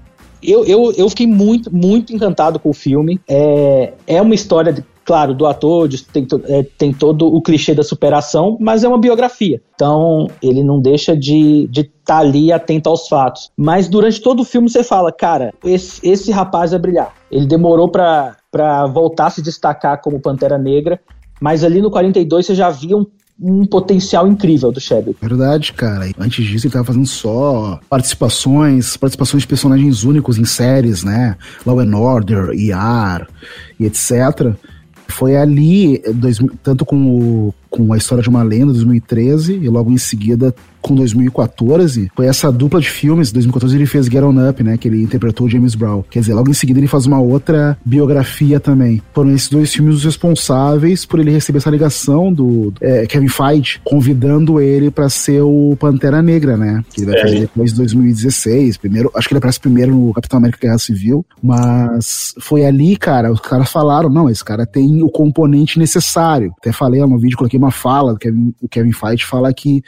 Eu, 0.41 0.63
eu, 0.65 0.93
eu 0.95 1.09
fiquei 1.09 1.25
muito, 1.25 1.75
muito 1.75 2.13
encantado 2.13 2.59
com 2.59 2.69
o 2.69 2.73
filme. 2.73 3.19
É, 3.27 3.93
é 4.05 4.21
uma 4.21 4.35
história 4.35 4.71
de, 4.71 4.83
claro, 5.05 5.33
do 5.33 5.45
ator, 5.45 5.87
de- 5.87 6.03
tem, 6.03 6.25
to- 6.25 6.41
é, 6.45 6.63
tem 6.77 6.91
todo 6.91 7.27
o 7.27 7.41
clichê 7.41 7.73
da 7.75 7.83
superação, 7.83 8.57
mas 8.59 8.83
é 8.83 8.87
uma 8.87 8.97
biografia. 8.97 9.61
Então, 9.75 10.27
ele 10.41 10.63
não 10.63 10.81
deixa 10.81 11.15
de 11.15 11.69
estar 11.71 12.17
ali 12.17 12.51
atento 12.51 12.89
aos 12.89 13.07
fatos. 13.07 13.51
Mas 13.55 13.87
durante 13.87 14.19
todo 14.21 14.41
o 14.41 14.45
filme 14.45 14.69
você 14.69 14.83
fala, 14.83 15.11
cara, 15.11 15.53
esse, 15.63 15.99
esse 16.07 16.31
rapaz 16.31 16.71
vai 16.71 16.79
brilhar. 16.79 17.13
Ele 17.31 17.45
demorou 17.45 17.87
pra 17.89 18.35
voltar 18.91 19.27
a 19.27 19.29
se 19.29 19.41
destacar 19.41 20.01
como 20.01 20.19
Pantera 20.19 20.57
Negra, 20.57 20.99
mas 21.39 21.63
ali 21.63 21.81
no 21.81 21.91
42 21.91 22.45
você 22.45 22.55
já 22.55 22.69
via 22.69 22.95
um, 22.97 23.05
um 23.39 23.65
potencial 23.65 24.25
incrível 24.27 24.71
do 24.71 24.79
Chadwick. 24.79 25.19
Verdade, 25.21 25.73
cara. 25.73 26.09
Antes 26.17 26.45
disso, 26.45 26.65
ele 26.67 26.73
tava 26.73 26.85
fazendo 26.85 27.05
só 27.05 27.79
participações, 27.89 28.95
participações 28.97 29.43
de 29.43 29.47
personagens 29.47 30.03
únicos 30.03 30.37
em 30.37 30.45
séries, 30.45 31.03
né? 31.03 31.35
Law 31.65 31.79
and 31.79 31.95
Order, 31.97 32.49
ER 32.51 33.27
e 33.79 33.85
etc. 33.85 34.55
Foi 35.07 35.35
ali, 35.35 36.01
dois, 36.13 36.39
tanto 36.63 36.85
com, 36.85 36.95
o, 36.95 37.53
com 37.69 37.93
a 37.93 37.97
história 37.97 38.23
de 38.23 38.29
uma 38.29 38.43
lenda, 38.43 38.73
2013, 38.73 39.53
e 39.53 39.69
logo 39.69 39.91
em 39.91 39.97
seguida 39.97 40.53
com 40.85 40.93
2014, 40.95 42.11
foi 42.15 42.27
essa 42.27 42.51
dupla 42.51 42.79
de 42.79 42.89
filmes. 42.89 43.31
2014 43.31 43.75
ele 43.75 43.85
fez 43.85 44.05
Get 44.05 44.21
On 44.23 44.49
Up, 44.49 44.63
né? 44.63 44.77
Que 44.77 44.87
ele 44.87 45.01
interpretou 45.01 45.47
o 45.47 45.49
James 45.49 45.73
Brown. 45.73 46.03
Quer 46.09 46.19
dizer, 46.19 46.33
logo 46.33 46.49
em 46.49 46.53
seguida 46.53 46.79
ele 46.79 46.87
faz 46.87 47.05
uma 47.05 47.19
outra 47.19 47.77
biografia 47.83 48.59
também. 48.59 49.01
Foram 49.13 49.31
esses 49.31 49.49
dois 49.49 49.73
filmes 49.73 49.95
os 49.95 50.03
responsáveis 50.05 51.05
por 51.05 51.19
ele 51.19 51.31
receber 51.31 51.57
essa 51.57 51.69
ligação 51.69 52.31
do 52.31 52.71
é, 52.79 53.05
Kevin 53.07 53.27
Feige, 53.27 53.79
convidando 53.83 54.61
ele 54.61 54.91
pra 54.91 55.09
ser 55.09 55.41
o 55.41 55.75
Pantera 55.79 56.21
Negra, 56.21 56.55
né? 56.55 56.83
Que 56.93 57.01
ele 57.01 57.11
vai 57.11 57.19
É. 57.19 57.23
fazer 57.23 57.39
depois 57.41 57.71
de 57.71 57.77
2016. 57.77 58.77
Primeiro, 58.77 59.11
acho 59.15 59.27
que 59.27 59.33
ele 59.33 59.39
aparece 59.39 59.59
primeiro 59.59 59.91
no 59.95 60.13
Capitão 60.13 60.37
América 60.37 60.59
Guerra 60.61 60.77
Civil. 60.77 61.25
Mas 61.41 62.33
foi 62.39 62.65
ali, 62.65 62.95
cara, 62.95 63.31
os 63.31 63.39
caras 63.39 63.71
falaram: 63.71 64.09
não, 64.09 64.29
esse 64.29 64.43
cara 64.43 64.65
tem 64.65 65.01
o 65.01 65.09
componente 65.09 65.79
necessário. 65.79 66.53
Até 66.59 66.71
falei 66.71 67.01
lá 67.01 67.07
no 67.07 67.17
vídeo, 67.17 67.37
coloquei 67.37 67.57
uma 67.57 67.71
fala 67.71 68.13
do 68.13 68.19
Kevin, 68.19 68.53
o 68.61 68.67
Kevin 68.67 68.91
Feige 68.91 69.25
fala 69.25 69.53
que 69.53 69.81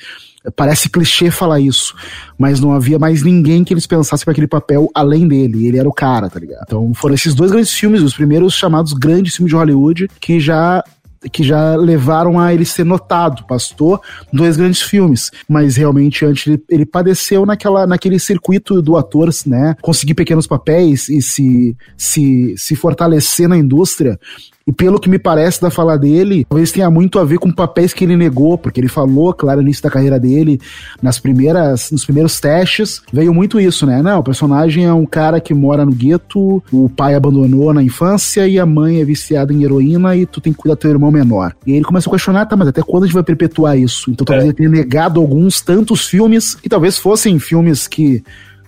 Parece 0.56 0.90
clichê 0.90 1.30
falar 1.30 1.60
isso, 1.60 1.96
mas 2.38 2.60
não 2.60 2.72
havia 2.72 2.98
mais 2.98 3.24
ninguém 3.24 3.64
que 3.64 3.74
eles 3.74 3.88
pensassem 3.88 4.24
para 4.24 4.32
aquele 4.32 4.48
papel 4.48 4.90
além 4.94 5.28
dele. 5.28 5.68
Ele 5.68 5.78
era 5.78 5.88
o 5.88 5.94
cara, 5.94 6.30
tá 6.30 6.40
ligado? 6.40 6.64
Então 6.68 6.94
foram 6.94 7.16
esses 7.16 7.36
dois 7.36 7.52
grandes 7.52 7.74
filmes, 7.74 8.02
os 8.02 8.14
primeiros 8.14 8.54
chamados 8.54 8.94
grandes 8.94 9.36
filmes 9.36 9.52
de 9.52 9.56
Hollywood, 9.56 10.10
que 10.20 10.40
já 10.40 10.84
que 11.32 11.44
já 11.44 11.76
levaram 11.76 12.40
a 12.40 12.54
ele 12.54 12.64
ser 12.64 12.84
notado, 12.84 13.46
pastor, 13.46 14.00
dois 14.32 14.56
grandes 14.56 14.82
filmes, 14.82 15.32
mas 15.50 15.76
realmente 15.76 16.24
antes 16.24 16.48
ele, 16.48 16.64
ele 16.70 16.86
padeceu 16.86 17.46
naquela, 17.46 17.88
naquele 17.88 18.20
circuito 18.20 18.82
do 18.82 18.96
ator, 18.96 19.30
né, 19.46 19.76
conseguir 19.82 20.14
pequenos 20.14 20.48
papéis 20.48 21.10
e 21.10 21.22
se, 21.22 21.76
se, 21.98 22.56
se 22.56 22.76
fortalecer 22.76 23.50
na 23.50 23.58
indústria, 23.58 24.20
e 24.68 24.72
pelo 24.74 25.00
que 25.00 25.10
me 25.10 25.18
parece 25.18 25.62
da 25.62 25.70
fala 25.72 25.98
dele, 25.98 26.46
talvez 26.50 26.72
tenha 26.72 26.90
muito 26.92 27.18
a 27.18 27.24
ver 27.24 27.40
com 27.40 27.50
papéis 27.52 27.94
que 27.94 28.04
ele 28.04 28.18
negou, 28.18 28.58
porque 28.58 28.82
ele 28.82 28.90
falou, 28.90 29.34
claro, 29.34 29.62
no 29.62 29.68
início 29.68 29.82
da 29.82 29.90
carreira 29.90 30.20
dele, 30.20 30.60
nas 31.02 31.20
primeiras, 31.20 31.90
nos 31.90 32.04
primeiros 32.04 32.40
testes, 32.40 33.02
veio 33.12 33.34
muito 33.34 33.60
isso, 33.60 33.86
né? 33.86 34.02
Não, 34.02 34.20
o 34.20 34.24
personagem 34.24 34.86
é 34.86 34.92
um 34.92 35.06
cara 35.06 35.40
que 35.40 35.54
mora 35.54 35.86
no 35.86 35.92
gueto, 35.94 36.62
o 36.72 36.90
pai 36.90 37.16
abandonou 37.16 37.74
na 37.74 37.82
infância 37.82 38.48
e 38.48 38.60
a 38.60 38.66
mãe 38.66 39.00
é 39.00 39.06
viciada 39.06 39.54
em 39.54 39.64
heroína 39.64 40.16
e 40.18 40.26
tu 40.26 40.42
tem 40.42 40.52
que 40.52 40.60
cuidar 40.60 40.76
do 40.76 40.80
teu 40.80 40.92
irmão 40.92 41.12
menor. 41.12 41.54
E 41.66 41.72
aí 41.72 41.78
ele 41.78 41.86
começa 41.86 42.10
a 42.10 42.12
questionar, 42.12 42.46
tá, 42.46 42.58
mas 42.58 42.68
até 42.68 42.82
quando 42.82 43.04
a 43.04 43.06
gente 43.06 43.14
vai 43.14 43.24
perpetuar 43.24 43.78
isso? 43.78 44.12
Então 44.12 44.26
talvez 44.26 44.44
É. 44.44 44.48
ele 44.48 44.54
tenha 44.54 44.70
negado 44.70 45.20
alguns 45.22 45.62
tantos 45.62 46.08
filmes, 46.08 46.56
que 46.56 46.68
talvez 46.68 46.98
fossem 46.98 47.40
filmes 47.40 47.88
que 47.88 48.22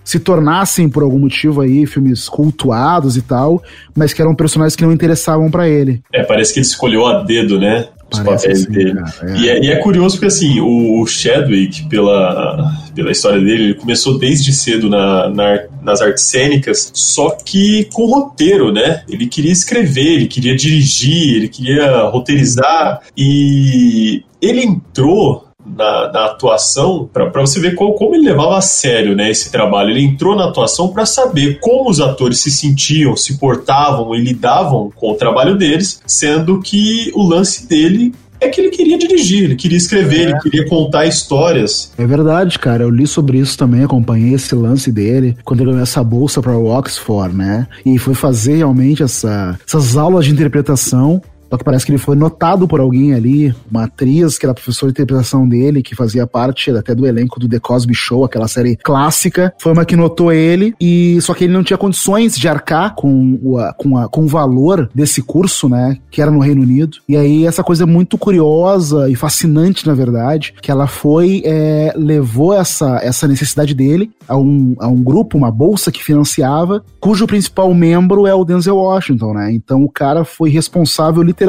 se 0.04 0.18
tornassem 0.18 0.88
por 0.88 1.02
algum 1.02 1.18
motivo 1.18 1.60
aí 1.60 1.86
filmes 1.86 2.28
cultuados 2.28 3.16
e 3.16 3.22
tal, 3.22 3.62
mas 3.96 4.12
que 4.12 4.20
eram 4.22 4.34
personagens 4.34 4.74
que 4.76 4.84
não 4.84 4.92
interessavam 4.92 5.50
pra 5.50 5.68
ele. 5.68 6.02
É, 6.12 6.22
parece 6.24 6.52
que 6.54 6.60
ele 6.60 6.66
escolheu 6.66 7.06
a 7.06 7.22
dedo, 7.22 7.58
né? 7.58 7.86
Os 8.12 8.18
Parece 8.18 8.42
papéis 8.48 8.62
assim, 8.64 8.72
dele. 8.72 8.94
cara, 8.94 9.12
é. 9.22 9.36
E, 9.38 9.48
é, 9.48 9.64
e 9.66 9.70
é 9.70 9.76
curioso 9.76 10.16
porque, 10.16 10.26
assim, 10.26 10.58
o, 10.58 11.00
o 11.00 11.06
Chadwick, 11.06 11.88
pela, 11.88 12.72
pela 12.92 13.12
história 13.12 13.38
dele, 13.38 13.62
ele 13.66 13.74
começou 13.74 14.18
desde 14.18 14.52
cedo 14.52 14.90
na, 14.90 15.28
na- 15.30 15.60
nas 15.80 16.00
artes 16.02 16.24
cênicas, 16.24 16.90
só 16.92 17.30
que 17.30 17.84
com 17.92 18.06
roteiro, 18.06 18.72
né? 18.72 19.04
Ele 19.08 19.28
queria 19.28 19.52
escrever, 19.52 20.14
ele 20.14 20.26
queria 20.26 20.56
dirigir, 20.56 21.36
ele 21.36 21.48
queria 21.48 22.02
roteirizar, 22.08 23.00
e 23.16 24.24
ele 24.42 24.62
entrou 24.64 25.46
na, 25.76 26.12
na 26.12 26.24
atuação 26.26 27.08
para 27.12 27.28
você 27.40 27.60
ver 27.60 27.74
qual- 27.74 27.94
como 27.94 28.14
ele 28.14 28.24
levava 28.28 28.56
a 28.58 28.60
sério 28.60 29.14
né, 29.14 29.30
esse 29.30 29.50
trabalho. 29.50 29.90
Ele 29.90 30.02
entrou 30.04 30.36
na 30.36 30.46
atuação 30.46 30.88
para 30.88 31.06
saber 31.06 31.58
como 31.60 31.90
os 31.90 32.00
atores 32.00 32.40
se 32.40 32.50
sentiam, 32.50 33.16
se 33.16 33.38
portavam 33.38 34.14
e 34.14 34.20
lidavam 34.22 34.90
com 34.94 35.12
o 35.12 35.14
trabalho 35.14 35.56
deles, 35.56 36.00
sendo 36.06 36.60
que 36.60 37.10
o 37.14 37.22
lance 37.22 37.66
dele 37.66 38.12
é 38.42 38.48
que 38.48 38.58
ele 38.58 38.70
queria 38.70 38.96
dirigir, 38.96 39.44
ele 39.44 39.54
queria 39.54 39.76
escrever, 39.76 40.20
ele 40.30 40.38
queria 40.40 40.66
contar 40.66 41.04
histórias. 41.04 41.92
É 41.98 42.06
verdade, 42.06 42.58
cara. 42.58 42.82
Eu 42.84 42.88
li 42.90 43.06
sobre 43.06 43.36
isso 43.38 43.56
também, 43.58 43.84
acompanhei 43.84 44.32
esse 44.32 44.54
lance 44.54 44.90
dele 44.90 45.36
quando 45.44 45.60
ele 45.60 45.70
ganhou 45.70 45.82
essa 45.82 46.02
bolsa 46.02 46.40
para 46.40 46.56
Oxford, 46.56 47.36
né? 47.36 47.66
E 47.84 47.98
foi 47.98 48.14
fazer 48.14 48.56
realmente 48.56 49.02
essa, 49.02 49.58
essas 49.66 49.94
aulas 49.96 50.24
de 50.24 50.32
interpretação. 50.32 51.20
Só 51.50 51.56
que 51.56 51.64
parece 51.64 51.84
que 51.84 51.90
ele 51.90 51.98
foi 51.98 52.14
notado 52.14 52.68
por 52.68 52.78
alguém 52.80 53.12
ali, 53.12 53.52
uma 53.70 53.84
atriz 53.84 54.38
que 54.38 54.46
era 54.46 54.54
professora 54.54 54.92
de 54.92 54.96
interpretação 55.00 55.48
dele, 55.48 55.82
que 55.82 55.96
fazia 55.96 56.26
parte 56.26 56.70
até 56.70 56.94
do 56.94 57.06
elenco 57.06 57.40
do 57.40 57.48
The 57.48 57.58
Cosby 57.58 57.92
Show, 57.94 58.24
aquela 58.24 58.46
série 58.46 58.76
clássica. 58.76 59.52
Foi 59.60 59.72
uma 59.72 59.84
que 59.84 59.96
notou 59.96 60.32
ele, 60.32 60.74
e 60.80 61.18
só 61.20 61.34
que 61.34 61.44
ele 61.44 61.52
não 61.52 61.64
tinha 61.64 61.76
condições 61.76 62.36
de 62.36 62.46
arcar 62.48 62.94
com 62.94 63.38
o, 63.42 63.56
com, 63.76 63.96
a- 63.98 64.08
com 64.08 64.22
o 64.22 64.28
valor 64.28 64.88
desse 64.94 65.20
curso, 65.22 65.68
né? 65.68 65.96
Que 66.10 66.22
era 66.22 66.30
no 66.30 66.38
Reino 66.38 66.62
Unido. 66.62 66.98
E 67.08 67.16
aí 67.16 67.44
essa 67.46 67.64
coisa 67.64 67.84
muito 67.84 68.16
curiosa 68.16 69.10
e 69.10 69.16
fascinante, 69.16 69.86
na 69.86 69.94
verdade, 69.94 70.54
que 70.62 70.70
ela 70.70 70.86
foi, 70.86 71.42
é, 71.44 71.92
levou 71.96 72.54
essa, 72.54 73.00
essa 73.02 73.26
necessidade 73.26 73.74
dele 73.74 74.10
a 74.28 74.36
um, 74.36 74.76
a 74.78 74.86
um 74.86 75.02
grupo, 75.02 75.36
uma 75.36 75.50
bolsa 75.50 75.90
que 75.90 76.02
financiava, 76.04 76.84
cujo 77.00 77.26
principal 77.26 77.72
membro 77.74 78.26
é 78.26 78.34
o 78.34 78.44
Denzel 78.44 78.76
Washington, 78.76 79.34
né? 79.34 79.50
Então 79.52 79.82
o 79.84 79.90
cara 79.90 80.24
foi 80.24 80.48
responsável 80.50 81.22
literalmente 81.22 81.39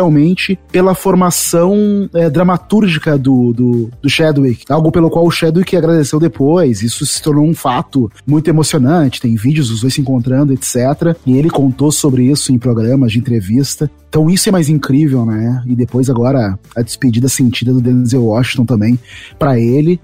pela 0.71 0.95
formação 0.95 2.09
é, 2.13 2.29
dramatúrgica 2.29 3.17
do, 3.17 3.53
do, 3.53 3.89
do 4.01 4.09
Chadwick, 4.09 4.65
algo 4.69 4.91
pelo 4.91 5.09
qual 5.09 5.25
o 5.25 5.31
Chadwick 5.31 5.75
agradeceu 5.75 6.19
depois. 6.19 6.81
Isso 6.81 7.05
se 7.05 7.21
tornou 7.21 7.45
um 7.45 7.53
fato 7.53 8.11
muito 8.25 8.47
emocionante. 8.47 9.21
Tem 9.21 9.35
vídeos 9.35 9.69
dos 9.69 9.81
dois 9.81 9.93
se 9.93 10.01
encontrando, 10.01 10.53
etc. 10.53 11.15
E 11.25 11.37
ele 11.37 11.49
contou 11.49 11.91
sobre 11.91 12.25
isso 12.25 12.51
em 12.51 12.57
programas 12.57 13.11
de 13.11 13.19
entrevista. 13.19 13.89
Então 14.09 14.29
isso 14.29 14.49
é 14.49 14.51
mais 14.51 14.67
incrível, 14.67 15.25
né? 15.25 15.63
E 15.65 15.73
depois 15.73 16.09
agora 16.09 16.59
a 16.75 16.81
despedida 16.81 17.29
sentida 17.29 17.71
do 17.71 17.79
Denzel 17.79 18.25
Washington 18.25 18.65
também 18.65 18.99
pra 19.39 19.57
ele. 19.57 20.01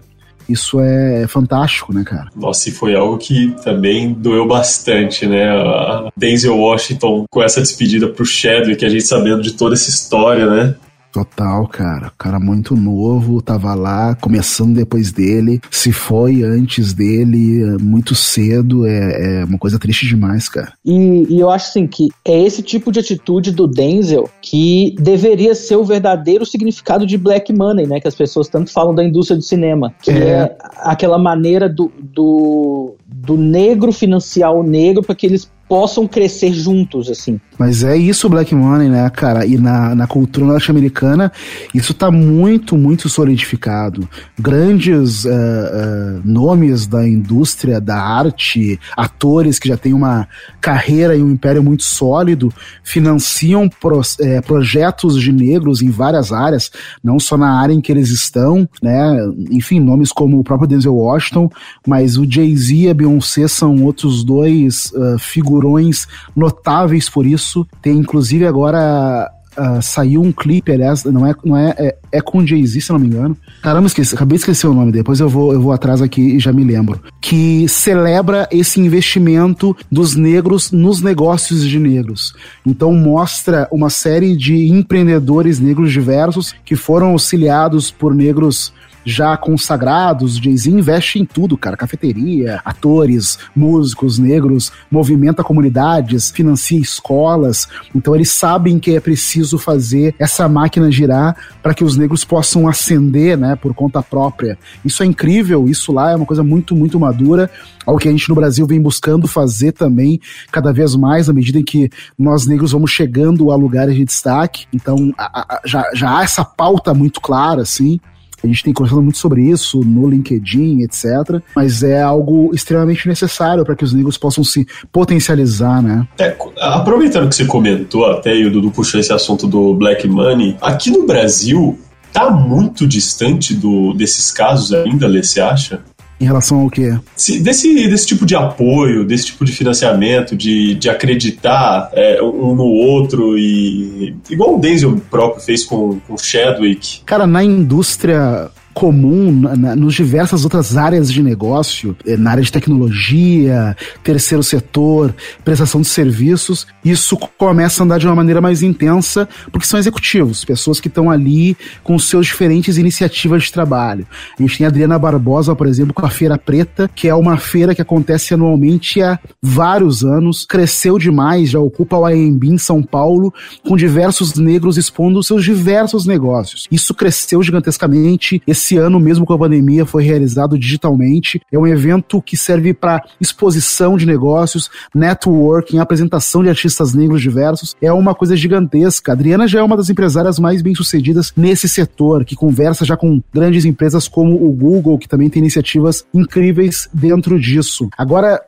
Isso 0.49 0.79
é 0.79 1.27
fantástico, 1.27 1.93
né, 1.93 2.03
cara? 2.03 2.27
Nossa, 2.36 2.69
e 2.69 2.71
foi 2.71 2.95
algo 2.95 3.17
que 3.17 3.53
também 3.63 4.13
doeu 4.13 4.47
bastante, 4.47 5.25
né? 5.25 5.49
A 5.49 6.10
Denzel 6.15 6.57
Washington 6.57 7.25
com 7.29 7.43
essa 7.43 7.62
despedida 7.62 8.07
pro 8.07 8.25
Chadwick, 8.25 8.83
a 8.86 8.89
gente 8.89 9.03
sabendo 9.03 9.41
de 9.41 9.53
toda 9.53 9.75
essa 9.75 9.89
história, 9.89 10.45
né? 10.45 10.75
Total, 11.12 11.67
cara. 11.67 12.12
Cara 12.17 12.39
muito 12.39 12.76
novo, 12.76 13.41
tava 13.41 13.74
lá, 13.74 14.15
começando 14.15 14.76
depois 14.76 15.12
dele, 15.12 15.60
se 15.72 15.91
foi 15.91 16.43
antes 16.43 16.93
dele, 16.93 17.78
muito 17.82 18.13
cedo, 18.13 18.86
é, 18.86 19.41
é 19.41 19.46
uma 19.46 19.58
coisa 19.58 19.80
triste 19.80 20.08
demais, 20.08 20.48
cara. 20.50 20.74
E, 20.86 21.26
e, 21.30 21.39
eu 21.39 21.50
acho 21.50 21.70
assim 21.70 21.88
que 21.88 22.10
é 22.26 22.39
esse 22.43 22.62
tipo 22.62 22.91
de 22.91 23.00
atitude 23.00 23.52
do 23.52 23.67
Denzel 23.67 24.30
que 24.41 24.96
deveria 25.00 25.56
ser 25.56 25.76
o 25.76 25.84
verdadeiro 25.84 26.46
significado 26.46 27.06
de 27.06 27.17
black 27.17 27.54
money, 27.54 27.88
né? 27.88 28.00
Que 28.00 28.08
as 28.08 28.15
pessoas 28.15 28.48
tanto 28.48 28.72
falam 28.72 28.93
da 28.93 29.04
indústria 29.04 29.38
do 29.38 29.43
cinema, 29.43 29.93
que 30.02 30.12
é, 30.12 30.15
é 30.15 30.58
aquela 30.78 31.17
maneira 31.17 31.67
do, 31.67 31.91
do, 32.00 32.96
do 33.08 33.38
negro 33.38 33.91
financiar 33.91 34.54
o 34.54 34.63
negro 34.63 35.04
para 35.04 35.15
que 35.15 35.26
eles 35.26 35.50
possam 35.67 36.08
crescer 36.08 36.53
juntos, 36.53 37.10
assim. 37.10 37.39
Mas 37.58 37.84
é 37.84 37.97
isso 37.97 38.30
Black 38.30 38.53
Money, 38.53 38.89
né, 38.89 39.10
cara? 39.10 39.45
E 39.45 39.58
na, 39.58 39.95
na 39.95 40.08
cultura 40.08 40.45
norte-americana, 40.45 41.32
isso 41.73 41.93
tá 41.93 42.12
muito, 42.12 42.77
muito 42.77 43.10
solidificado. 43.10 44.08
Grandes 44.39 45.25
uh, 45.25 45.30
uh, 45.30 46.21
nomes 46.23 46.86
da 46.86 47.08
indústria, 47.08 47.82
da 47.82 47.99
arte, 47.99 48.80
atores 48.95 49.60
que 49.60 49.67
já 49.67 49.75
têm 49.75 49.93
uma 49.93 50.27
carreira 50.62 51.15
e 51.15 51.21
um 51.21 51.32
império 51.32 51.63
muito 51.63 51.84
sólido, 51.84 52.53
financiam 52.84 53.67
pro, 53.67 54.01
é, 54.21 54.39
projetos 54.41 55.19
de 55.21 55.32
negros 55.32 55.82
em 55.82 55.89
várias 55.89 56.32
áreas, 56.32 56.71
não 57.03 57.19
só 57.19 57.36
na 57.38 57.60
área 57.60 57.73
em 57.73 57.82
que 57.82 57.91
eles 57.91 58.10
estão, 58.10 58.69
né? 58.82 59.17
Enfim, 59.51 59.80
nomes 59.80 60.12
como 60.12 60.39
o 60.39 60.43
próprio 60.43 60.67
Denzel 60.67 60.95
Washington, 60.95 61.49
mas 61.86 62.17
o 62.17 62.30
Jay-Z 62.30 62.75
e 62.75 62.89
a 62.89 62.93
Beyoncé 62.93 63.47
são 63.47 63.84
outros 63.84 64.23
dois 64.23 64.91
uh, 64.93 65.17
figurões 65.58 66.08
notáveis 66.36 67.10
por 67.10 67.26
isso. 67.26 67.67
Tem 67.82 67.98
inclusive 67.98 68.46
agora 68.46 69.32
Uh, 69.60 69.82
saiu 69.82 70.22
um 70.22 70.32
clipe, 70.32 70.72
aliás, 70.72 71.04
não 71.04 71.26
é, 71.26 71.34
não 71.43 71.58
é, 71.58 71.74
é, 71.80 71.98
é 72.12 72.22
com 72.22 72.46
Jay-Z, 72.46 72.80
se 72.80 72.91
não 72.91 73.00
me 73.00 73.08
engano. 73.08 73.36
Caramba, 73.63 73.88
esqueci, 73.88 74.13
acabei 74.13 74.38
de 74.38 74.43
esquecer 74.43 74.67
o 74.67 74.74
nome, 74.76 74.91
depois 74.91 75.20
eu 75.20 75.28
vou, 75.28 75.52
eu 75.52 75.60
vou 75.60 75.72
atrás 75.72 76.00
aqui 76.00 76.36
e 76.36 76.39
já 76.39 76.54
me 76.54 76.63
lembro. 76.63 77.02
Que 77.20 77.67
celebra 77.67 78.48
esse 78.52 78.80
investimento 78.80 79.76
dos 79.91 80.15
negros 80.15 80.72
nos 80.72 81.02
negócios 81.02 81.67
de 81.67 81.80
negros. 81.80 82.36
Então 82.63 82.93
mostra 82.93 83.67
uma 83.72 83.89
série 83.89 84.38
de 84.38 84.67
empreendedores 84.67 85.60
negros 85.60 85.91
diversos 85.91 86.54
que 86.63 86.76
foram 86.76 87.13
auxiliados 87.13 87.89
por 87.89 88.13
negros 88.13 88.72
já 89.08 89.38
consagrados, 89.38 90.36
Jay-Z 90.36 90.70
investe 90.70 91.17
em 91.17 91.24
tudo, 91.24 91.58
cara. 91.58 91.78
Cafeteria, 91.78 92.60
atores, 92.65 93.39
músicos 93.56 94.20
negros, 94.20 94.70
movimenta 94.91 95.46
comunidades, 95.46 96.30
financia 96.30 96.78
escolas. 96.78 97.70
Então 97.96 98.13
eles 98.13 98.30
sabem 98.30 98.78
que 98.78 98.98
é 98.98 99.00
preciso 99.00 99.58
fazer 99.58 100.13
essa 100.20 100.50
máquina 100.50 100.91
girar 100.91 101.38
para 101.63 101.74
que 101.74 101.86
os 101.86 101.96
negros 101.96 102.26
possam 102.26 102.67
ascender, 102.67 103.38
né, 103.38 103.56
por 103.56 103.74
conta 103.74 104.04
própria. 104.04 104.58
Isso 104.84 105.02
é 105.02 105.06
incrível, 105.06 105.70
isso 105.70 105.93
lá 105.93 106.12
é 106.12 106.15
uma 106.15 106.26
coisa 106.26 106.43
muito, 106.43 106.76
muito 106.76 107.00
madura 107.00 107.50
algo 107.86 108.02
que 108.02 108.10
a 108.10 108.12
gente 108.12 108.28
no 108.28 108.36
Brasil 108.36 108.67
vem 108.67 108.82
buscando 108.82 109.30
fazer 109.30 109.72
também 109.72 110.20
cada 110.52 110.74
vez 110.74 110.93
mais, 110.93 111.30
à 111.30 111.34
medida 111.34 111.58
em 111.58 111.63
que 111.63 111.89
nós 112.20 112.46
negros 112.46 112.74
vamos 112.74 112.91
chegando 112.91 113.50
a 113.50 113.56
lugares 113.56 113.96
de 113.96 114.04
destaque. 114.04 114.65
Então, 114.74 115.13
a, 115.17 115.56
a, 115.56 115.62
já, 115.65 115.89
já 115.93 116.17
há 116.17 116.24
essa 116.24 116.43
pauta 116.43 116.93
muito 116.93 117.22
clara, 117.22 117.62
assim. 117.62 117.98
A 118.43 118.47
gente 118.47 118.63
tem 118.63 118.73
conversado 118.73 119.02
muito 119.02 119.17
sobre 119.17 119.41
isso 119.41 119.82
no 119.82 120.08
LinkedIn, 120.08 120.82
etc. 120.82 121.41
Mas 121.56 121.84
é 121.84 122.02
algo 122.02 122.52
extremamente 122.54 123.08
necessário 123.08 123.65
para 123.65 123.76
que 123.76 123.84
os 123.84 123.93
negros 123.93 124.17
possam 124.17 124.43
se 124.43 124.65
potencializar, 124.91 125.82
né? 125.82 126.08
É, 126.19 126.36
aproveitando 126.60 127.30
que 127.30 127.36
você 127.36 127.45
comentou 127.45 128.06
até, 128.06 128.36
e 128.36 128.45
o 128.45 128.52
Dudu 128.52 128.71
puxou 128.71 129.00
esse 129.00 129.12
assunto 129.12 129.47
do 129.47 129.73
Black 129.73 130.08
Money, 130.08 130.58
aqui 130.62 130.91
no 130.91 131.06
Brasil 131.06 131.78
tá 132.13 132.30
muito 132.30 132.88
distante 132.88 133.54
do, 133.54 133.93
desses 133.93 134.32
casos 134.32 134.73
ainda, 134.73 135.08
Lê, 135.08 135.23
você 135.23 135.39
acha? 135.39 135.82
Em 136.19 136.25
relação 136.25 136.62
ao 136.62 136.69
quê? 136.69 136.97
Se, 137.15 137.39
desse, 137.39 137.88
desse 137.88 138.08
tipo 138.08 138.25
de 138.25 138.36
apoio, 138.36 139.06
desse 139.06 139.27
tipo 139.27 139.45
de 139.45 139.51
financiamento, 139.51 140.36
de, 140.36 140.73
de 140.73 140.89
acreditar 140.89 141.89
é, 141.93 142.21
um 142.21 142.56
no 142.56 142.65
outro 142.65 143.38
e. 143.38 144.15
Igual 144.30 144.56
o 144.56 144.60
Denzel 144.60 144.99
próprio 145.12 145.43
fez 145.43 145.63
com, 145.63 145.99
com 145.99 146.17
Chadwick. 146.17 147.01
Cara, 147.06 147.27
na 147.27 147.43
indústria 147.43 148.49
comum 148.78 149.32
na, 149.32 149.76
nos 149.76 149.96
diversas 149.96 150.44
outras 150.44 150.78
áreas 150.78 151.12
de 151.12 151.24
negócio, 151.24 151.98
eh, 152.06 152.16
na 152.16 152.30
área 152.30 152.44
de 152.44 152.52
tecnologia, 152.52 153.76
terceiro 154.04 154.44
setor, 154.44 155.16
prestação 155.44 155.82
de 155.82 155.88
serviços, 155.88 156.68
isso 156.86 157.18
começa 157.40 157.82
a 157.82 157.86
andar 157.86 157.98
de 157.98 158.06
uma 158.06 158.16
maneira 158.16 158.40
mais 158.40 158.62
intensa, 158.62 159.28
porque 159.52 159.66
são 159.66 159.80
executivos, 159.80 160.46
pessoas 160.46 160.80
que 160.80 160.90
estão 160.90 161.10
ali 161.10 161.58
com 161.84 161.98
seus 161.98 162.28
diferentes 162.28 162.78
iniciativas 162.78 163.46
de 163.46 163.52
trabalho. 163.52 164.06
A 164.38 164.42
gente 164.44 164.60
tem 164.60 164.66
a 164.66 164.70
Adriana 164.70 165.00
Barbosa, 165.00 165.56
por 165.56 165.66
exemplo, 165.66 165.92
com 165.92 166.06
a 166.06 166.10
Feira 166.12 166.38
Preta, 166.38 166.88
que 166.94 167.08
é 167.08 167.16
uma 167.16 167.36
feira 167.38 167.74
que 167.74 167.82
acontece 167.82 168.36
anualmente 168.36 169.02
há 169.02 169.18
vários 169.42 170.04
anos, 170.04 170.46
cresceu 170.46 171.00
demais, 171.00 171.50
já 171.50 171.60
ocupa 171.60 171.98
o 171.98 172.06
AMB 172.06 172.44
em 172.44 172.60
São 172.60 172.84
Paulo, 172.84 173.34
com 173.68 173.76
diversos 173.76 174.36
negros 174.36 174.78
expondo 174.78 175.24
seus 175.24 175.44
diversos 175.44 176.06
negócios. 176.06 176.68
Isso 176.72 176.94
cresceu 176.94 177.42
gigantescamente. 177.42 178.40
Esse 178.46 178.66
esse 178.67 178.77
ano, 178.77 178.99
mesmo 178.99 179.25
com 179.25 179.34
a 179.34 179.38
pandemia, 179.38 179.86
foi 179.86 180.03
realizado 180.03 180.60
digitalmente. 180.60 181.41
É 181.51 181.58
um 181.58 181.65
evento 181.65 182.21
que 182.21 182.36
serve 182.36 182.73
para 182.73 183.01
exposição 183.19 183.95
de 183.95 184.06
negócios, 184.06 184.69
networking, 184.93 185.80
apresentação 185.80 186.43
de 186.43 186.49
artistas 186.49 186.93
negros 186.93 187.21
diversos. 187.21 187.75
É 187.82 187.91
uma 187.93 188.13
coisa 188.13 188.36
gigantesca. 188.36 189.12
A 189.12 189.15
Adriana 189.15 189.47
já 189.47 189.60
é 189.60 189.63
uma 189.63 189.77
das 189.77 189.89
empresárias 189.89 190.38
mais 190.38 190.62
bem-sucedidas 190.62 191.32
nesse 191.36 191.69
setor, 191.69 192.25
que 192.25 192.36
conversa 192.36 192.84
já 192.84 192.97
com 192.97 193.21
grandes 193.34 193.63
empresas 193.63 194.08
como 194.08 194.36
o 194.36 194.51
Google, 194.51 194.97
que 194.97 195.08
também 195.08 195.30
tem 195.30 195.41
iniciativas 195.41 196.06
incríveis 196.13 196.89
dentro 196.93 197.39
disso. 197.39 197.88
Agora, 197.97 198.41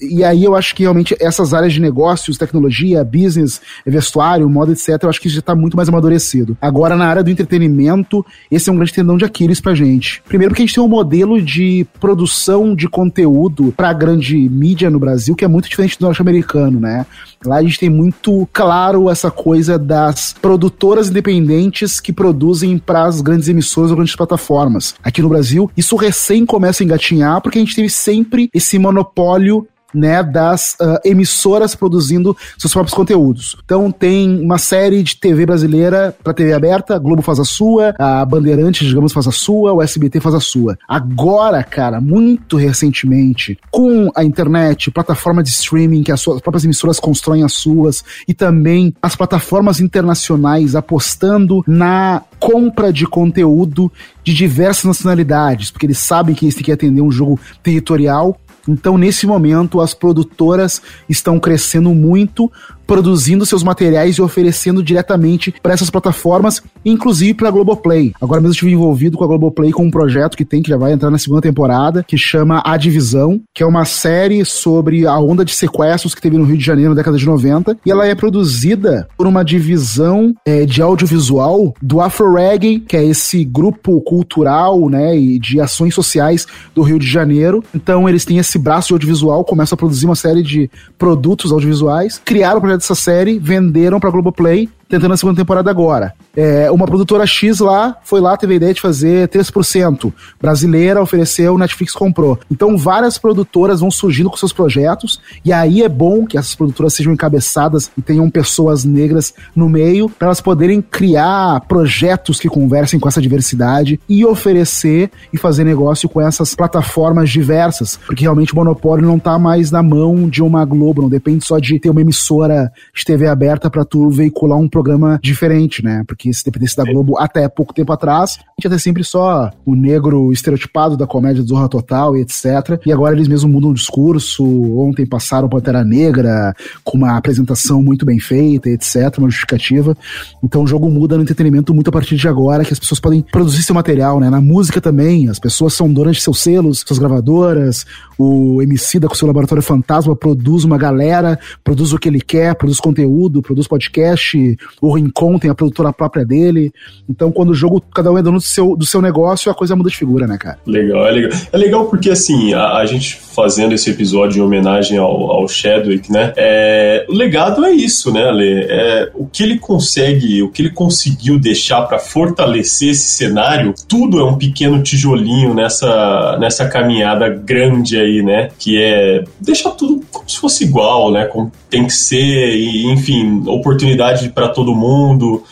e 0.00 0.24
aí 0.24 0.44
eu 0.44 0.54
acho 0.54 0.74
que 0.74 0.82
realmente 0.82 1.16
essas 1.20 1.54
áreas 1.54 1.72
de 1.72 1.80
negócios, 1.80 2.38
tecnologia, 2.38 3.04
business, 3.04 3.60
vestuário, 3.86 4.48
moda, 4.48 4.72
etc., 4.72 4.98
eu 5.02 5.08
acho 5.08 5.20
que 5.20 5.28
já 5.28 5.40
está 5.40 5.54
muito 5.54 5.76
mais 5.76 5.88
amadurecido. 5.88 6.56
Agora, 6.60 6.96
na 6.96 7.06
área 7.06 7.22
do 7.22 7.30
entretenimento, 7.30 8.24
esse 8.50 8.68
é 8.68 8.72
um 8.72 8.76
grande 8.76 8.92
tendão 8.92 9.16
de 9.16 9.24
Aquiles 9.24 9.60
pra 9.60 9.74
gente. 9.74 10.22
Primeiro 10.26 10.52
porque 10.52 10.62
a 10.62 10.66
gente 10.66 10.74
tem 10.74 10.84
um 10.84 10.88
modelo 10.88 11.40
de 11.40 11.86
produção 12.00 12.74
de 12.74 12.88
conteúdo 12.88 13.72
pra 13.76 13.92
grande 13.92 14.36
mídia 14.36 14.90
no 14.90 14.98
Brasil 14.98 15.34
que 15.34 15.44
é 15.44 15.48
muito 15.48 15.68
diferente 15.68 15.98
do 15.98 16.06
norte-americano, 16.06 16.80
né? 16.80 17.06
Lá 17.44 17.56
a 17.56 17.62
gente 17.62 17.78
tem 17.78 17.90
muito 17.90 18.48
claro 18.52 19.10
essa 19.10 19.30
coisa 19.30 19.78
das 19.78 20.34
produtoras 20.40 21.08
independentes 21.08 22.00
que 22.00 22.12
produzem 22.12 22.78
para 22.78 23.04
as 23.04 23.20
grandes 23.20 23.48
emissoras 23.48 23.90
ou 23.90 23.96
grandes 23.96 24.16
plataformas. 24.16 24.94
Aqui 25.02 25.22
no 25.22 25.28
Brasil, 25.28 25.70
isso 25.76 25.96
recém 25.96 26.46
começa 26.46 26.82
a 26.82 26.84
engatinhar 26.84 27.40
porque 27.40 27.58
a 27.58 27.60
gente 27.60 27.74
teve 27.74 27.88
sempre 27.88 28.48
esse 28.54 28.78
monopólio 28.78 29.66
né, 29.94 30.22
das 30.22 30.76
uh, 30.80 30.98
emissoras 31.04 31.74
produzindo 31.74 32.36
seus 32.58 32.72
próprios 32.72 32.94
conteúdos. 32.94 33.56
Então 33.64 33.90
tem 33.90 34.40
uma 34.40 34.58
série 34.58 35.02
de 35.02 35.16
TV 35.16 35.46
brasileira 35.46 36.14
para 36.22 36.34
TV 36.34 36.52
aberta, 36.52 36.96
a 36.96 36.98
Globo 36.98 37.22
faz 37.22 37.38
a 37.38 37.44
sua, 37.44 37.94
a 37.98 38.24
Bandeirantes, 38.24 38.86
digamos, 38.86 39.12
faz 39.12 39.26
a 39.26 39.32
sua, 39.32 39.72
o 39.72 39.82
SBT 39.82 40.20
faz 40.20 40.34
a 40.34 40.40
sua. 40.40 40.78
Agora, 40.88 41.62
cara, 41.62 42.00
muito 42.00 42.56
recentemente, 42.56 43.58
com 43.70 44.10
a 44.14 44.24
internet, 44.24 44.90
plataforma 44.90 45.42
de 45.42 45.50
streaming 45.50 46.02
que 46.02 46.12
as, 46.12 46.20
suas, 46.20 46.36
as 46.36 46.42
próprias 46.42 46.64
emissoras 46.64 46.98
constroem 46.98 47.42
as 47.42 47.52
suas 47.52 48.04
e 48.26 48.34
também 48.34 48.94
as 49.02 49.16
plataformas 49.16 49.80
internacionais 49.80 50.74
apostando 50.74 51.62
na 51.66 52.22
compra 52.38 52.92
de 52.92 53.06
conteúdo 53.06 53.90
de 54.24 54.34
diversas 54.34 54.84
nacionalidades, 54.84 55.70
porque 55.70 55.86
eles 55.86 55.98
sabem 55.98 56.34
que 56.34 56.44
eles 56.44 56.54
têm 56.54 56.64
que 56.64 56.72
atender 56.72 57.00
um 57.00 57.10
jogo 57.10 57.38
territorial 57.62 58.36
então, 58.68 58.96
nesse 58.96 59.26
momento, 59.26 59.80
as 59.80 59.92
produtoras 59.92 60.80
estão 61.08 61.38
crescendo 61.38 61.90
muito 61.90 62.50
produzindo 62.86 63.46
seus 63.46 63.62
materiais 63.62 64.16
e 64.16 64.22
oferecendo 64.22 64.82
diretamente 64.82 65.54
para 65.62 65.72
essas 65.72 65.90
plataformas, 65.90 66.62
inclusive 66.84 67.34
para 67.34 67.48
a 67.48 67.50
Globoplay. 67.50 68.12
Agora 68.20 68.40
mesmo 68.40 68.52
estive 68.52 68.72
envolvido 68.72 69.16
com 69.16 69.24
a 69.24 69.26
Globoplay 69.26 69.72
com 69.72 69.84
um 69.84 69.90
projeto 69.90 70.36
que 70.36 70.44
tem, 70.44 70.62
que 70.62 70.70
já 70.70 70.76
vai 70.76 70.92
entrar 70.92 71.10
na 71.10 71.18
segunda 71.18 71.40
temporada, 71.40 72.04
que 72.06 72.16
chama 72.16 72.62
A 72.64 72.76
Divisão, 72.76 73.40
que 73.54 73.62
é 73.62 73.66
uma 73.66 73.84
série 73.84 74.44
sobre 74.44 75.06
a 75.06 75.18
onda 75.18 75.44
de 75.44 75.52
sequestros 75.52 76.14
que 76.14 76.20
teve 76.20 76.36
no 76.36 76.44
Rio 76.44 76.56
de 76.56 76.64
Janeiro 76.64 76.90
na 76.90 76.96
década 76.96 77.16
de 77.16 77.26
90, 77.26 77.76
e 77.84 77.90
ela 77.90 78.06
é 78.06 78.14
produzida 78.14 79.08
por 79.16 79.26
uma 79.26 79.44
divisão 79.44 80.34
é, 80.44 80.64
de 80.64 80.82
audiovisual 80.82 81.74
do 81.80 82.00
Afro 82.00 82.34
Reggae, 82.34 82.80
que 82.80 82.96
é 82.96 83.04
esse 83.04 83.44
grupo 83.44 84.00
cultural, 84.02 84.88
né, 84.88 85.16
e 85.16 85.38
de 85.38 85.60
ações 85.60 85.94
sociais 85.94 86.46
do 86.74 86.82
Rio 86.82 86.98
de 86.98 87.06
Janeiro. 87.06 87.62
Então 87.74 88.08
eles 88.08 88.24
têm 88.24 88.38
esse 88.38 88.58
braço 88.58 88.88
de 88.88 88.94
audiovisual, 88.94 89.44
começam 89.44 89.74
a 89.74 89.78
produzir 89.78 90.06
uma 90.06 90.14
série 90.14 90.42
de 90.42 90.70
produtos 90.98 91.52
audiovisuais, 91.52 92.20
criaram 92.24 92.58
o 92.58 92.62
dessa 92.76 92.94
série, 92.94 93.38
venderam 93.38 94.00
pra 94.00 94.10
Globoplay 94.10 94.68
tentando 94.92 95.14
a 95.14 95.16
segunda 95.16 95.40
temporada 95.40 95.70
agora. 95.70 96.12
É, 96.36 96.70
uma 96.70 96.86
produtora 96.86 97.26
X 97.26 97.60
lá 97.60 97.96
foi 98.04 98.20
lá, 98.20 98.36
teve 98.36 98.52
a 98.52 98.56
ideia 98.56 98.74
de 98.74 98.80
fazer 98.80 99.26
3%. 99.28 100.12
Brasileira 100.38 101.00
ofereceu, 101.00 101.56
Netflix 101.56 101.94
comprou. 101.94 102.38
Então 102.50 102.76
várias 102.76 103.16
produtoras 103.16 103.80
vão 103.80 103.90
surgindo 103.90 104.28
com 104.28 104.36
seus 104.36 104.52
projetos, 104.52 105.18
e 105.42 105.50
aí 105.50 105.82
é 105.82 105.88
bom 105.88 106.26
que 106.26 106.36
essas 106.36 106.54
produtoras 106.54 106.92
sejam 106.92 107.10
encabeçadas 107.10 107.90
e 107.96 108.02
tenham 108.02 108.28
pessoas 108.28 108.84
negras 108.84 109.32
no 109.56 109.66
meio, 109.66 110.10
para 110.10 110.28
elas 110.28 110.42
poderem 110.42 110.82
criar 110.82 111.60
projetos 111.62 112.38
que 112.38 112.48
conversem 112.48 113.00
com 113.00 113.08
essa 113.08 113.22
diversidade 113.22 113.98
e 114.06 114.26
oferecer 114.26 115.10
e 115.32 115.38
fazer 115.38 115.64
negócio 115.64 116.06
com 116.06 116.20
essas 116.20 116.54
plataformas 116.54 117.30
diversas, 117.30 117.98
porque 118.04 118.24
realmente 118.24 118.52
o 118.52 118.56
monopólio 118.56 119.06
não 119.06 119.18
tá 119.18 119.38
mais 119.38 119.70
na 119.70 119.82
mão 119.82 120.28
de 120.28 120.42
uma 120.42 120.66
Globo, 120.66 121.00
não 121.00 121.08
depende 121.08 121.46
só 121.46 121.58
de 121.58 121.78
ter 121.78 121.88
uma 121.88 122.02
emissora 122.02 122.70
de 122.94 123.04
TV 123.06 123.26
aberta 123.26 123.70
para 123.70 123.86
tu 123.86 124.10
veicular 124.10 124.58
um 124.58 124.68
programa 124.82 125.20
diferente, 125.22 125.82
né? 125.84 126.02
Porque 126.06 126.32
se 126.34 126.44
dependesse 126.44 126.76
da 126.76 126.82
Globo 126.84 127.16
até 127.16 127.48
pouco 127.48 127.72
tempo 127.72 127.92
atrás, 127.92 128.38
a 128.40 128.52
gente 128.58 128.64
ia 128.64 128.70
ter 128.70 128.78
sempre 128.80 129.04
só 129.04 129.50
o 129.64 129.76
negro 129.76 130.32
estereotipado 130.32 130.96
da 130.96 131.06
comédia 131.06 131.42
do 131.42 131.48
Zorra 131.48 131.68
Total 131.68 132.16
e 132.16 132.20
etc. 132.20 132.80
E 132.84 132.92
agora 132.92 133.14
eles 133.14 133.28
mesmos 133.28 133.50
mudam 133.50 133.70
o 133.70 133.74
discurso. 133.74 134.44
Ontem 134.78 135.06
passaram 135.06 135.48
Pantera 135.48 135.84
Negra 135.84 136.52
com 136.82 136.98
uma 136.98 137.16
apresentação 137.16 137.82
muito 137.82 138.04
bem 138.04 138.18
feita, 138.18 138.68
etc., 138.68 139.18
uma 139.18 139.30
justificativa. 139.30 139.96
Então 140.42 140.64
o 140.64 140.66
jogo 140.66 140.90
muda 140.90 141.16
no 141.16 141.22
entretenimento 141.22 141.72
muito 141.72 141.88
a 141.88 141.92
partir 141.92 142.16
de 142.16 142.26
agora, 142.26 142.64
que 142.64 142.72
as 142.72 142.78
pessoas 142.78 142.98
podem 142.98 143.22
produzir 143.22 143.62
seu 143.62 143.74
material, 143.74 144.18
né? 144.18 144.28
Na 144.28 144.40
música 144.40 144.80
também, 144.80 145.28
as 145.28 145.38
pessoas 145.38 145.74
são 145.74 145.92
donas 145.92 146.16
de 146.16 146.22
seus 146.22 146.40
selos, 146.40 146.82
suas 146.84 146.98
gravadoras, 146.98 147.86
o 148.18 148.60
MC 148.62 148.98
da 148.98 149.08
com 149.08 149.14
seu 149.14 149.26
laboratório 149.26 149.62
fantasma 149.62 150.14
produz 150.16 150.64
uma 150.64 150.78
galera, 150.78 151.38
produz 151.62 151.92
o 151.92 151.98
que 151.98 152.08
ele 152.08 152.20
quer, 152.20 152.54
produz 152.54 152.80
conteúdo, 152.80 153.42
produz 153.42 153.68
podcast, 153.68 154.56
o 154.80 154.94
Rincon 154.94 155.38
tem 155.38 155.50
a 155.50 155.54
produtora 155.54 155.92
própria 155.92 156.24
dele. 156.24 156.72
Então, 157.08 157.30
quando 157.30 157.50
o 157.50 157.54
jogo, 157.54 157.82
cada 157.94 158.10
um 158.10 158.18
é 158.18 158.22
dono 158.22 158.38
do 158.38 158.44
seu, 158.44 158.76
do 158.76 158.86
seu 158.86 159.00
negócio, 159.00 159.50
a 159.50 159.54
coisa 159.54 159.76
muda 159.76 159.90
de 159.90 159.96
figura, 159.96 160.26
né, 160.26 160.36
cara? 160.38 160.58
Legal, 160.66 161.06
é 161.06 161.10
legal. 161.10 161.30
É 161.52 161.56
legal 161.56 161.84
porque, 161.86 162.10
assim, 162.10 162.54
a, 162.54 162.76
a 162.76 162.86
gente 162.86 163.16
fazendo 163.16 163.72
esse 163.72 163.90
episódio 163.90 164.40
em 164.40 164.44
homenagem 164.44 164.98
ao, 164.98 165.30
ao 165.30 165.48
Chadwick, 165.48 166.10
né? 166.10 166.32
É, 166.36 167.06
o 167.08 167.12
legado 167.12 167.64
é 167.64 167.72
isso, 167.72 168.12
né, 168.12 168.28
Ale? 168.28 168.66
É, 168.68 169.10
o 169.14 169.26
que 169.26 169.42
ele 169.42 169.58
consegue, 169.58 170.42
o 170.42 170.50
que 170.50 170.62
ele 170.62 170.70
conseguiu 170.70 171.38
deixar 171.38 171.82
para 171.82 171.98
fortalecer 171.98 172.90
esse 172.90 173.10
cenário, 173.10 173.74
tudo 173.88 174.20
é 174.20 174.24
um 174.24 174.36
pequeno 174.36 174.82
tijolinho 174.82 175.54
nessa, 175.54 176.36
nessa 176.38 176.68
caminhada 176.68 177.28
grande 177.28 177.98
aí, 177.98 178.22
né? 178.22 178.48
Que 178.58 178.80
é 178.80 179.24
deixar 179.40 179.70
tudo 179.70 180.02
como 180.10 180.28
se 180.28 180.38
fosse 180.38 180.64
igual, 180.64 181.10
né? 181.10 181.24
Como 181.26 181.50
tem 181.70 181.86
que 181.86 181.92
ser, 181.92 182.54
e, 182.54 182.86
enfim, 182.92 183.42
oportunidade 183.46 184.28
para 184.28 184.48
todo 184.52 184.74
mundo. 184.74 185.42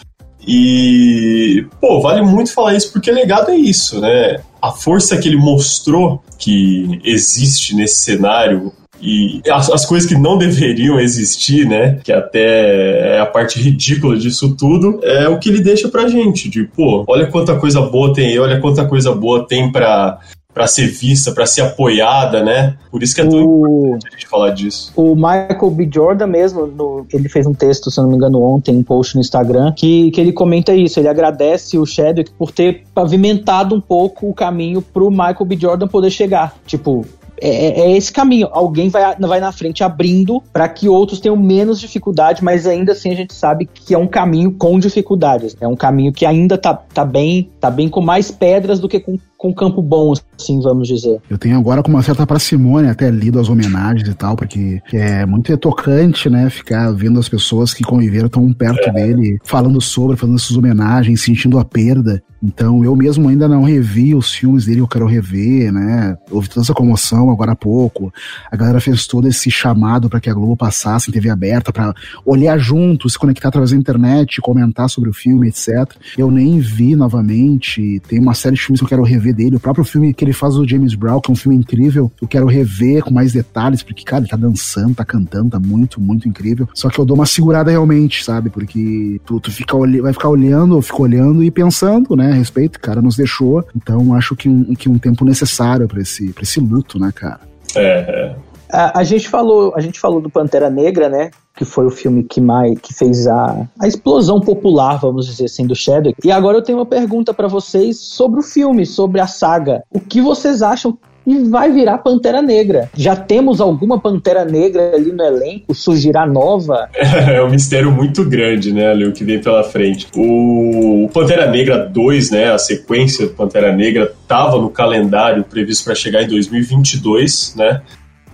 E, 0.47 1.67
pô, 1.81 2.01
vale 2.01 2.23
muito 2.23 2.53
falar 2.53 2.75
isso 2.75 2.93
porque 2.93 3.11
legado 3.11 3.51
é 3.51 3.57
isso, 3.57 4.01
né? 4.01 4.39
A 4.61 4.73
força 4.73 5.17
que 5.19 5.29
ele 5.29 5.37
mostrou 5.37 6.23
que 6.39 7.01
existe 7.05 7.75
nesse 7.75 7.97
cenário 7.97 8.73
e 9.03 9.41
as, 9.51 9.71
as, 9.71 9.87
coisas 9.87 10.09
que 10.09 10.17
não 10.17 10.37
deveriam 10.37 11.01
existir, 11.01 11.67
né? 11.67 11.99
Que 12.05 12.13
até 12.13 13.17
é 13.17 13.21
a 13.21 13.27
parte 13.27 13.59
ridícula 13.59 14.17
disso 14.17 14.55
tudo, 14.57 15.01
é 15.03 15.29
o 15.29 15.39
que 15.39 15.49
ele 15.49 15.61
deixa 15.61 15.89
pra 15.89 16.09
gente. 16.09 16.51
De, 16.51 16.65
pô, 16.65 17.05
olha 17.09 17.27
quanta 17.27 17.57
coisa 17.59 17.81
boa 17.81 18.13
tem 18.13 18.29
aí, 18.29 18.39
olha 18.39 18.61
quanta 18.61 18.85
coisa 18.87 19.15
boa 19.15 19.47
tem 19.47 19.73
pra, 19.73 20.19
para 20.53 20.67
ser 20.67 20.89
vista, 20.89 21.33
para 21.33 21.47
ser 21.47 21.63
apoiada, 21.63 22.43
né? 22.43 22.77
Por 22.91 23.03
isso 23.03 23.15
que 23.15 23.21
é 23.21 23.27
tão 23.27 23.39
o, 23.39 23.87
importante 23.87 24.09
a 24.09 24.11
gente 24.11 24.27
falar 24.27 24.51
disso. 24.51 24.93
O 24.97 25.15
Michael 25.15 25.71
B. 25.71 25.89
Jordan 25.93 26.27
mesmo, 26.27 26.67
no, 26.67 27.07
ele 27.13 27.29
fez 27.29 27.47
um 27.47 27.55
texto, 27.55 27.91
se 27.91 28.01
não 28.01 28.09
me 28.09 28.17
engano, 28.17 28.43
ontem, 28.43 28.77
um 28.77 28.83
post 28.83 29.15
no 29.15 29.21
Instagram, 29.21 29.73
que, 29.73 30.11
que 30.11 30.21
ele 30.21 30.33
comenta 30.33 30.75
isso. 30.75 30.99
Ele 30.99 31.09
agradece 31.09 31.79
o 31.79 31.87
Chadwick 31.87 32.31
por 32.33 32.51
ter 32.51 32.85
pavimentado 32.95 33.75
um 33.75 33.81
pouco 33.81 34.29
o 34.29 34.35
caminho 34.35 34.83
pro 34.83 35.11
Michael 35.11 35.45
B. 35.45 35.57
Jordan 35.57 35.87
poder 35.87 36.11
chegar. 36.11 36.57
Tipo, 36.67 37.07
é, 37.41 37.49
é, 37.49 37.81
é, 37.81 37.97
esse 37.97 38.13
caminho. 38.13 38.49
Alguém 38.53 38.89
vai, 38.89 39.17
vai 39.17 39.41
na 39.41 39.51
frente 39.51 39.83
abrindo 39.83 40.43
para 40.53 40.69
que 40.69 40.89
outros 40.89 41.21
tenham 41.21 41.37
menos 41.37 41.81
dificuldade, 41.81 42.45
mas 42.45 42.67
ainda 42.67 42.93
assim 42.93 43.11
a 43.11 43.17
gente 43.17 43.35
sabe 43.35 43.67
que 43.67 43.95
é 43.95 43.99
um 43.99 44.07
caminho 44.07 44.53
com 44.53 44.79
dificuldades. 44.79 45.57
É 45.61 45.67
um 45.67 45.77
caminho 45.77 46.13
que 46.13 46.27
ainda 46.27 46.59
tá, 46.59 46.75
tá 46.75 47.05
bem, 47.05 47.51
tá 47.59 47.71
bem 47.71 47.89
com 47.89 48.01
mais 48.01 48.31
pedras 48.31 48.79
do 48.79 48.89
que 48.89 49.01
com 49.01 49.19
com 49.41 49.55
campo 49.55 49.81
bom, 49.81 50.13
assim, 50.39 50.61
vamos 50.61 50.87
dizer. 50.87 51.19
Eu 51.31 51.39
tenho 51.39 51.57
agora 51.57 51.83
com 51.83 51.89
uma 51.89 52.03
certa 52.03 52.27
parcimônia 52.27 52.91
até 52.91 53.11
lido 53.11 53.41
as 53.41 53.49
homenagens 53.49 54.07
e 54.07 54.13
tal, 54.13 54.37
porque 54.37 54.83
é 54.93 55.25
muito 55.25 55.57
tocante, 55.57 56.29
né, 56.29 56.51
ficar 56.51 56.93
vendo 56.93 57.19
as 57.19 57.27
pessoas 57.27 57.73
que 57.73 57.83
conviveram 57.83 58.29
tão 58.29 58.53
perto 58.53 58.91
é. 58.91 58.93
dele, 58.93 59.39
falando 59.43 59.81
sobre, 59.81 60.15
fazendo 60.15 60.37
essas 60.37 60.55
homenagens, 60.55 61.23
sentindo 61.23 61.59
a 61.59 61.65
perda. 61.65 62.23
Então 62.43 62.83
eu 62.83 62.97
mesmo 62.97 63.29
ainda 63.29 63.47
não 63.47 63.63
revi 63.63 64.15
os 64.15 64.33
filmes 64.33 64.65
dele, 64.65 64.81
eu 64.81 64.89
quero 64.89 65.07
rever, 65.07 65.71
né? 65.73 66.17
Houve 66.31 66.49
toda 66.49 66.63
essa 66.63 66.73
comoção 66.73 67.31
agora 67.31 67.53
há 67.53 67.57
pouco. 67.57 68.13
A 68.51 68.57
galera 68.57 68.81
fez 68.81 69.07
todo 69.07 69.29
esse 69.29 69.51
chamado 69.51 70.09
para 70.09 70.21
que 70.21 70.31
a 70.31 70.35
Globo 70.35 70.57
passasse 70.57 71.11
em 71.11 71.13
TV 71.13 71.29
aberta, 71.29 71.73
para 71.73 71.95
olhar 72.25 72.59
junto, 72.59 73.09
se 73.11 73.19
conectar 73.19 73.49
através 73.49 73.73
da 73.73 73.77
internet, 73.77 74.41
comentar 74.41 74.89
sobre 74.89 75.11
o 75.11 75.13
filme, 75.13 75.49
etc. 75.49 75.95
Eu 76.17 76.31
nem 76.31 76.59
vi 76.59 76.97
novamente. 76.97 78.01
Tem 78.09 78.19
uma 78.19 78.35
série 78.35 78.57
de 78.57 78.63
filmes 78.63 78.81
que 78.81 78.85
eu 78.85 78.89
quero 78.89 79.03
rever 79.03 79.30
dele. 79.33 79.57
O 79.57 79.61
próprio 79.61 79.85
filme 79.85 80.13
que 80.13 80.25
ele 80.25 80.33
faz 80.33 80.55
do 80.55 80.69
James 80.69 80.95
Brown, 80.95 81.21
que 81.21 81.31
é 81.31 81.33
um 81.33 81.37
filme 81.37 81.57
incrível, 81.57 82.11
eu 82.21 82.29
quero 82.29 82.47
rever 82.47 83.03
com 83.03 83.13
mais 83.13 83.33
detalhes, 83.33 83.83
porque, 83.83 84.05
cara, 84.05 84.23
ele 84.23 84.31
tá 84.31 84.37
dançando, 84.37 84.95
tá 84.95 85.05
cantando, 85.05 85.51
tá 85.51 85.59
muito, 85.59 86.01
muito 86.01 86.29
incrível. 86.29 86.69
Só 86.75 86.89
que 86.89 86.99
eu 86.99 87.05
dou 87.05 87.17
uma 87.17 87.27
segurada 87.27 87.71
realmente, 87.71 88.25
sabe? 88.25 88.51
Porque 88.51 89.21
tu, 89.25 89.41
tu 89.41 89.51
fica, 89.51 89.77
vai 89.77 90.13
ficar 90.13 90.29
olhando, 90.29 90.77
eu 90.77 90.83
fico 90.83 91.03
olhando 91.03 91.43
e 91.43 91.51
pensando, 91.51 92.17
né? 92.17 92.31
A 92.31 92.35
respeito, 92.35 92.81
cara, 92.81 93.03
nos 93.03 93.17
deixou. 93.17 93.65
Então 93.77 94.15
acho 94.15 94.37
que 94.37 94.49
um, 94.49 94.75
que 94.75 94.89
um 94.89 94.99
tempo 94.99 95.25
necessário 95.25 95.87
para 95.89 96.01
esse, 96.01 96.33
pra 96.33 96.43
esse 96.43 96.61
luto, 96.61 96.99
né, 96.99 97.13
cara? 97.15 97.41
É, 97.75 97.83
é. 97.83 98.37
A, 98.73 99.01
a, 99.01 99.05
gente 99.05 99.29
falou, 99.29 99.73
a 99.77 99.81
gente 99.81 99.99
falou 99.99 100.21
do 100.21 100.31
Pantera 100.31 100.71
Negra, 100.71 101.09
né? 101.09 101.31
Que 101.61 101.65
foi 101.67 101.85
o 101.85 101.91
filme 101.91 102.23
que 102.23 102.41
mais 102.41 102.79
que 102.81 102.95
fez 102.95 103.27
a, 103.27 103.69
a 103.79 103.87
explosão 103.87 104.41
popular, 104.41 104.99
vamos 104.99 105.27
dizer 105.27 105.45
assim, 105.45 105.67
do 105.67 105.77
Shadow. 105.77 106.15
E 106.25 106.33
agora 106.33 106.57
eu 106.57 106.63
tenho 106.63 106.79
uma 106.79 106.87
pergunta 106.87 107.35
para 107.35 107.49
vocês 107.49 107.99
sobre 107.99 108.41
o 108.41 108.43
filme, 108.43 108.87
sobre 108.87 109.21
a 109.21 109.27
saga. 109.27 109.83
O 109.93 110.01
que 110.01 110.23
vocês 110.23 110.63
acham 110.63 110.97
e 111.27 111.39
vai 111.51 111.71
virar 111.71 111.99
Pantera 111.99 112.41
Negra. 112.41 112.91
Já 112.95 113.15
temos 113.15 113.61
alguma 113.61 114.01
Pantera 114.01 114.43
Negra 114.43 114.95
ali 114.95 115.13
no 115.13 115.23
elenco? 115.23 115.75
Surgirá 115.75 116.27
nova? 116.27 116.89
É 117.31 117.43
um 117.43 117.51
mistério 117.51 117.93
muito 117.93 118.25
grande, 118.25 118.73
né, 118.73 118.91
ali, 118.91 119.07
o 119.07 119.13
que 119.13 119.23
vem 119.23 119.41
pela 119.41 119.63
frente. 119.63 120.07
O 120.17 121.09
Pantera 121.13 121.51
Negra 121.51 121.87
2, 121.87 122.31
né, 122.31 122.51
a 122.51 122.59
sequência 122.59 123.27
do 123.27 123.35
Pantera 123.35 123.75
Negra, 123.75 124.11
estava 124.23 124.59
no 124.59 124.71
calendário 124.71 125.45
previsto 125.45 125.85
para 125.85 125.95
chegar 125.95 126.23
em 126.23 126.29
2022, 126.29 127.55
né? 127.57 127.83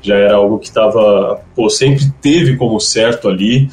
Já 0.02 0.16
era 0.16 0.36
algo 0.36 0.58
que 0.58 0.66
estava, 0.66 1.40
sempre 1.70 2.04
teve 2.20 2.56
como 2.56 2.78
certo 2.80 3.28
ali. 3.28 3.68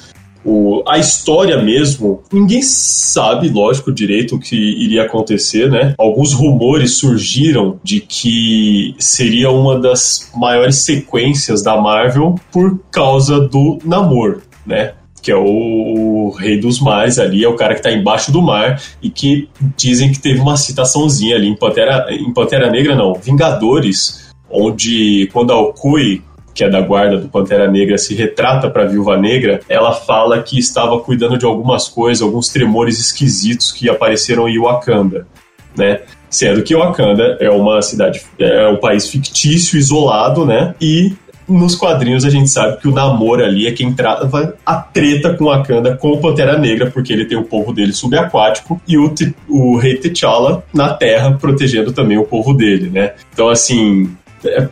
O, 0.46 0.84
a 0.86 0.98
história 0.98 1.62
mesmo, 1.62 2.22
ninguém 2.32 2.62
sabe, 2.62 3.48
lógico, 3.48 3.94
direito 3.94 4.36
o 4.36 4.40
que 4.40 4.56
iria 4.56 5.04
acontecer, 5.04 5.70
né? 5.70 5.96
Alguns 5.98 6.34
rumores 6.34 6.98
surgiram 6.98 7.80
de 7.82 8.02
que 8.02 8.94
seria 9.00 9.50
uma 9.50 9.80
das 9.80 10.30
maiores 10.36 10.78
sequências 10.80 11.64
da 11.64 11.80
Marvel 11.80 12.36
por 12.52 12.78
causa 12.92 13.40
do 13.40 13.80
Namor, 13.86 14.42
né? 14.66 14.94
que 15.24 15.32
é 15.32 15.36
o, 15.38 16.36
rei 16.38 16.60
dos 16.60 16.82
mares 16.82 17.18
ali, 17.18 17.46
é 17.46 17.48
o 17.48 17.56
cara 17.56 17.74
que 17.74 17.80
está 17.80 17.90
embaixo 17.90 18.30
do 18.30 18.42
mar 18.42 18.82
e 19.02 19.10
que 19.10 19.48
dizem 19.78 20.12
que 20.12 20.20
teve 20.20 20.42
uma 20.42 20.58
citaçãozinha 20.58 21.38
ali 21.38 21.48
em 21.48 21.56
Pantera, 21.56 22.08
em 22.10 22.34
Pantera 22.34 22.70
Negra, 22.70 22.94
não, 22.94 23.14
Vingadores, 23.14 24.23
onde 24.54 25.30
quando 25.34 25.52
a 25.52 25.60
Okui 25.60 26.22
que 26.54 26.64
é 26.64 26.70
da 26.70 26.82
guarda 26.82 27.18
do 27.18 27.28
Pantera 27.28 27.70
Negra, 27.70 27.98
se 27.98 28.14
retrata 28.14 28.70
para 28.70 28.84
a 28.84 28.86
Viúva 28.86 29.18
Negra, 29.18 29.62
ela 29.68 29.92
fala 29.92 30.42
que 30.42 30.60
estava 30.60 31.00
cuidando 31.00 31.38
de 31.38 31.46
algumas 31.46 31.88
coisas, 31.88 32.22
alguns 32.22 32.48
tremores 32.50 33.00
esquisitos 33.00 33.72
que 33.72 33.90
apareceram 33.90 34.48
em 34.48 34.60
Wakanda, 34.60 35.28
né? 35.76 36.02
Sendo 36.30 36.64
que 36.64 36.76
Wakanda 36.76 37.38
é 37.40 37.50
uma 37.50 37.82
cidade, 37.82 38.22
é 38.40 38.68
um 38.68 38.78
país 38.78 39.10
fictício, 39.10 39.78
isolado, 39.78 40.46
né? 40.46 40.76
E 40.80 41.14
nos 41.48 41.76
quadrinhos 41.76 42.24
a 42.24 42.30
gente 42.30 42.50
sabe 42.50 42.78
que 42.78 42.88
o 42.88 42.92
Namor 42.92 43.42
ali 43.42 43.68
é 43.68 43.72
quem 43.72 43.94
trava 43.94 44.56
a 44.66 44.76
treta 44.76 45.34
com 45.34 45.46
Wakanda 45.46 45.98
com 45.98 46.12
o 46.12 46.18
Pantera 46.20 46.58
Negra, 46.58 46.90
porque 46.90 47.12
ele 47.12 47.26
tem 47.26 47.38
o 47.38 47.44
povo 47.44 47.74
dele 47.74 47.94
subaquático 47.94 48.82
e 48.88 48.98
o, 48.98 49.14
o 49.50 49.78
rei 49.78 49.98
T'Challa 49.98 50.64
na 50.74 50.94
Terra 50.94 51.38
protegendo 51.40 51.92
também 51.92 52.18
o 52.18 52.26
povo 52.26 52.54
dele, 52.54 52.90
né? 52.90 53.14
Então, 53.34 53.50
assim, 53.50 54.10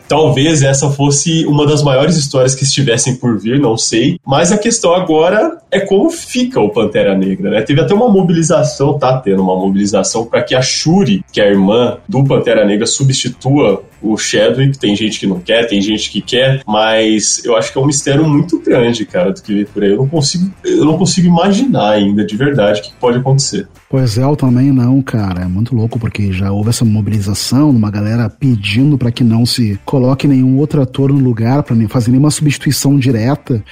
talvez 0.08 0.62
essa 0.62 0.90
fosse 0.90 1.46
uma 1.46 1.66
das 1.66 1.84
maiores 1.84 2.16
histórias 2.16 2.56
que 2.56 2.64
estivessem 2.64 3.16
por 3.16 3.40
vir, 3.40 3.60
não 3.60 3.78
sei. 3.78 4.20
Mas 4.26 4.52
a 4.52 4.58
questão 4.58 4.94
agora 4.94 5.58
é 5.70 5.80
como 5.80 6.10
fica 6.10 6.60
o 6.60 6.70
Pantera 6.70 7.18
Negra, 7.18 7.50
né? 7.50 7.62
Teve 7.62 7.82
até 7.82 7.94
uma 7.94 8.10
mobilização, 8.10 8.98
tá 8.98 9.18
tendo 9.20 9.42
uma 9.42 9.56
mobilização 9.56 10.26
para 10.26 10.44
que 10.44 10.56
a 10.56 10.62
Shuri, 10.62 11.24
que 11.32 11.40
é 11.40 11.46
a 11.46 11.50
irmã 11.50 11.98
do 12.08 12.24
Pantera 12.24 12.66
Negra, 12.66 12.86
substitua 12.86 13.84
o 14.02 14.18
Chadwick, 14.18 14.78
tem 14.78 14.96
gente 14.96 15.20
que 15.20 15.28
não 15.28 15.40
quer, 15.40 15.68
tem 15.68 15.82
gente 15.82 16.10
que 16.10 16.22
quer, 16.22 16.62
mas 16.66 17.44
eu 17.46 17.56
acho 17.56 17.72
que 17.72 17.78
é 17.78 17.82
um 17.82 17.86
mistério 17.86 18.28
muito 18.28 18.60
grande, 18.60 19.06
cara, 19.06 19.32
do 19.32 19.42
que 19.42 19.54
vem 19.54 19.66
por 19.66 19.84
aí. 19.84 19.92
Eu 19.92 19.98
não 19.98 20.08
consigo, 20.08 20.52
eu 20.64 20.86
não 20.86 20.98
consigo 20.98 21.28
imaginar 21.28 21.92
ainda 21.92 22.26
de 22.26 22.36
verdade 22.36 22.80
o 22.80 22.84
que 22.84 22.94
pode 22.94 23.18
acontecer. 23.18 23.68
Pois 23.90 24.18
é, 24.18 24.24
eu 24.24 24.36
também 24.36 24.72
não, 24.72 25.02
cara. 25.02 25.42
É 25.42 25.48
muito 25.48 25.76
louco 25.76 26.00
porque 26.00 26.32
já 26.32 26.52
houve 26.52 26.70
essa 26.70 26.86
mobilização, 26.86 27.70
uma 27.70 27.92
galera 27.92 28.30
pedindo 28.30 28.98
para 28.98 29.12
que 29.12 29.24
não 29.24 29.46
se 29.46 29.78
coloque 29.86 30.28
nenhum 30.28 30.58
outro 30.58 30.82
ator 30.82 31.12
no 31.12 31.20
lugar, 31.20 31.64
para 31.64 31.76
fazer 31.90 32.10
nenhuma 32.12 32.32
substituição 32.32 32.98
direta. 32.98 33.64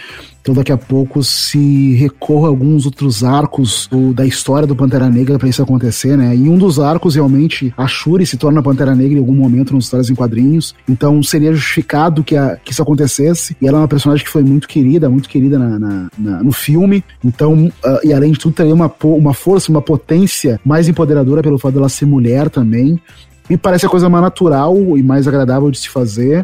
Então 0.49 0.55
daqui 0.55 0.71
a 0.71 0.77
pouco 0.77 1.23
se 1.23 1.93
recorra 1.93 2.47
a 2.47 2.49
alguns 2.49 2.83
outros 2.83 3.23
arcos 3.23 3.85
do, 3.85 4.11
da 4.15 4.25
história 4.25 4.65
do 4.65 4.75
Pantera 4.75 5.07
Negra 5.07 5.37
para 5.37 5.47
isso 5.47 5.61
acontecer, 5.61 6.17
né? 6.17 6.35
E 6.35 6.49
um 6.49 6.57
dos 6.57 6.79
arcos 6.79 7.13
realmente 7.13 7.71
a 7.77 7.85
Shuri 7.85 8.25
se 8.25 8.35
torna 8.35 8.63
Pantera 8.63 8.95
Negra 8.95 9.13
em 9.13 9.19
algum 9.19 9.35
momento 9.35 9.75
nos 9.75 9.83
histórias 9.83 10.09
em 10.09 10.15
quadrinhos. 10.15 10.73
Então 10.87 11.21
seria 11.21 11.53
justificado 11.53 12.23
que, 12.23 12.35
a, 12.35 12.55
que 12.55 12.71
isso 12.71 12.81
acontecesse. 12.81 13.55
E 13.61 13.67
ela 13.67 13.77
é 13.77 13.81
uma 13.81 13.87
personagem 13.87 14.25
que 14.25 14.31
foi 14.31 14.41
muito 14.41 14.67
querida, 14.67 15.07
muito 15.07 15.29
querida 15.29 15.59
na, 15.59 15.77
na, 15.77 16.09
na 16.17 16.43
no 16.43 16.51
filme. 16.51 17.03
Então, 17.23 17.71
uh, 17.85 17.99
e 18.03 18.11
além 18.11 18.31
de 18.31 18.39
tudo, 18.39 18.55
teria 18.55 18.73
uma, 18.73 18.91
uma 19.03 19.35
força, 19.35 19.69
uma 19.69 19.83
potência 19.83 20.59
mais 20.65 20.89
empoderadora 20.89 21.43
pelo 21.43 21.59
fato 21.59 21.75
dela 21.75 21.89
ser 21.89 22.07
mulher 22.07 22.49
também. 22.49 22.99
Me 23.47 23.55
parece 23.55 23.85
a 23.85 23.89
coisa 23.89 24.09
mais 24.09 24.23
natural 24.23 24.97
e 24.97 25.03
mais 25.03 25.27
agradável 25.27 25.69
de 25.69 25.77
se 25.77 25.89
fazer. 25.89 26.43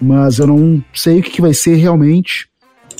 Mas 0.00 0.38
eu 0.38 0.46
não 0.46 0.82
sei 0.94 1.20
o 1.20 1.22
que, 1.22 1.40
vai 1.40 1.54
ser 1.54 1.76
realmente 1.76 2.48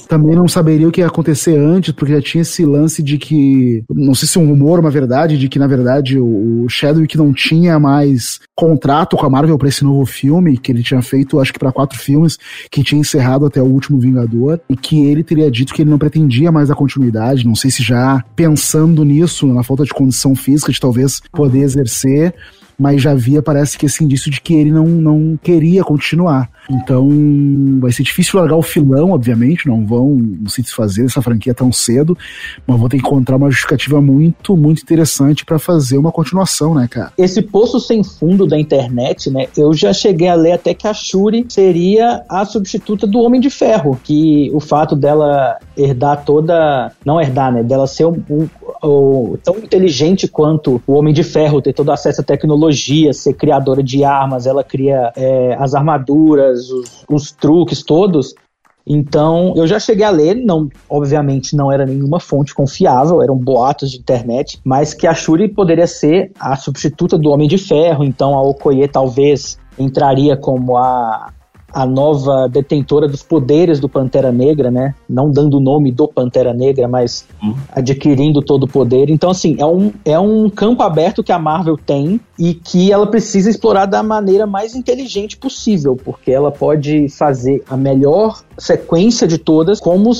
também 0.09 0.35
não 0.35 0.47
saberia 0.47 0.89
o 0.89 0.93
que 0.93 1.01
ia 1.01 1.07
acontecer 1.07 1.59
antes, 1.59 1.93
porque 1.93 2.13
já 2.13 2.23
tinha 2.23 2.43
esse 2.43 2.65
lance 2.65 3.03
de 3.03 3.19
que, 3.19 3.85
não 3.91 4.15
sei 4.15 4.29
se 4.29 4.39
é 4.39 4.41
um 4.41 4.49
rumor, 4.49 4.79
uma 4.81 4.91
verdade, 4.91 5.39
de 5.39 5.49
que 5.49 5.59
na 5.59 5.67
verdade 5.67 6.19
o 6.19 6.67
Chadwick 6.69 7.17
não 7.17 7.33
tinha 7.33 7.79
mais 7.79 8.41
contrato 8.55 9.17
com 9.17 9.27
a 9.27 9.31
Marvel 9.31 9.59
para 9.59 9.69
esse 9.69 9.85
novo 9.85 10.05
filme, 10.07 10.57
que 10.57 10.71
ele 10.71 10.83
tinha 10.83 11.03
feito, 11.03 11.41
acho 11.41 11.53
que 11.53 11.59
para 11.59 11.73
quatro 11.73 11.99
filmes, 11.99 12.39
que 12.71 12.83
tinha 12.83 13.01
encerrado 13.01 13.47
até 13.47 13.61
o 13.61 13.67
último 13.67 13.99
Vingador, 13.99 14.61
e 14.69 14.77
que 14.77 15.07
ele 15.07 15.25
teria 15.25 15.51
dito 15.51 15.75
que 15.75 15.83
ele 15.83 15.91
não 15.91 15.99
pretendia 15.99 16.53
mais 16.53 16.71
a 16.71 16.75
continuidade, 16.75 17.47
não 17.47 17.55
sei 17.55 17.71
se 17.71 17.83
já 17.83 18.23
pensando 18.37 19.05
nisso, 19.05 19.47
na 19.47 19.63
falta 19.63 19.85
de 19.85 19.93
condição 19.93 20.35
física 20.35 20.73
de 20.73 20.81
talvez 20.81 21.21
poder 21.33 21.61
exercer, 21.61 22.35
mas 22.79 23.03
já 23.03 23.13
havia, 23.13 23.43
parece 23.43 23.79
que 23.79 23.87
esse 23.87 24.03
indício 24.03 24.31
de 24.31 24.41
que 24.41 24.55
ele 24.55 24.73
não, 24.73 24.87
não 24.87 25.39
queria 25.43 25.83
continuar. 25.83 26.51
Então 26.71 27.09
vai 27.81 27.93
ser 27.93 28.03
difícil 28.03 28.39
largar 28.39 28.57
o 28.57 28.63
filão, 28.63 29.11
obviamente, 29.11 29.67
não 29.67 29.85
vão 29.85 30.19
se 30.49 30.63
desfazer 30.63 31.03
dessa 31.03 31.21
franquia 31.21 31.55
tão 31.55 31.71
cedo, 31.71 32.17
mas 32.67 32.79
vão 32.79 32.89
ter 32.89 32.99
que 32.99 33.07
encontrar 33.07 33.37
uma 33.37 33.51
justificativa 33.51 34.01
muito, 34.01 34.57
muito 34.57 34.83
interessante 34.83 35.45
para 35.45 35.59
fazer 35.59 35.99
uma 35.99 36.11
continuação, 36.11 36.75
né, 36.75 36.89
cara? 36.91 37.13
Esse 37.19 37.43
poço 37.43 37.79
sem 37.79 38.03
fundo 38.03 38.47
da 38.47 38.59
internet, 38.59 39.31
né, 39.31 39.47
eu 39.57 39.73
já 39.73 39.93
cheguei 39.93 40.29
a 40.29 40.35
ler 40.35 40.53
até 40.53 40.73
que 40.73 40.87
a 40.87 40.95
Shuri 40.95 41.45
seria 41.49 42.25
a 42.29 42.45
substituta 42.45 43.07
do 43.07 43.19
Homem 43.19 43.41
de 43.41 43.51
Ferro, 43.51 43.99
que 44.03 44.51
o 44.55 44.61
fato 44.61 44.97
dela 44.97 45.59
herdar 45.77 46.25
toda, 46.25 46.93
não 47.05 47.21
herdar, 47.21 47.53
né, 47.53 47.63
dela 47.63 47.87
ser 47.87 48.07
um, 48.07 48.23
um, 48.31 48.49
um, 48.83 49.37
tão 49.43 49.59
inteligente 49.59 50.27
quanto 50.27 50.81
o 50.87 50.93
Homem 50.93 51.13
de 51.13 51.23
Ferro, 51.23 51.61
ter 51.61 51.73
todo 51.73 51.93
acesso 51.93 52.21
à 52.21 52.25
tecnologia, 52.25 52.64
ser 52.73 53.35
criadora 53.35 53.83
de 53.83 54.05
armas, 54.05 54.47
ela 54.47 54.65
cria 54.65 55.13
é, 55.17 55.55
as 55.59 55.75
armaduras, 55.75 56.71
os, 56.71 57.05
os 57.09 57.33
truques 57.33 57.83
todos. 57.83 58.35
Então, 58.87 59.55
eu 59.57 59.67
já 59.67 59.79
cheguei 59.79 60.05
a 60.05 60.11
ler, 60.11 60.35
não, 60.35 60.69
obviamente 60.91 61.57
não 61.57 61.73
era 61.73 61.87
nenhuma 61.87 62.21
fonte 62.21 62.55
confiável, 62.55 63.23
eram 63.23 63.37
boatos 63.37 63.91
de 63.91 63.99
internet, 63.99 64.61
mas 64.63 64.93
que 64.93 65.07
a 65.07 65.15
Shuri 65.15 65.49
poderia 65.49 65.87
ser 65.87 66.33
a 66.39 66.55
substituta 66.55 67.17
do 67.17 67.31
Homem 67.31 67.49
de 67.49 67.57
Ferro, 67.57 68.05
então 68.05 68.35
a 68.35 68.43
Okoye 68.43 68.87
talvez 68.87 69.59
entraria 69.79 70.37
como 70.37 70.77
a, 70.77 71.33
a 71.75 71.85
nova 71.85 72.49
detentora 72.49 73.09
dos 73.09 73.23
poderes 73.23 73.81
do 73.81 73.89
Pantera 73.89 74.31
Negra, 74.31 74.71
né? 74.71 74.95
Não 75.09 75.31
dando 75.31 75.59
o 75.59 75.61
nome 75.61 75.91
do 75.91 76.07
Pantera 76.07 76.55
Negra, 76.55 76.87
mas 76.87 77.27
uhum. 77.43 77.55
adquirindo 77.73 78.41
todo 78.41 78.63
o 78.63 78.69
poder. 78.69 79.11
Então, 79.11 79.31
assim, 79.31 79.57
é 79.59 79.67
um, 79.67 79.93
é 80.05 80.19
um 80.19 80.49
campo 80.49 80.85
aberto 80.85 81.23
que 81.23 81.33
a 81.33 81.39
Marvel 81.39 81.77
tem 81.77 82.21
e 82.39 82.55
que 82.55 82.93
ela 82.93 83.07
precisa 83.07 83.51
explorar 83.51 83.87
da 83.87 84.03
maneira 84.03 84.47
mais 84.47 84.77
inteligente 84.77 85.37
possível, 85.37 85.97
porque 85.97 86.31
ela 86.31 86.53
pode 86.53 87.09
fazer 87.09 87.63
a 87.69 87.77
melhor 87.77 88.43
sequência 88.59 89.27
de 89.27 89.39
todas, 89.39 89.81
como 89.81 90.13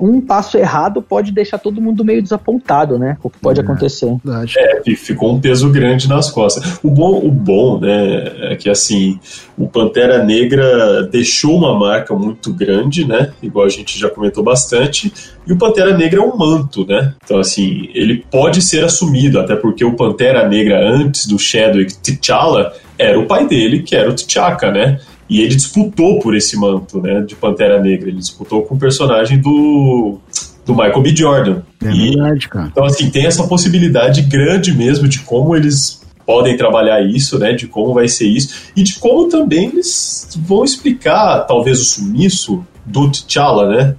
um 0.00 0.20
passo 0.20 0.56
errado 0.56 1.02
pode 1.02 1.32
deixar 1.32 1.58
todo 1.58 1.80
mundo 1.80 2.04
meio 2.04 2.22
desapontado, 2.22 2.98
né? 2.98 3.16
O 3.22 3.30
que 3.30 3.38
pode 3.38 3.60
é, 3.60 3.62
acontecer. 3.62 4.14
É, 4.56 4.94
ficou 4.94 5.34
um 5.34 5.40
peso 5.40 5.70
grande 5.70 6.08
nas 6.08 6.30
costas. 6.30 6.78
O 6.82 6.90
bom, 6.90 7.18
o 7.18 7.30
bom, 7.30 7.78
né, 7.78 8.52
é 8.52 8.56
que 8.56 8.68
assim, 8.68 9.18
o 9.56 9.68
Pantera 9.68 10.24
Negra 10.24 11.02
deixou 11.04 11.56
uma 11.56 11.78
marca 11.78 12.14
muito 12.14 12.52
grande, 12.52 13.06
né? 13.06 13.32
Igual 13.42 13.66
a 13.66 13.70
gente 13.70 13.98
já 13.98 14.08
comentou 14.08 14.42
bastante, 14.42 15.12
e 15.46 15.52
o 15.52 15.58
Pantera 15.58 15.96
Negra 15.96 16.20
é 16.20 16.24
um 16.24 16.36
manto, 16.36 16.86
né? 16.86 17.14
Então, 17.24 17.38
assim, 17.38 17.88
ele 17.94 18.24
pode 18.30 18.62
ser 18.62 18.84
assumido, 18.84 19.40
até 19.40 19.56
porque 19.56 19.84
o 19.84 19.94
Pantera 19.94 20.48
Negra, 20.48 20.80
antes 20.80 21.26
do 21.26 21.38
Chadwick 21.38 21.94
T'Challa, 21.98 22.72
era 22.98 23.18
o 23.18 23.26
pai 23.26 23.46
dele, 23.46 23.82
que 23.82 23.96
era 23.96 24.10
o 24.10 24.14
T'Chaka, 24.14 24.70
né? 24.70 25.00
E 25.32 25.40
ele 25.40 25.54
disputou 25.54 26.18
por 26.18 26.36
esse 26.36 26.58
manto, 26.58 27.00
né, 27.00 27.22
de 27.22 27.34
Pantera 27.34 27.80
Negra. 27.80 28.10
Ele 28.10 28.18
disputou 28.18 28.64
com 28.64 28.74
o 28.74 28.78
personagem 28.78 29.40
do, 29.40 30.18
do 30.66 30.74
Michael 30.74 31.00
B. 31.00 31.16
Jordan. 31.16 31.62
É 31.82 31.90
e, 31.90 32.10
verdade, 32.10 32.48
cara. 32.50 32.68
Então, 32.70 32.84
assim, 32.84 33.08
tem 33.08 33.24
essa 33.24 33.44
possibilidade 33.44 34.20
grande 34.20 34.74
mesmo 34.74 35.08
de 35.08 35.20
como 35.20 35.56
eles 35.56 36.02
podem 36.26 36.54
trabalhar 36.54 37.00
isso, 37.00 37.38
né, 37.38 37.54
de 37.54 37.66
como 37.66 37.94
vai 37.94 38.08
ser 38.08 38.26
isso, 38.26 38.54
e 38.76 38.82
de 38.82 38.96
como 38.98 39.26
também 39.30 39.70
eles 39.70 40.28
vão 40.46 40.64
explicar, 40.64 41.46
talvez, 41.46 41.80
o 41.80 41.84
sumiço 41.84 42.62
do 42.84 43.10
T'Challa, 43.10 43.68
né? 43.70 43.96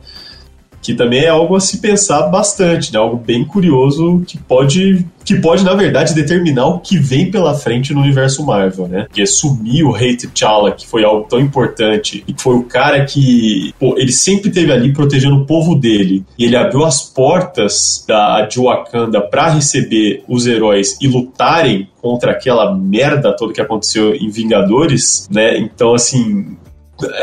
que 0.84 0.94
também 0.94 1.22
é 1.22 1.30
algo 1.30 1.56
a 1.56 1.62
se 1.62 1.78
pensar 1.78 2.24
bastante, 2.24 2.92
né? 2.92 3.00
Algo 3.00 3.16
bem 3.16 3.46
curioso 3.46 4.22
que 4.28 4.38
pode, 4.38 5.08
que 5.24 5.36
pode 5.36 5.64
na 5.64 5.74
verdade 5.74 6.14
determinar 6.14 6.68
o 6.68 6.80
que 6.80 6.98
vem 6.98 7.32
pela 7.32 7.54
frente 7.54 7.94
no 7.94 8.02
universo 8.02 8.46
Marvel, 8.46 8.88
né? 8.88 9.04
Porque 9.04 9.26
sumir 9.26 9.84
o 9.84 9.92
Rei 9.92 10.16
T'Challa, 10.16 10.72
que 10.72 10.88
foi 10.88 11.04
algo 11.04 11.28
tão 11.28 11.40
importante 11.40 12.24
e 12.28 12.36
foi 12.38 12.56
o 12.56 12.64
cara 12.64 13.06
que, 13.06 13.74
pô, 13.80 13.96
ele 13.98 14.12
sempre 14.12 14.50
teve 14.50 14.72
ali 14.72 14.94
protegendo 14.94 15.36
o 15.36 15.46
povo 15.46 15.76
dele 15.76 16.24
e 16.38 16.46
ele 16.46 16.56
abriu 16.56 16.84
as 16.84 17.02
portas 17.02 18.04
da 18.08 18.42
de 18.42 18.60
Wakanda 18.60 19.22
para 19.22 19.50
receber 19.50 20.24
os 20.28 20.46
heróis 20.46 20.98
e 21.02 21.08
lutarem 21.08 21.88
contra 22.02 22.32
aquela 22.32 22.76
merda 22.76 23.36
toda 23.36 23.54
que 23.54 23.62
aconteceu 23.62 24.14
em 24.14 24.30
Vingadores, 24.30 25.28
né? 25.32 25.58
Então 25.58 25.94
assim, 25.94 26.58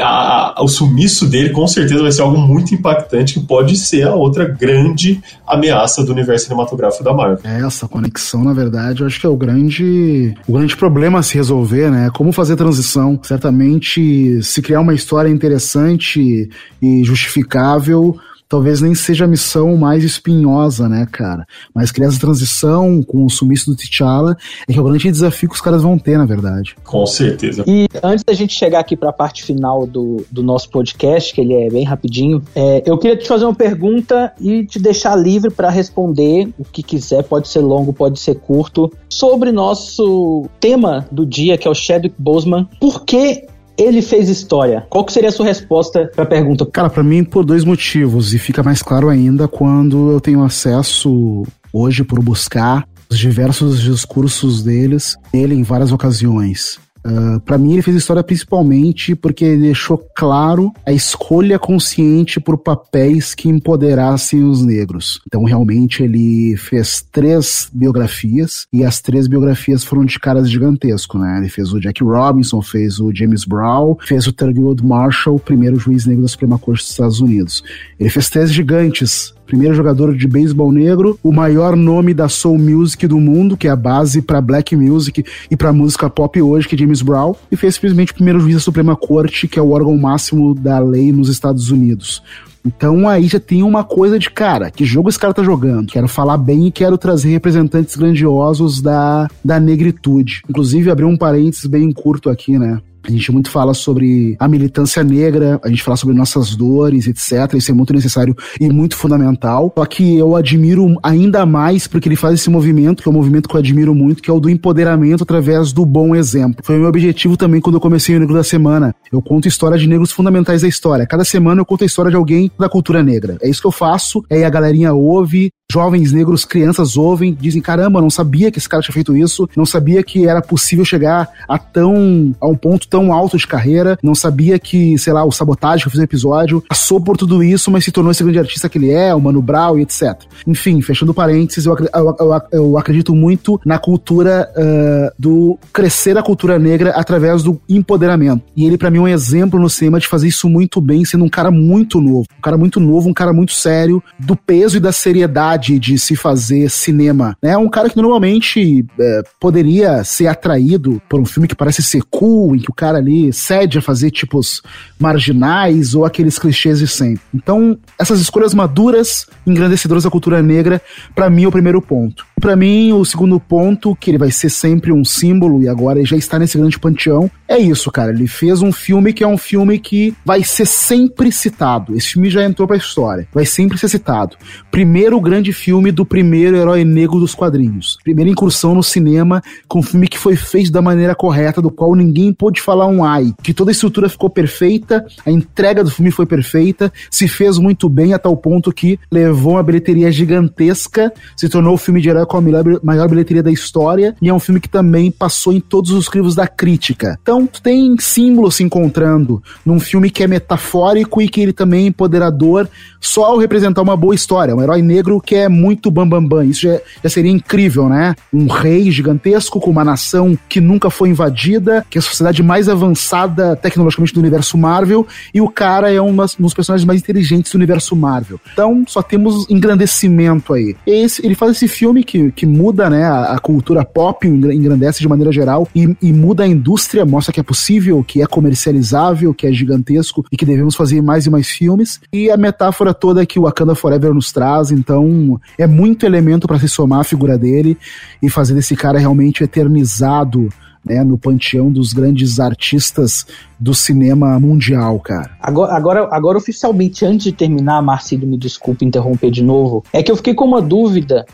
a, 0.01 0.61
a, 0.61 0.63
o 0.63 0.69
sumiço 0.69 1.27
dele 1.27 1.51
com 1.51 1.67
certeza 1.67 2.03
vai 2.03 2.13
ser 2.13 2.23
algo 2.23 2.39
muito 2.39 2.75
impactante 2.75 3.35
que 3.35 3.41
pode 3.41 3.77
ser 3.77 4.07
a 4.07 4.15
outra 4.15 4.45
grande 4.45 5.23
ameaça 5.47 6.05
do 6.05 6.13
universo 6.13 6.47
cinematográfico 6.47 7.05
da 7.05 7.13
Marvel. 7.13 7.39
É, 7.45 7.61
essa 7.65 7.87
conexão, 7.87 8.43
na 8.43 8.53
verdade, 8.53 9.01
eu 9.01 9.07
acho 9.07 9.21
que 9.21 9.27
é 9.27 9.29
o 9.29 9.37
grande, 9.37 10.35
o 10.47 10.53
grande 10.53 10.77
problema 10.77 11.21
a 11.21 11.23
se 11.23 11.35
resolver, 11.35 11.91
né? 11.91 12.11
Como 12.13 12.33
fazer 12.33 12.57
transição. 12.57 13.19
Certamente, 13.23 14.43
se 14.43 14.61
criar 14.61 14.81
uma 14.81 14.95
história 14.95 15.29
interessante 15.29 16.51
e 16.83 17.05
justificável, 17.05 18.19
talvez 18.51 18.81
nem 18.81 18.97
seja 18.97 19.27
a 19.27 19.29
missão 19.29 19.77
mais 19.77 20.03
espinhosa, 20.03 20.89
né, 20.89 21.07
cara? 21.11 21.47
Mas 21.73 21.93
criar 21.93 22.09
essa 22.09 22.19
transição 22.19 23.01
com 23.01 23.25
o 23.25 23.31
sumiço 23.31 23.71
do 23.71 23.77
T'Challa 23.77 24.37
é 24.69 24.73
que 24.73 24.79
é 24.79 24.83
o 24.83 24.85
grande 24.85 25.09
desafio 25.09 25.49
que 25.49 25.55
os 25.55 25.61
caras 25.61 25.83
vão 25.83 25.97
ter, 25.97 26.19
na 26.19 26.27
verdade. 26.27 26.75
Com 26.83 27.07
certeza. 27.07 27.63
E 27.65 27.87
antes 28.03 28.25
da 28.25 28.33
gente 28.33 28.53
chegar 28.53 28.81
aqui 28.81 28.97
para 28.97 29.11
a 29.11 29.13
parte 29.13 29.45
final 29.45 29.87
do, 29.87 30.27
do 30.33 30.43
nosso 30.43 30.69
podcast, 30.69 31.33
que 31.33 31.41
ele 31.41 31.55
é 31.55 31.71
bem 31.71 31.85
rapidinho, 31.85 32.43
é, 32.53 32.83
eu 32.85 32.99
queria 32.99 33.17
te 33.17 33.29
fazer 33.29 33.45
uma 33.45 33.55
pergunta 33.55 34.33
e 34.41 34.67
te 34.67 34.81
deixar 34.81 35.15
livre 35.15 35.51
para 35.51 35.71
responder 35.71 36.53
o 36.59 36.65
que 36.65 36.83
quiser, 36.83 37.23
pode 37.23 37.47
ser 37.47 37.61
longo, 37.61 37.93
pode 37.93 38.19
ser 38.19 38.35
curto, 38.35 38.93
sobre 39.09 39.53
nosso 39.53 40.49
tema 40.59 41.07
do 41.13 41.25
dia, 41.25 41.57
que 41.57 41.69
é 41.69 41.71
o 41.71 41.75
Chadwick 41.75 42.17
Boseman. 42.19 42.69
Por 42.81 43.05
que 43.05 43.47
ele 43.77 44.03
fez 44.03 44.29
história? 44.29 44.87
Qual 44.89 45.05
que 45.05 45.13
seria 45.13 45.29
a 45.29 45.33
sua 45.33 45.47
resposta 45.47 46.11
para 46.15 46.25
a 46.25 46.27
pergunta? 46.27 46.67
Cara, 46.67 46.91
para 46.91 47.03
mim 47.03 47.25
por 47.25 47.45
dois 47.45 47.65
motivos 47.65 48.35
e 48.35 48.39
fica 48.39 48.63
mais 48.63 48.83
claro 48.83 49.09
ainda 49.09 49.49
quando 49.49 50.11
eu 50.11 50.21
tenho 50.21 50.43
acesso 50.43 51.45
hoje 51.73 52.05
por 52.05 52.21
buscar 52.23 52.85
os 53.11 53.19
diversos 53.19 53.81
discursos 53.81 54.63
deles, 54.63 55.17
dele 55.33 55.55
em 55.55 55.63
várias 55.63 55.93
ocasiões. 55.93 56.79
Uh, 57.05 57.37
ah, 57.37 57.41
para 57.45 57.59
mim, 57.59 57.73
ele 57.73 57.83
fez 57.83 57.97
história 57.97 58.23
principalmente 58.23 59.15
porque 59.15 59.45
ele 59.45 59.63
deixou 59.63 59.99
claro 60.15 60.73
a 60.85 60.93
escolha 60.93 61.59
consciente 61.59 62.41
por 62.41 62.59
papéis 62.59 63.35
que 63.35 63.49
empoderassem 63.49 64.45
os 64.45 64.63
negros. 64.65 65.21
Então, 65.27 65.45
realmente, 65.45 66.03
ele 66.03 66.57
fez 66.57 67.05
três 67.11 67.71
biografias 67.73 68.67
e 68.73 68.85
as 68.85 69.01
três 69.01 69.27
biografias 69.27 69.85
foram 69.85 70.05
de 70.05 70.19
caras 70.19 70.51
gigantesco, 70.51 71.19
né? 71.19 71.39
Ele 71.39 71.49
fez 71.49 71.73
o 71.73 71.81
Jack 71.81 72.03
Robinson, 72.03 72.61
fez 72.61 73.01
o 73.01 73.15
James 73.15 73.45
Brown, 73.45 73.97
fez 74.01 74.27
o 74.27 74.33
Thurgood 74.33 74.85
Marshall, 74.85 75.39
primeiro 75.39 75.77
juiz 75.77 76.07
negro 76.07 76.23
da 76.23 76.29
Suprema 76.29 76.59
Corte 76.59 76.83
dos 76.83 76.91
Estados 76.91 77.21
Unidos. 77.21 77.63
Ele 77.99 78.11
fez 78.11 78.29
três 78.29 78.53
gigantes 78.53 79.35
primeiro 79.51 79.75
jogador 79.75 80.17
de 80.17 80.29
beisebol 80.29 80.71
negro, 80.71 81.19
o 81.25 81.33
maior 81.33 81.75
nome 81.75 82.15
da 82.15 82.29
soul 82.29 82.57
music 82.57 83.05
do 83.09 83.19
mundo, 83.19 83.57
que 83.57 83.67
é 83.67 83.71
a 83.71 83.77
base 83.77 84.23
para 84.23 84.41
black 84.41 84.77
music 84.77 85.25
e 85.51 85.57
para 85.57 85.73
música 85.73 86.09
pop 86.09 86.41
hoje, 86.41 86.69
que 86.69 86.77
é 86.77 86.79
James 86.79 87.03
Brown, 87.03 87.35
e 87.51 87.57
fez 87.57 87.75
simplesmente 87.75 88.13
o 88.13 88.15
primeiro 88.15 88.39
juiz 88.39 88.55
da 88.55 88.61
Suprema 88.61 88.95
Corte, 88.95 89.49
que 89.49 89.59
é 89.59 89.63
o 89.63 89.71
órgão 89.71 89.97
máximo 89.99 90.55
da 90.55 90.79
lei 90.79 91.11
nos 91.11 91.29
Estados 91.29 91.71
Unidos. 91.71 92.23
Então 92.65 93.09
aí 93.09 93.27
já 93.27 93.41
tem 93.41 93.63
uma 93.63 93.83
coisa 93.83 94.19
de 94.19 94.31
cara, 94.31 94.71
que 94.71 94.85
jogo 94.85 95.09
esse 95.09 95.19
cara 95.19 95.35
tá 95.35 95.43
jogando? 95.43 95.91
Quero 95.91 96.07
falar 96.07 96.37
bem 96.37 96.67
e 96.67 96.71
quero 96.71 96.97
trazer 96.97 97.31
representantes 97.31 97.97
grandiosos 97.97 98.81
da, 98.81 99.29
da 99.45 99.59
negritude. 99.59 100.43
Inclusive, 100.49 100.91
abrir 100.91 101.07
um 101.07 101.17
parênteses 101.17 101.67
bem 101.67 101.91
curto 101.91 102.31
aqui, 102.31 102.59
né? 102.59 102.81
A 103.07 103.11
gente 103.11 103.33
muito 103.33 103.51
fala 103.51 103.75
sobre 103.75 104.37
a 104.39 104.47
militância 104.47 105.03
negra, 105.03 105.61
a 105.65 105.69
gente 105.69 105.83
fala 105.83 105.97
sobre 105.97 106.15
nossas 106.15 106.55
dores, 106.55 107.07
etc. 107.07 107.55
Isso 107.55 107.71
é 107.71 107.75
muito 107.75 107.93
necessário 107.93 108.37
e 108.61 108.69
muito 108.69 108.97
fundamental. 108.97 109.73
Só 109.77 109.85
que 109.87 110.17
eu 110.17 110.37
admiro 110.37 110.97
ainda 111.03 111.47
mais 111.47 111.87
porque 111.87 112.09
ele 112.09 112.17
faz 112.17 112.35
esse 112.35 112.51
movimento, 112.51 113.03
que 113.03 113.09
é 113.09 113.13
um 113.13 113.15
movimento 113.15 113.49
que 113.49 113.55
eu 113.55 113.59
admiro 113.59 113.95
muito, 113.95 114.23
que 114.23 114.31
é 114.31 114.35
o 114.35 114.41
do 114.41 114.51
empoderamento 114.51 115.23
através 115.23 115.73
do 115.73 115.85
bom 115.87 116.15
exemplo. 116.15 116.63
Foi 116.65 116.77
o 116.77 116.81
meu 116.81 116.89
objetivo 116.89 117.37
também 117.37 117.61
quando 117.61 117.77
eu 117.77 117.81
comecei 117.81 118.17
o 118.17 118.21
Negro 118.21 118.35
da 118.35 118.45
Semana. 118.45 118.95
Eu 119.13 119.21
conto 119.21 119.49
história 119.49 119.77
de 119.77 119.89
negros 119.89 120.13
fundamentais 120.13 120.63
da 120.63 120.69
história. 120.69 121.07
Cada 121.07 121.25
semana 121.25 121.61
eu 121.61 121.67
conto 121.67 121.83
a 121.83 121.87
história 121.87 122.11
de 122.11 122.17
alguém 122.17 122.51
da 122.59 122.69
cultura 122.69 123.03
negra. 123.03 123.37
É 123.41 123.49
isso 123.49 123.61
que 123.61 123.67
eu 123.67 123.73
faço, 123.73 124.25
aí 124.31 124.45
a 124.45 124.51
galerinha 124.51 124.93
ouve, 124.93 125.51
jovens 125.71 126.13
negros, 126.13 126.45
crianças 126.45 126.97
ouvem, 126.97 127.37
dizem: 127.39 127.63
caramba, 127.63 128.01
não 128.01 128.11
sabia 128.11 128.51
que 128.51 128.59
esse 128.59 128.69
cara 128.69 128.83
tinha 128.83 128.93
feito 128.93 129.17
isso, 129.17 129.49
não 129.57 129.65
sabia 129.65 130.03
que 130.03 130.27
era 130.27 130.43
possível 130.43 130.85
chegar 130.85 131.29
a 131.49 131.59
tão 131.59 132.35
a 132.41 132.47
um 132.47 132.57
ponto 132.57 132.89
tão 132.89 133.13
alto 133.13 133.37
de 133.37 133.47
carreira, 133.47 133.99
não 134.03 134.15
sabia 134.15 134.59
que, 134.59 134.99
sei 134.99 135.13
lá, 135.13 135.25
o 135.25 135.33
sabotagem 135.33 135.83
que 135.83 135.89
eu 135.89 135.91
fiz 135.91 135.99
no 135.99 136.05
episódio 136.05 136.65
passou 136.69 137.01
por 137.01 137.17
tudo 137.17 137.43
isso, 137.43 137.71
mas 137.71 137.85
se 137.85 137.93
tornou 137.93 138.11
esse 138.11 138.23
grande 138.23 138.39
artista 138.39 138.69
que 138.69 138.79
ele 138.79 138.91
é, 138.91 139.15
o 139.15 139.21
Mano 139.21 139.43
Brown 139.43 139.79
e 139.79 139.83
etc. 139.83 140.23
Enfim, 140.47 140.81
fechando 140.83 141.15
parênteses, 141.15 141.67
eu, 141.67 141.77
eu, 141.77 142.17
eu, 142.19 142.43
eu 142.53 142.79
acredito 142.79 143.15
muito 143.15 143.61
na 143.65 143.79
cultura 143.79 144.51
uh, 144.57 145.13
do 145.19 145.59
crescer 145.73 146.17
a 146.19 146.23
cultura 146.23 146.59
negra 146.59 146.91
através 146.91 147.43
do 147.43 147.61
empoderamento. 147.69 148.43
E 148.57 148.67
ele, 148.67 148.77
para 148.77 148.91
mim, 148.91 149.00
é 149.01 149.03
um 149.03 149.09
exemplo 149.09 149.61
no 149.61 149.69
cinema 149.69 149.99
de 149.99 150.07
fazer 150.07 150.29
isso 150.29 150.49
muito 150.49 150.81
bem, 150.81 151.05
sendo 151.05 151.25
um 151.25 151.29
cara 151.29 151.51
muito 151.51 152.01
novo. 152.01 152.27
Um 152.39 152.43
cara 152.43 152.57
muito 152.57 152.79
novo, 152.79 153.09
um 153.09 153.15
cara 153.15 153.33
muito 153.33 153.53
sério, 153.53 154.03
do 154.19 154.37
peso 154.37 154.77
e 154.77 154.81
da 154.81 154.93
seriedade 154.93 155.79
de 155.79 155.99
se 155.99 156.15
fazer 156.17 156.71
cinema. 156.71 157.37
É 157.43 157.57
um 157.57 157.69
cara 157.69 157.89
que 157.89 157.97
normalmente 157.97 158.85
é, 158.99 159.23
poderia 159.41 160.05
ser 160.05 160.27
atraído 160.27 161.01
por 161.09 161.21
um 161.21 161.25
filme 161.25 161.49
que 161.49 161.55
parece 161.55 161.83
ser 161.83 162.03
cool, 162.11 162.55
em 162.55 162.59
que 162.59 162.71
o 162.71 162.75
cara 162.75 162.99
ali 162.99 163.33
cede 163.33 163.79
a 163.79 163.83
fazer 163.83 164.11
tipos 164.11 164.63
marginais 164.99 165.95
ou 165.95 166.05
aqueles 166.05 166.39
clichês 166.39 166.79
de 166.79 166.87
sempre. 166.87 167.23
Então, 167.35 167.79
essas 167.99 168.21
escolhas 168.21 168.55
maduras, 168.55 169.27
engrandecedoras 169.47 170.05
da 170.05 170.11
cultura 170.11 170.43
negra, 170.43 170.81
para 171.15 171.31
mim 171.31 171.45
é 171.45 171.49
o 171.49 171.53
primeiro 171.53 171.81
ponto. 171.81 172.25
Para 172.41 172.57
mim, 172.57 172.93
o 172.93 173.05
segundo 173.05 173.39
ponto, 173.39 173.95
que 173.97 174.11
ele 174.11 174.19
vai 174.19 174.31
ser 174.31 174.49
sempre 174.49 174.93
um 174.93 175.05
símbolo 175.05 175.63
e 175.63 175.69
agora 175.69 176.05
já 176.05 176.17
está 176.17 176.39
nesse 176.39 176.57
grande 176.57 176.79
panteão, 176.79 177.31
é 177.47 177.59
isso, 177.59 177.91
cara. 177.91 178.13
Ele 178.13 178.27
fez 178.27 178.63
um 178.63 178.73
filme 178.73 178.90
que 179.13 179.25
é 179.25 179.27
um 179.27 179.39
filme 179.39 179.79
que 179.79 180.15
vai 180.25 180.43
ser 180.43 180.67
sempre 180.67 181.31
citado. 181.31 181.95
Esse 181.95 182.11
filme 182.11 182.29
já 182.29 182.45
entrou 182.45 182.67
pra 182.67 182.77
história. 182.77 183.29
Vai 183.33 183.47
sempre 183.47 183.79
ser 183.79 183.89
citado. 183.89 184.37
Primeiro 184.71 185.21
grande 185.21 185.53
filme 185.53 185.93
do 185.93 186.05
primeiro 186.05 186.57
herói 186.57 186.85
negro 186.85 187.21
dos 187.21 187.35
quadrinhos. 187.35 187.99
Primeira 188.03 188.31
incursão 188.31 188.75
no 188.75 188.83
cinema 188.83 189.43
com 189.69 189.79
um 189.79 189.83
filme 189.83 190.09
que 190.09 190.19
foi 190.19 190.37
feito 190.37 190.73
da 190.73 190.83
maneira 190.83 191.15
correta, 191.15 191.63
do 191.63 191.71
qual 191.71 191.95
ninguém 191.95 192.33
pôde 192.33 192.61
falar 192.61 192.87
um 192.87 193.05
ai. 193.05 193.33
Que 193.43 193.55
toda 193.55 193.71
a 193.71 193.73
estrutura 193.73 194.09
ficou 194.09 194.29
perfeita, 194.29 195.07
a 195.25 195.31
entrega 195.31 195.85
do 195.85 195.91
filme 195.91 196.11
foi 196.11 196.27
perfeita, 196.27 196.93
se 197.11 197.29
fez 197.29 197.59
muito 197.59 197.89
bem 197.89 198.13
a 198.13 198.19
tal 198.19 198.37
ponto 198.37 198.73
que 198.73 198.99
levou 199.11 199.53
uma 199.53 199.63
bilheteria 199.63 200.11
gigantesca, 200.11 201.13
se 201.37 201.49
tornou 201.49 201.75
o 201.75 201.79
filme 201.79 202.01
de 202.01 202.09
herói 202.09 202.27
com 202.27 202.37
a 202.37 202.41
maior, 202.83 203.09
bilheteria 203.09 203.43
da 203.43 203.51
história, 203.51 204.15
e 204.21 204.29
é 204.29 204.35
um 204.35 204.41
filme 204.41 204.61
que 204.61 204.69
também 204.69 205.11
passou 205.11 205.53
em 205.53 205.61
todos 205.61 205.91
os 205.91 206.09
crivos 206.09 206.35
da 206.35 206.47
crítica. 206.47 207.19
Então, 207.23 207.47
tem 207.47 207.97
símbolos 207.99 208.57
se 208.57 208.63
encontrando 208.81 209.43
num 209.65 209.79
filme 209.79 210.11
que 210.11 210.23
é 210.23 210.27
metafórico 210.27 211.21
e 211.21 211.29
que 211.29 211.41
ele 211.41 211.53
também 211.53 211.85
é 211.85 211.89
empoderador 211.89 212.69
só 213.01 213.25
ao 213.25 213.39
representar 213.39 213.83
uma 213.83 213.97
boa 213.97 214.15
história. 214.15 214.55
Um 214.55 214.63
herói 214.63 214.83
negro 214.83 215.21
que 215.21 215.35
é 215.35 215.49
muito 215.49 215.91
bambambam. 215.91 216.29
Bam, 216.29 216.39
bam. 216.39 216.45
Isso 216.45 216.63
já, 216.63 216.81
já 217.03 217.11
seria 217.11 217.31
incrível, 217.31 217.89
né? 217.89 218.15
Um 218.33 218.47
rei 218.47 218.91
gigantesco 218.91 219.61
com 219.61 219.71
uma 219.71 219.85
nação 219.85 220.39
que 220.49 220.61
nunca 220.61 220.91
foi 220.91 221.09
invadida, 221.09 221.85
que 221.89 221.99
é 221.99 222.01
a 222.01 222.03
sociedade 222.03 222.43
mais 222.43 222.69
avançada 222.69 223.57
tecnologicamente 223.57 224.15
do 224.15 224.21
universo 224.21 224.59
Marvel, 224.59 225.07
e 225.33 225.41
o 225.41 225.49
cara 225.49 225.93
é 225.93 226.01
um 226.01 226.15
dos 226.15 226.55
personagens 226.55 226.87
mais 226.87 227.01
inteligentes 227.01 227.53
do 227.53 227.57
universo 227.57 227.97
Marvel. 227.97 228.41
Então, 228.53 228.85
só 228.87 229.03
temos 229.03 229.49
engrandecimento 229.49 230.53
aí. 230.53 230.77
Esse, 230.87 231.25
ele 231.25 231.35
faz 231.35 231.53
esse 231.53 231.69
filme 231.69 232.05
que 232.05 232.31
que, 232.31 232.47
muda 232.47 232.91
né, 232.91 233.05
a, 233.05 233.35
a 233.35 233.39
cultura 233.39 233.85
pop, 233.85 234.27
engrandece 234.27 235.01
de 235.01 235.09
maneira 235.09 235.33
geral 235.33 235.69
e, 235.75 235.97
e, 236.03 236.13
muda 236.13 236.45
a 236.45 236.47
indústria, 236.47 237.05
mostra 237.07 237.33
que 237.33 237.41
é 237.41 237.43
possível, 237.43 238.03
que 238.03 238.23
é 238.23 238.27
comercializável, 238.71 239.35
que 239.35 239.47
é 239.47 239.53
gigantesco 239.53 240.25
e 240.31 240.37
que 240.37 240.47
devemos 240.47 240.75
fazer 240.75 241.03
mais 241.03 241.27
e 241.27 241.31
mais 241.31 241.49
filmes. 241.49 242.01
E 242.13 242.31
a 242.31 242.37
metáfora 242.37 242.95
toda 242.95 243.27
que 243.27 243.39
o 243.39 243.43
Wakanda 243.43 243.75
Forever 243.75 244.15
nos 244.15 244.33
traz, 244.33 244.71
então 244.71 245.41
é 245.59 245.67
muito 245.67 246.07
elemento 246.07 246.47
para 246.47 246.59
se 246.59 246.69
somar 246.69 247.01
a 247.01 247.05
figura 247.05 247.37
dele 247.37 247.77
e 248.23 248.31
fazer 248.31 248.55
desse 248.55 248.77
cara 248.77 248.99
realmente 248.99 249.43
eternizado 249.43 250.49
né, 250.85 251.05
no 251.05 251.19
panteão 251.19 251.71
dos 251.71 251.93
grandes 251.93 252.41
artistas 252.41 253.27
do 253.59 253.75
cinema 253.75 254.39
mundial, 254.41 254.99
cara. 255.01 255.31
Agora, 255.41 255.75
agora, 255.75 256.09
agora 256.11 256.39
oficialmente, 256.39 257.05
antes 257.05 257.25
de 257.25 257.33
terminar, 257.33 257.83
Marcelo, 257.83 258.27
me 258.27 258.39
desculpe 258.39 258.85
interromper 258.85 259.31
de 259.31 259.43
novo, 259.43 259.85
é 259.93 260.03
que 260.03 260.11
eu 260.11 260.17
fiquei 260.17 260.33
com 260.33 260.47
uma 260.47 260.63
dúvida 260.63 261.27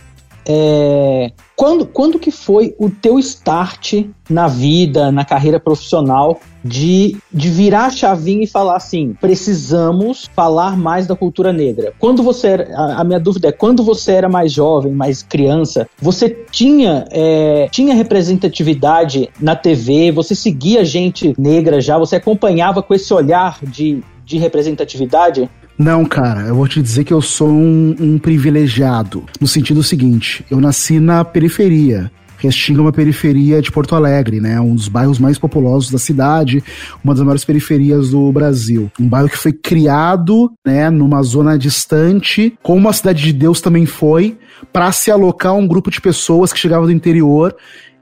é, 0.49 1.33
quando, 1.57 1.87
quando 1.87 2.21
que 2.21 2.31
foi 2.31 2.75
o 2.79 2.89
teu 2.89 3.19
start 3.19 4.05
na 4.31 4.47
vida, 4.47 5.11
na 5.11 5.25
carreira 5.25 5.59
profissional, 5.59 6.41
de, 6.65 7.17
de 7.33 7.49
virar 7.49 7.87
a 7.87 7.91
chavinha 7.91 8.45
e 8.45 8.47
falar 8.47 8.77
assim: 8.77 9.17
precisamos 9.21 10.31
falar 10.37 10.77
mais 10.77 11.07
da 11.07 11.17
cultura 11.17 11.53
negra? 11.53 11.93
Quando 11.99 12.23
você 12.23 12.49
era. 12.49 12.77
A, 12.77 13.01
a 13.01 13.05
minha 13.05 13.19
dúvida 13.19 13.49
é: 13.49 13.53
quando 13.53 13.83
você 13.83 14.13
era 14.13 14.29
mais 14.29 14.53
jovem, 14.53 14.93
mais 14.93 15.23
criança, 15.23 15.89
você 16.01 16.29
tinha, 16.29 17.07
é, 17.11 17.69
tinha 17.73 17.95
representatividade 17.95 19.29
na 19.41 19.57
TV? 19.57 20.13
Você 20.13 20.35
seguia 20.35 20.85
gente 20.85 21.35
negra 21.37 21.81
já? 21.81 21.99
Você 21.99 22.17
acompanhava 22.17 22.83
com 22.83 22.95
esse 22.95 23.13
olhar 23.13 23.59
de, 23.65 24.01
de 24.25 24.39
representatividade? 24.39 25.51
Não, 25.79 26.07
cara, 26.07 26.43
eu 26.43 26.55
vou 26.55 26.67
te 26.67 26.81
dizer 26.81 27.05
que 27.05 27.13
eu 27.13 27.21
sou 27.21 27.51
um, 27.51 27.95
um 28.01 28.19
privilegiado. 28.19 29.25
No 29.41 29.47
sentido 29.47 29.83
seguinte, 29.83 30.45
eu 30.51 30.61
nasci 30.61 30.99
na 30.99 31.25
periferia. 31.25 32.11
Restinga 32.39 32.81
é 32.81 32.83
uma 32.83 32.93
periferia 32.93 33.63
de 33.63 33.73
Porto 33.73 33.95
Alegre, 33.95 34.41
né? 34.41 34.61
Um 34.61 34.75
dos 34.75 34.89
bairros 34.89 35.19
mais 35.19 35.39
populosos 35.39 35.91
da 35.91 35.99
cidade, 35.99 36.63
uma 37.03 37.15
das 37.15 37.23
maiores 37.23 37.45
periferias 37.45 38.11
do 38.11 38.31
Brasil. 38.33 38.91
Um 39.01 39.09
bairro 39.09 39.29
que 39.29 39.39
foi 39.39 39.53
criado, 39.53 40.53
né, 40.65 40.91
numa 40.91 41.23
zona 41.23 41.59
distante, 41.59 42.57
como 42.63 42.89
a 42.89 42.93
Cidade 42.93 43.23
de 43.23 43.33
Deus 43.33 43.61
também 43.61 43.87
foi, 43.87 44.39
para 44.73 44.93
se 44.93 45.11
alocar 45.11 45.55
um 45.55 45.67
grupo 45.67 45.91
de 45.91 46.01
pessoas 46.01 46.53
que 46.53 46.59
chegavam 46.59 46.87
do 46.87 46.93
interior 46.93 47.55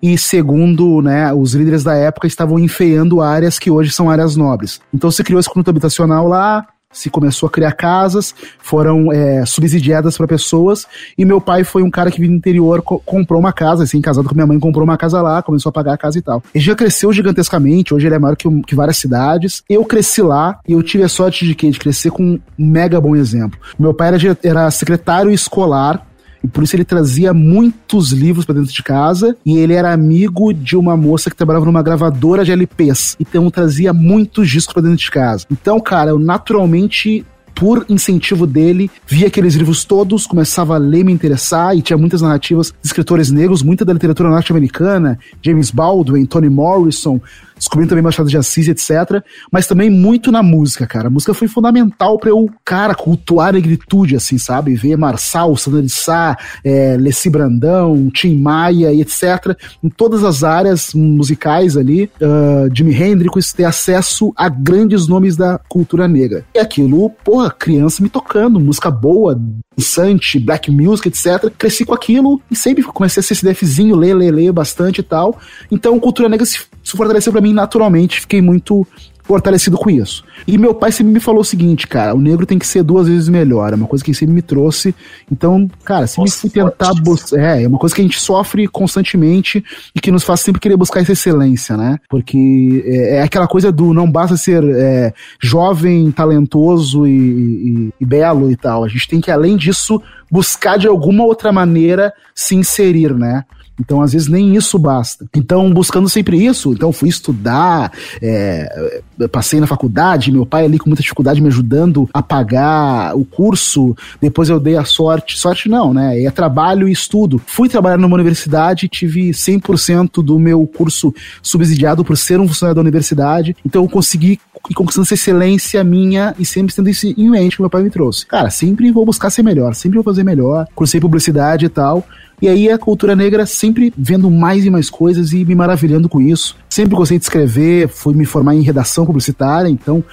e 0.02 0.18
segundo 0.18 1.00
né, 1.00 1.32
os 1.32 1.54
líderes 1.54 1.82
da 1.82 1.94
época 1.94 2.26
estavam 2.26 2.58
enfeiando 2.58 3.22
áreas 3.22 3.58
que 3.58 3.70
hoje 3.70 3.90
são 3.90 4.10
áreas 4.10 4.36
nobres. 4.36 4.80
Então 4.92 5.10
se 5.10 5.24
criou 5.24 5.40
esse 5.40 5.48
conjunto 5.48 5.70
habitacional 5.70 6.28
lá, 6.28 6.66
se 6.94 7.10
começou 7.10 7.48
a 7.48 7.50
criar 7.50 7.72
casas, 7.72 8.34
foram 8.58 9.12
é, 9.12 9.44
subsidiadas 9.44 10.16
para 10.16 10.26
pessoas, 10.26 10.86
e 11.18 11.24
meu 11.24 11.40
pai 11.40 11.64
foi 11.64 11.82
um 11.82 11.90
cara 11.90 12.10
que 12.10 12.20
vive 12.20 12.30
no 12.30 12.38
interior, 12.38 12.80
co 12.80 12.98
comprou 13.04 13.40
uma 13.40 13.52
casa, 13.52 13.82
assim, 13.84 14.00
casado 14.00 14.28
com 14.28 14.34
minha 14.34 14.46
mãe, 14.46 14.58
comprou 14.58 14.84
uma 14.84 14.96
casa 14.96 15.20
lá, 15.20 15.42
começou 15.42 15.70
a 15.70 15.72
pagar 15.72 15.94
a 15.94 15.98
casa 15.98 16.18
e 16.18 16.22
tal. 16.22 16.42
Ele 16.54 16.64
já 16.64 16.74
cresceu 16.74 17.12
gigantescamente, 17.12 17.92
hoje 17.92 18.06
ele 18.06 18.14
é 18.14 18.18
maior 18.18 18.36
que, 18.36 18.48
que 18.62 18.74
várias 18.74 18.96
cidades. 18.96 19.62
Eu 19.68 19.84
cresci 19.84 20.22
lá, 20.22 20.60
e 20.66 20.72
eu 20.72 20.82
tive 20.82 21.04
a 21.04 21.08
sorte 21.08 21.44
de? 21.44 21.54
De 21.54 21.78
crescer 21.78 22.10
com 22.10 22.22
um 22.22 22.40
mega 22.58 23.00
bom 23.00 23.16
exemplo. 23.16 23.58
Meu 23.78 23.94
pai 23.94 24.08
era, 24.08 24.38
era 24.42 24.70
secretário 24.70 25.30
escolar 25.30 26.06
e 26.44 26.48
por 26.48 26.62
isso 26.62 26.76
ele 26.76 26.84
trazia 26.84 27.32
muitos 27.32 28.12
livros 28.12 28.44
para 28.44 28.56
dentro 28.56 28.70
de 28.70 28.82
casa. 28.82 29.34
E 29.46 29.56
ele 29.56 29.72
era 29.72 29.94
amigo 29.94 30.52
de 30.52 30.76
uma 30.76 30.94
moça 30.94 31.30
que 31.30 31.36
trabalhava 31.36 31.64
numa 31.64 31.82
gravadora 31.82 32.44
de 32.44 32.52
LPs. 32.52 33.16
Então 33.18 33.50
trazia 33.50 33.94
muitos 33.94 34.50
discos 34.50 34.74
para 34.74 34.82
dentro 34.82 34.98
de 34.98 35.10
casa. 35.10 35.46
Então, 35.50 35.80
cara, 35.80 36.10
eu 36.10 36.18
naturalmente 36.18 37.24
por 37.54 37.86
incentivo 37.88 38.48
dele, 38.48 38.90
via 39.06 39.28
aqueles 39.28 39.54
livros 39.54 39.84
todos, 39.84 40.26
começava 40.26 40.74
a 40.74 40.78
ler, 40.78 41.04
me 41.04 41.12
interessar, 41.12 41.76
e 41.76 41.82
tinha 41.82 41.96
muitas 41.96 42.20
narrativas 42.20 42.70
de 42.70 42.74
escritores 42.82 43.30
negros, 43.30 43.62
muita 43.62 43.84
da 43.84 43.92
literatura 43.92 44.28
norte-americana, 44.28 45.18
James 45.40 45.70
Baldwin, 45.70 46.26
Toni 46.26 46.48
Morrison, 46.48 47.20
descobrindo 47.56 47.90
também 47.90 48.02
Machado 48.02 48.28
de 48.28 48.36
Assis, 48.36 48.68
etc. 48.68 49.22
Mas 49.50 49.66
também 49.66 49.90
muito 49.90 50.32
na 50.32 50.42
música, 50.42 50.86
cara. 50.86 51.08
A 51.08 51.10
música 51.10 51.34
foi 51.34 51.48
fundamental 51.48 52.18
para 52.18 52.30
eu, 52.30 52.48
cara, 52.64 52.94
cultuar 52.94 53.48
a 53.48 53.52
negritude, 53.52 54.16
assim, 54.16 54.38
sabe? 54.38 54.74
Ver 54.74 54.96
Marçal, 54.96 55.56
Sandra 55.56 55.82
de 55.82 55.90
Sá, 55.90 56.36
é, 56.64 56.96
Leci 56.98 57.30
Brandão, 57.30 58.10
Tim 58.10 58.38
Maia 58.38 58.94
etc. 59.00 59.56
Em 59.82 59.88
todas 59.88 60.24
as 60.24 60.42
áreas 60.42 60.94
musicais 60.94 61.76
ali, 61.76 62.10
uh, 62.20 62.74
Jimi 62.74 62.94
Hendrix, 62.94 63.52
ter 63.52 63.64
acesso 63.64 64.32
a 64.36 64.48
grandes 64.48 65.06
nomes 65.06 65.36
da 65.36 65.58
cultura 65.68 66.08
negra. 66.08 66.44
E 66.54 66.58
aquilo, 66.58 67.10
porra, 67.24 67.50
criança 67.50 68.02
me 68.02 68.08
tocando, 68.08 68.60
música 68.60 68.90
boa, 68.90 69.40
dançante, 69.76 70.38
black 70.38 70.70
music, 70.70 71.08
etc. 71.08 71.52
Cresci 71.56 71.84
com 71.84 71.94
aquilo 71.94 72.40
e 72.50 72.56
sempre 72.56 72.82
comecei 72.82 73.20
a 73.20 73.22
ser 73.22 73.34
esse 73.34 73.44
defzinho, 73.44 73.94
ler, 73.94 74.14
ler, 74.14 74.32
ler 74.32 74.52
bastante 74.52 74.98
e 74.98 75.04
tal. 75.04 75.38
Então, 75.70 75.98
cultura 76.00 76.28
negra 76.28 76.44
se, 76.44 76.58
se 76.82 76.96
fortaleceu 76.96 77.32
pra 77.32 77.44
também 77.44 77.52
naturalmente 77.52 78.20
fiquei 78.20 78.40
muito 78.40 78.86
fortalecido 79.24 79.76
com 79.76 79.90
isso. 79.90 80.22
E 80.46 80.56
meu 80.56 80.74
pai 80.74 80.92
sempre 80.92 81.12
me 81.12 81.18
falou 81.18 81.40
o 81.40 81.44
seguinte, 81.44 81.88
cara, 81.88 82.14
o 82.14 82.20
negro 82.20 82.46
tem 82.46 82.58
que 82.58 82.66
ser 82.66 82.82
duas 82.82 83.08
vezes 83.08 83.28
melhor, 83.28 83.72
é 83.72 83.76
uma 83.76 83.86
coisa 83.86 84.04
que 84.04 84.10
ele 84.10 84.16
sempre 84.16 84.34
me 84.34 84.42
trouxe. 84.42 84.94
Então, 85.32 85.68
cara, 85.82 86.06
sempre 86.06 86.30
Nossa, 86.30 86.40
fui 86.42 86.50
tentar 86.50 86.92
buscar, 87.02 87.38
é, 87.38 87.62
é 87.62 87.68
uma 87.68 87.78
coisa 87.78 87.94
que 87.94 88.02
a 88.02 88.04
gente 88.04 88.20
sofre 88.20 88.68
constantemente 88.68 89.64
e 89.94 90.00
que 90.00 90.12
nos 90.12 90.24
faz 90.24 90.40
sempre 90.40 90.60
querer 90.60 90.76
buscar 90.76 91.00
essa 91.00 91.12
excelência, 91.12 91.76
né? 91.76 91.98
Porque 92.08 92.84
é, 92.86 93.16
é 93.16 93.22
aquela 93.22 93.48
coisa 93.48 93.72
do 93.72 93.94
não 93.94 94.10
basta 94.10 94.36
ser 94.36 94.62
é, 94.62 95.14
jovem, 95.40 96.10
talentoso 96.10 97.06
e, 97.06 97.10
e, 97.10 97.92
e 97.98 98.04
belo 98.04 98.50
e 98.50 98.56
tal. 98.56 98.84
A 98.84 98.88
gente 98.88 99.08
tem 99.08 99.22
que, 99.22 99.30
além 99.30 99.56
disso, 99.56 100.02
buscar 100.30 100.78
de 100.78 100.86
alguma 100.86 101.24
outra 101.24 101.50
maneira 101.50 102.12
se 102.34 102.54
inserir, 102.54 103.14
né? 103.14 103.44
Então, 103.80 104.00
às 104.00 104.12
vezes, 104.12 104.28
nem 104.28 104.54
isso 104.54 104.78
basta. 104.78 105.26
Então, 105.34 105.72
buscando 105.72 106.08
sempre 106.08 106.44
isso, 106.44 106.72
então 106.72 106.92
fui 106.92 107.08
estudar, 107.08 107.92
é, 108.22 109.00
passei 109.30 109.60
na 109.60 109.66
faculdade, 109.66 110.30
meu 110.30 110.46
pai 110.46 110.64
ali 110.64 110.78
com 110.78 110.88
muita 110.88 111.02
dificuldade 111.02 111.40
me 111.40 111.48
ajudando 111.48 112.08
a 112.12 112.22
pagar 112.22 113.16
o 113.16 113.24
curso. 113.24 113.96
Depois 114.20 114.48
eu 114.48 114.60
dei 114.60 114.76
a 114.76 114.84
sorte, 114.84 115.38
sorte 115.38 115.68
não, 115.68 115.92
né? 115.92 116.22
É 116.22 116.30
trabalho 116.30 116.88
e 116.88 116.92
estudo. 116.92 117.40
Fui 117.46 117.68
trabalhar 117.68 117.98
numa 117.98 118.14
universidade, 118.14 118.88
tive 118.88 119.30
100% 119.30 120.22
do 120.22 120.38
meu 120.38 120.66
curso 120.66 121.12
subsidiado 121.42 122.04
por 122.04 122.16
ser 122.16 122.40
um 122.40 122.46
funcionário 122.46 122.76
da 122.76 122.80
universidade. 122.80 123.56
Então, 123.64 123.82
eu 123.82 123.88
consegui 123.88 124.38
ir 124.70 124.74
conquistando 124.74 125.04
essa 125.04 125.14
excelência 125.14 125.82
minha 125.82 126.34
e 126.38 126.44
sempre 126.44 126.74
tendo 126.74 126.88
isso 126.88 127.06
em 127.06 127.28
mente 127.28 127.56
que 127.56 127.62
meu 127.62 127.70
pai 127.70 127.82
me 127.82 127.90
trouxe. 127.90 128.26
Cara, 128.26 128.50
sempre 128.50 128.90
vou 128.90 129.04
buscar 129.04 129.30
ser 129.30 129.42
melhor, 129.42 129.74
sempre 129.74 129.96
vou 129.96 130.04
fazer 130.04 130.24
melhor. 130.24 130.66
Cursei 130.74 131.00
publicidade 131.00 131.66
e 131.66 131.68
tal. 131.68 132.06
E 132.40 132.48
aí 132.48 132.70
a 132.70 132.78
cultura 132.78 133.14
negra 133.16 133.46
sempre 133.46 133.92
vendo 133.96 134.30
mais 134.30 134.64
e 134.64 134.70
mais 134.70 134.90
coisas 134.90 135.32
e 135.32 135.44
me 135.44 135.54
maravilhando 135.54 136.08
com 136.08 136.20
isso. 136.20 136.56
Sempre 136.68 136.96
gostei 136.96 137.18
de 137.18 137.24
escrever, 137.24 137.88
fui 137.88 138.14
me 138.14 138.24
formar 138.24 138.54
em 138.54 138.62
redação 138.62 139.06
publicitária, 139.06 139.68
então 139.68 140.04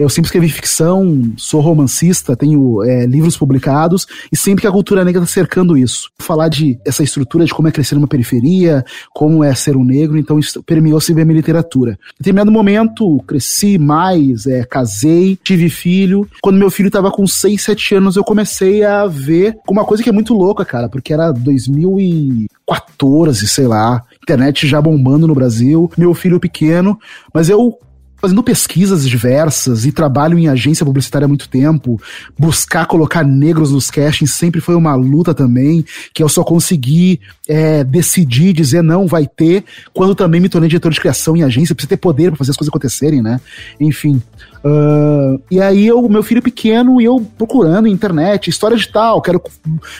eu 0.00 0.08
sempre 0.08 0.28
escrevi 0.28 0.48
ficção, 0.48 1.30
sou 1.36 1.60
romancista, 1.60 2.34
tenho 2.34 2.82
é, 2.82 3.04
livros 3.04 3.36
publicados, 3.36 4.06
e 4.32 4.36
sempre 4.36 4.62
que 4.62 4.66
a 4.66 4.72
cultura 4.72 5.04
negra 5.04 5.22
está 5.22 5.34
cercando 5.34 5.76
isso. 5.76 6.10
Falar 6.18 6.48
de 6.48 6.78
essa 6.86 7.02
estrutura 7.02 7.44
de 7.44 7.52
como 7.52 7.68
é 7.68 7.70
crescer 7.70 7.96
numa 7.96 8.08
periferia, 8.08 8.82
como 9.12 9.44
é 9.44 9.54
ser 9.54 9.76
um 9.76 9.84
negro, 9.84 10.16
então 10.16 10.38
isso 10.38 10.62
permeou 10.62 11.02
sempre 11.02 11.20
a 11.20 11.26
minha 11.26 11.36
literatura. 11.36 11.98
Em 12.14 12.18
determinado 12.18 12.50
momento, 12.50 13.22
cresci 13.26 13.76
mais, 13.76 14.46
é, 14.46 14.64
casei, 14.64 15.38
tive 15.44 15.68
filho. 15.68 16.26
Quando 16.40 16.56
meu 16.56 16.70
filho 16.70 16.86
estava 16.86 17.10
com 17.10 17.26
6, 17.26 17.60
7 17.60 17.96
anos, 17.96 18.16
eu 18.16 18.24
comecei 18.24 18.82
a 18.82 19.06
ver 19.06 19.58
uma 19.68 19.84
coisa 19.84 20.02
que 20.02 20.08
é 20.08 20.12
muito 20.12 20.32
louca, 20.32 20.64
cara, 20.64 20.88
porque 20.88 21.12
era 21.12 21.30
2014, 21.72 23.46
sei 23.46 23.66
lá, 23.66 24.02
internet 24.22 24.66
já 24.66 24.80
bombando 24.80 25.26
no 25.26 25.34
Brasil, 25.34 25.90
meu 25.96 26.14
filho 26.14 26.40
pequeno, 26.40 26.98
mas 27.32 27.48
eu 27.48 27.78
fazendo 28.20 28.42
pesquisas 28.42 29.08
diversas 29.08 29.86
e 29.86 29.92
trabalho 29.92 30.38
em 30.38 30.46
agência 30.46 30.84
publicitária 30.84 31.24
há 31.24 31.28
muito 31.28 31.48
tempo. 31.48 32.00
Buscar 32.38 32.86
colocar 32.86 33.24
negros 33.24 33.72
nos 33.72 33.90
castings 33.90 34.34
sempre 34.34 34.60
foi 34.60 34.74
uma 34.74 34.94
luta 34.94 35.32
também, 35.32 35.84
que 36.12 36.22
eu 36.22 36.28
só 36.28 36.44
consegui 36.44 37.20
é, 37.48 37.82
decidir, 37.82 38.52
dizer 38.52 38.82
não, 38.82 39.06
vai 39.06 39.26
ter, 39.26 39.64
quando 39.94 40.14
também 40.14 40.40
me 40.40 40.48
tornei 40.48 40.68
diretor 40.68 40.92
de 40.92 41.00
criação 41.00 41.36
em 41.36 41.42
agência, 41.42 41.74
precisa 41.74 41.90
ter 41.90 41.96
poder 41.96 42.30
para 42.30 42.36
fazer 42.36 42.50
as 42.50 42.56
coisas 42.56 42.68
acontecerem, 42.68 43.22
né? 43.22 43.40
Enfim. 43.80 44.22
Uh, 44.64 45.40
e 45.50 45.60
aí 45.60 45.86
eu, 45.86 46.06
meu 46.08 46.22
filho 46.22 46.42
pequeno, 46.42 47.00
e 47.00 47.04
eu 47.04 47.26
procurando 47.38 47.82
na 47.82 47.88
internet, 47.88 48.50
história 48.50 48.76
de 48.76 48.88
tal, 48.88 49.22
quero 49.22 49.42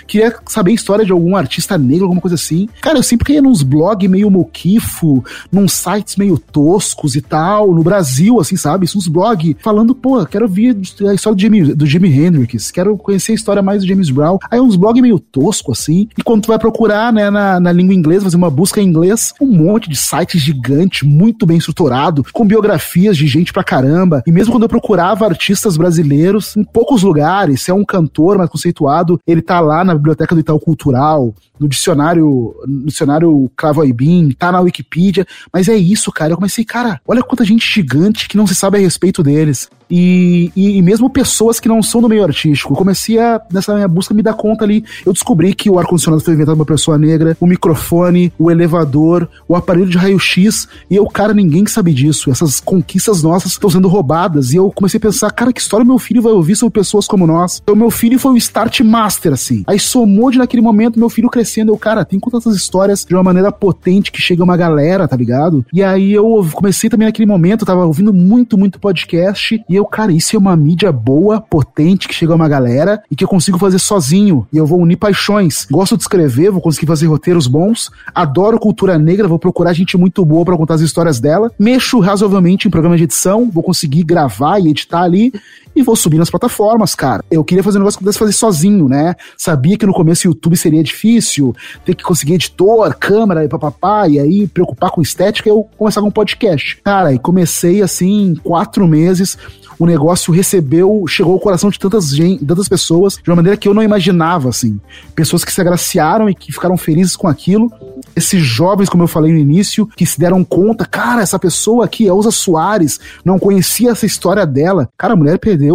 queria 0.07 0.35
saber 0.47 0.73
história 0.73 1.05
de 1.05 1.13
algum 1.13 1.35
artista 1.35 1.79
negro, 1.79 2.05
alguma 2.05 2.21
coisa 2.21 2.35
assim. 2.35 2.69
Cara, 2.81 2.99
eu 2.99 3.03
sempre 3.03 3.35
ia 3.35 3.43
nos 3.43 3.63
blogs 3.63 4.09
meio 4.09 4.31
moquifo, 4.31 5.25
num 5.51 5.67
sites 5.67 6.17
meio 6.17 6.39
toscos 6.39 7.17
e 7.17 7.21
tal, 7.21 7.73
no 7.73 7.83
Brasil, 7.83 8.39
assim, 8.41 8.57
sabe? 8.57 8.87
Uns 8.95 9.09
blogs 9.09 9.57
falando, 9.61 9.95
pô, 9.95 10.25
quero 10.27 10.49
ver 10.49 10.77
a 11.09 11.15
história 11.15 11.37
do 11.37 11.41
Jimi, 11.41 11.75
do 11.75 11.87
Jimi 11.87 12.13
Hendrix, 12.13 12.71
quero 12.71 12.97
conhecer 12.97 13.33
a 13.33 13.35
história 13.35 13.63
mais 13.63 13.83
do 13.83 13.89
James 13.89 14.11
Brown. 14.11 14.39
Aí 14.51 14.61
uns 14.61 14.77
blogs 14.77 15.01
meio 15.01 15.19
tosco, 15.19 15.73
assim, 15.73 16.09
e 16.19 16.23
quando 16.23 16.43
tu 16.43 16.49
vai 16.49 16.59
procurar, 16.59 17.13
né, 17.13 17.31
na, 17.31 17.59
na 17.59 17.73
língua 17.73 17.95
inglesa, 17.95 18.25
fazer 18.25 18.37
uma 18.37 18.51
busca 18.51 18.81
em 18.81 18.87
inglês, 18.87 19.33
um 19.41 19.47
monte 19.47 19.89
de 19.89 19.97
sites 19.97 20.41
gigante, 20.41 21.07
muito 21.07 21.47
bem 21.47 21.57
estruturado, 21.57 22.25
com 22.33 22.47
biografias 22.47 23.17
de 23.17 23.27
gente 23.27 23.53
pra 23.53 23.65
caramba, 23.65 24.23
e 24.27 24.33
mesmo 24.33 24.50
mesmo 24.51 24.53
quando 24.53 24.63
eu 24.65 24.69
procurava 24.69 25.25
artistas 25.25 25.77
brasileiros, 25.77 26.57
em 26.57 26.65
poucos 26.65 27.03
lugares, 27.03 27.63
se 27.63 27.71
é 27.71 27.75
um 27.75 27.85
cantor 27.85 28.37
mais 28.37 28.51
conceituado, 28.51 29.21
ele 29.27 29.41
tá 29.41 29.61
lá 29.61 29.85
na 29.85 29.95
biblioteca 29.95 30.35
do 30.35 30.41
Itaú 30.41 30.59
Cultural, 30.59 31.33
no 31.59 31.69
dicionário, 31.69 32.55
no 32.67 32.87
dicionário 32.87 33.51
Cravo 33.57 33.83
Aibim, 33.83 34.33
tá 34.33 34.51
na 34.51 34.61
Wikipedia, 34.61 35.27
mas 35.53 35.69
é 35.69 35.77
isso, 35.77 36.11
cara. 36.11 36.33
Eu 36.33 36.37
comecei, 36.37 36.65
cara, 36.65 37.01
olha 37.07 37.23
quanta 37.23 37.45
gente 37.45 37.67
gigante 37.67 38.29
que 38.29 38.37
não 38.37 38.47
se 38.47 38.55
sabe 38.55 38.79
a 38.79 38.81
respeito 38.81 39.23
deles. 39.23 39.71
E, 39.91 40.53
e, 40.55 40.79
e, 40.79 40.83
mesmo 40.83 41.11
pessoas 41.11 41.59
que 41.59 41.69
não 41.69 41.83
são 41.83 42.01
do 42.01 42.09
meio 42.09 42.25
artístico. 42.25 42.75
Comecei 42.75 43.19
a, 43.19 43.41
nessa 43.51 43.75
minha 43.75 43.89
busca, 43.89 44.15
me 44.15 44.23
dar 44.23 44.35
conta 44.35 44.65
ali. 44.65 44.85
Eu 45.05 45.13
descobri 45.13 45.55
que 45.55 45.69
o 45.69 45.79
ar-condicionado 45.79 46.23
foi 46.23 46.35
inventado 46.35 46.57
por 46.57 46.61
uma 46.61 46.67
pessoa 46.67 46.97
negra, 46.97 47.37
o 47.41 47.47
microfone, 47.47 48.33
o 48.39 48.51
elevador, 48.51 49.29
o 49.49 49.57
aparelho 49.57 49.89
de 49.89 49.99
raio-x. 49.99 50.69
E 50.91 50.97
eu, 50.97 51.07
cara, 51.07 51.35
ninguém 51.35 51.67
sabe 51.67 51.93
disso. 51.93 52.31
Essas 52.31 52.61
conquistas 52.61 53.23
nossas 53.23 53.53
estão 53.53 53.71
sendo 53.71 53.89
roubadas. 53.89 54.53
E 54.53 54.57
eu 54.57 54.71
comecei 54.71 54.99
a 54.99 55.01
pensar, 55.01 55.31
cara, 55.31 55.53
que 55.53 55.61
história 55.61 55.85
meu 55.85 55.99
filho 55.99 56.23
vai 56.23 56.33
ouvir 56.33 56.57
sobre 56.57 56.73
pessoas 56.73 57.07
como 57.07 57.27
nós? 57.27 57.61
Então, 57.63 57.75
meu 57.75 57.91
filho 57.91 58.19
foi 58.19 58.33
o 58.33 58.37
start 58.37 58.81
master, 58.81 59.33
assim. 59.33 59.65
Aí 59.67 59.79
somou 59.79 60.31
de 60.31 60.39
naquele 60.39 60.63
momento 60.63 60.99
meu 60.99 61.11
filho 61.11 61.29
crescendo. 61.29 61.73
Eu, 61.73 61.77
cara, 61.77 62.05
tem 62.05 62.19
que 62.19 62.31
essas 62.37 62.55
histórias 62.55 63.05
de 63.05 63.15
uma 63.15 63.23
maneira 63.23 63.51
potente 63.51 64.13
que 64.13 64.21
chega 64.21 64.45
uma 64.45 64.57
galera, 64.57 65.09
tá 65.09 65.17
ligado? 65.17 65.65
E 65.73 65.83
aí 65.83 66.13
eu 66.13 66.47
comecei 66.53 66.89
também 66.89 67.07
naquele 67.07 67.27
momento, 67.27 67.63
eu 67.63 67.67
tava 67.67 67.85
ouvindo 67.85 68.13
muito, 68.13 68.57
muito 68.57 68.79
podcast. 68.79 69.61
E 69.69 69.80
eu, 69.81 69.85
cara, 69.85 70.13
isso 70.13 70.37
é 70.37 70.39
uma 70.39 70.55
mídia 70.55 70.93
boa, 70.93 71.41
potente, 71.41 72.07
que 72.07 72.15
chega 72.15 72.33
a 72.33 72.37
uma 72.37 72.49
galera 72.49 73.03
e 73.11 73.17
que 73.17 73.25
eu 73.25 73.29
consigo 73.29 73.59
fazer 73.59 73.79
sozinho. 73.79 74.47
E 74.53 74.57
eu 74.57 74.67
vou 74.67 74.81
unir 74.81 74.97
paixões. 74.97 75.67
Gosto 75.71 75.97
de 75.97 76.03
escrever, 76.03 76.51
vou 76.51 76.61
conseguir 76.61 76.87
fazer 76.87 77.07
roteiros 77.07 77.47
bons. 77.47 77.91
Adoro 78.15 78.59
cultura 78.59 78.99
negra, 78.99 79.27
vou 79.27 79.39
procurar 79.39 79.73
gente 79.73 79.97
muito 79.97 80.25
boa 80.25 80.45
para 80.45 80.57
contar 80.57 80.75
as 80.75 80.81
histórias 80.81 81.19
dela. 81.19 81.51
Mexo 81.59 81.99
razoavelmente 81.99 82.69
em 82.69 82.71
programa 82.71 82.97
de 82.97 83.05
edição, 83.05 83.51
vou 83.51 83.63
conseguir 83.63 84.03
gravar 84.03 84.59
e 84.61 84.69
editar 84.69 85.03
ali 85.03 85.33
e 85.81 85.83
vou 85.83 85.97
subir 85.97 86.19
nas 86.19 86.31
plataformas, 86.31 86.95
cara. 86.95 87.25
Eu 87.31 87.43
queria 87.43 87.63
fazer 87.63 87.79
um 87.79 87.81
negócio 87.81 87.99
que 87.99 88.03
eu 88.03 88.07
pudesse 88.07 88.19
fazer 88.19 88.33
sozinho, 88.33 88.89
né? 88.89 89.15
Sabia 89.37 89.77
que 89.77 89.87
no 89.87 89.93
começo 89.93 90.27
o 90.27 90.31
YouTube 90.31 90.57
seria 90.57 90.83
difícil, 90.83 91.55
ter 91.85 91.95
que 91.95 92.05
conseguir 92.05 92.35
editor, 92.35 92.95
câmera 92.97 93.45
e 93.45 93.49
papapá, 93.49 94.09
e 94.09 94.19
aí 94.19 94.47
preocupar 94.47 94.91
com 94.91 95.01
estética, 95.01 95.49
eu 95.49 95.67
começar 95.77 96.01
com 96.01 96.09
um 96.09 96.13
podcast. 96.13 96.81
Cara, 96.85 97.13
e 97.13 97.19
comecei 97.19 97.83
assim, 97.83 98.35
quatro 98.43 98.87
meses, 98.87 99.37
o 99.81 99.87
negócio 99.87 100.33
recebeu, 100.33 101.05
chegou 101.09 101.33
ao 101.33 101.41
coração 101.41 101.71
de 101.71 101.79
tantas, 101.79 102.15
gente, 102.15 102.45
tantas 102.45 102.69
pessoas 102.69 103.17
de 103.17 103.31
uma 103.31 103.37
maneira 103.37 103.57
que 103.57 103.67
eu 103.67 103.73
não 103.73 103.83
imaginava, 103.83 104.51
assim. 104.51 104.79
Pessoas 105.15 105.43
que 105.43 105.51
se 105.51 105.61
agraciaram 105.61 106.29
e 106.29 106.35
que 106.35 106.53
ficaram 106.53 106.77
felizes 106.77 107.17
com 107.17 107.27
aquilo. 107.27 107.73
Esses 108.15 108.43
jovens, 108.43 108.91
como 108.91 109.05
eu 109.05 109.09
falei 109.09 109.33
no 109.33 109.39
início, 109.39 109.87
que 109.87 110.05
se 110.05 110.21
deram 110.21 110.45
conta, 110.45 110.85
cara, 110.85 111.23
essa 111.23 111.39
pessoa 111.39 111.87
aqui, 111.87 112.05
Elza 112.05 112.31
Soares, 112.31 113.01
não 113.25 113.39
conhecia 113.39 113.93
essa 113.93 114.05
história 114.05 114.45
dela. 114.45 114.87
Cara, 114.99 115.15
a 115.15 115.17
mulher 115.17 115.39
perdeu 115.39 115.70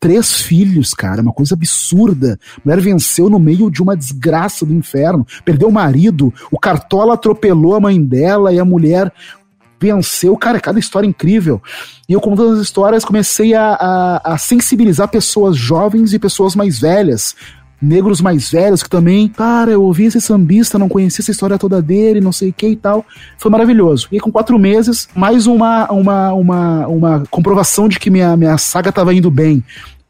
três 0.00 0.40
filhos, 0.40 0.94
cara, 0.94 1.20
uma 1.20 1.32
coisa 1.32 1.54
absurda. 1.54 2.38
A 2.56 2.60
mulher 2.64 2.80
venceu 2.80 3.28
no 3.28 3.38
meio 3.38 3.70
de 3.70 3.82
uma 3.82 3.96
desgraça 3.96 4.64
do 4.64 4.72
inferno, 4.72 5.26
perdeu 5.44 5.68
o 5.68 5.72
marido, 5.72 6.32
o 6.50 6.58
Cartola 6.58 7.14
atropelou 7.14 7.74
a 7.74 7.80
mãe 7.80 8.02
dela 8.02 8.52
e 8.52 8.58
a 8.58 8.64
mulher 8.64 9.12
venceu. 9.78 10.36
Cara, 10.36 10.60
cada 10.60 10.78
história 10.78 11.06
incrível. 11.06 11.62
E 12.08 12.12
eu, 12.12 12.20
contando 12.20 12.52
as 12.52 12.60
histórias, 12.60 13.04
comecei 13.04 13.54
a, 13.54 13.72
a, 13.72 14.34
a 14.34 14.38
sensibilizar 14.38 15.08
pessoas 15.08 15.56
jovens 15.56 16.12
e 16.12 16.18
pessoas 16.18 16.54
mais 16.54 16.78
velhas 16.78 17.34
negros 17.80 18.20
mais 18.20 18.50
velhos 18.50 18.82
que 18.82 18.90
também, 18.90 19.28
cara, 19.28 19.70
eu 19.70 19.82
ouvi 19.82 20.04
esse 20.04 20.20
sambista, 20.20 20.78
não 20.78 20.88
conhecia 20.88 21.22
essa 21.22 21.30
história 21.30 21.58
toda 21.58 21.80
dele, 21.80 22.20
não 22.20 22.32
sei 22.32 22.50
o 22.50 22.52
que 22.52 22.68
e 22.68 22.76
tal. 22.76 23.04
Foi 23.38 23.50
maravilhoso. 23.50 24.08
E 24.12 24.20
com 24.20 24.30
quatro 24.30 24.58
meses, 24.58 25.08
mais 25.14 25.46
uma, 25.46 25.90
uma, 25.90 26.32
uma, 26.32 26.86
uma 26.86 27.22
comprovação 27.30 27.88
de 27.88 27.98
que 27.98 28.10
minha, 28.10 28.36
minha 28.36 28.58
saga 28.58 28.90
estava 28.90 29.14
indo 29.14 29.30
bem. 29.30 29.64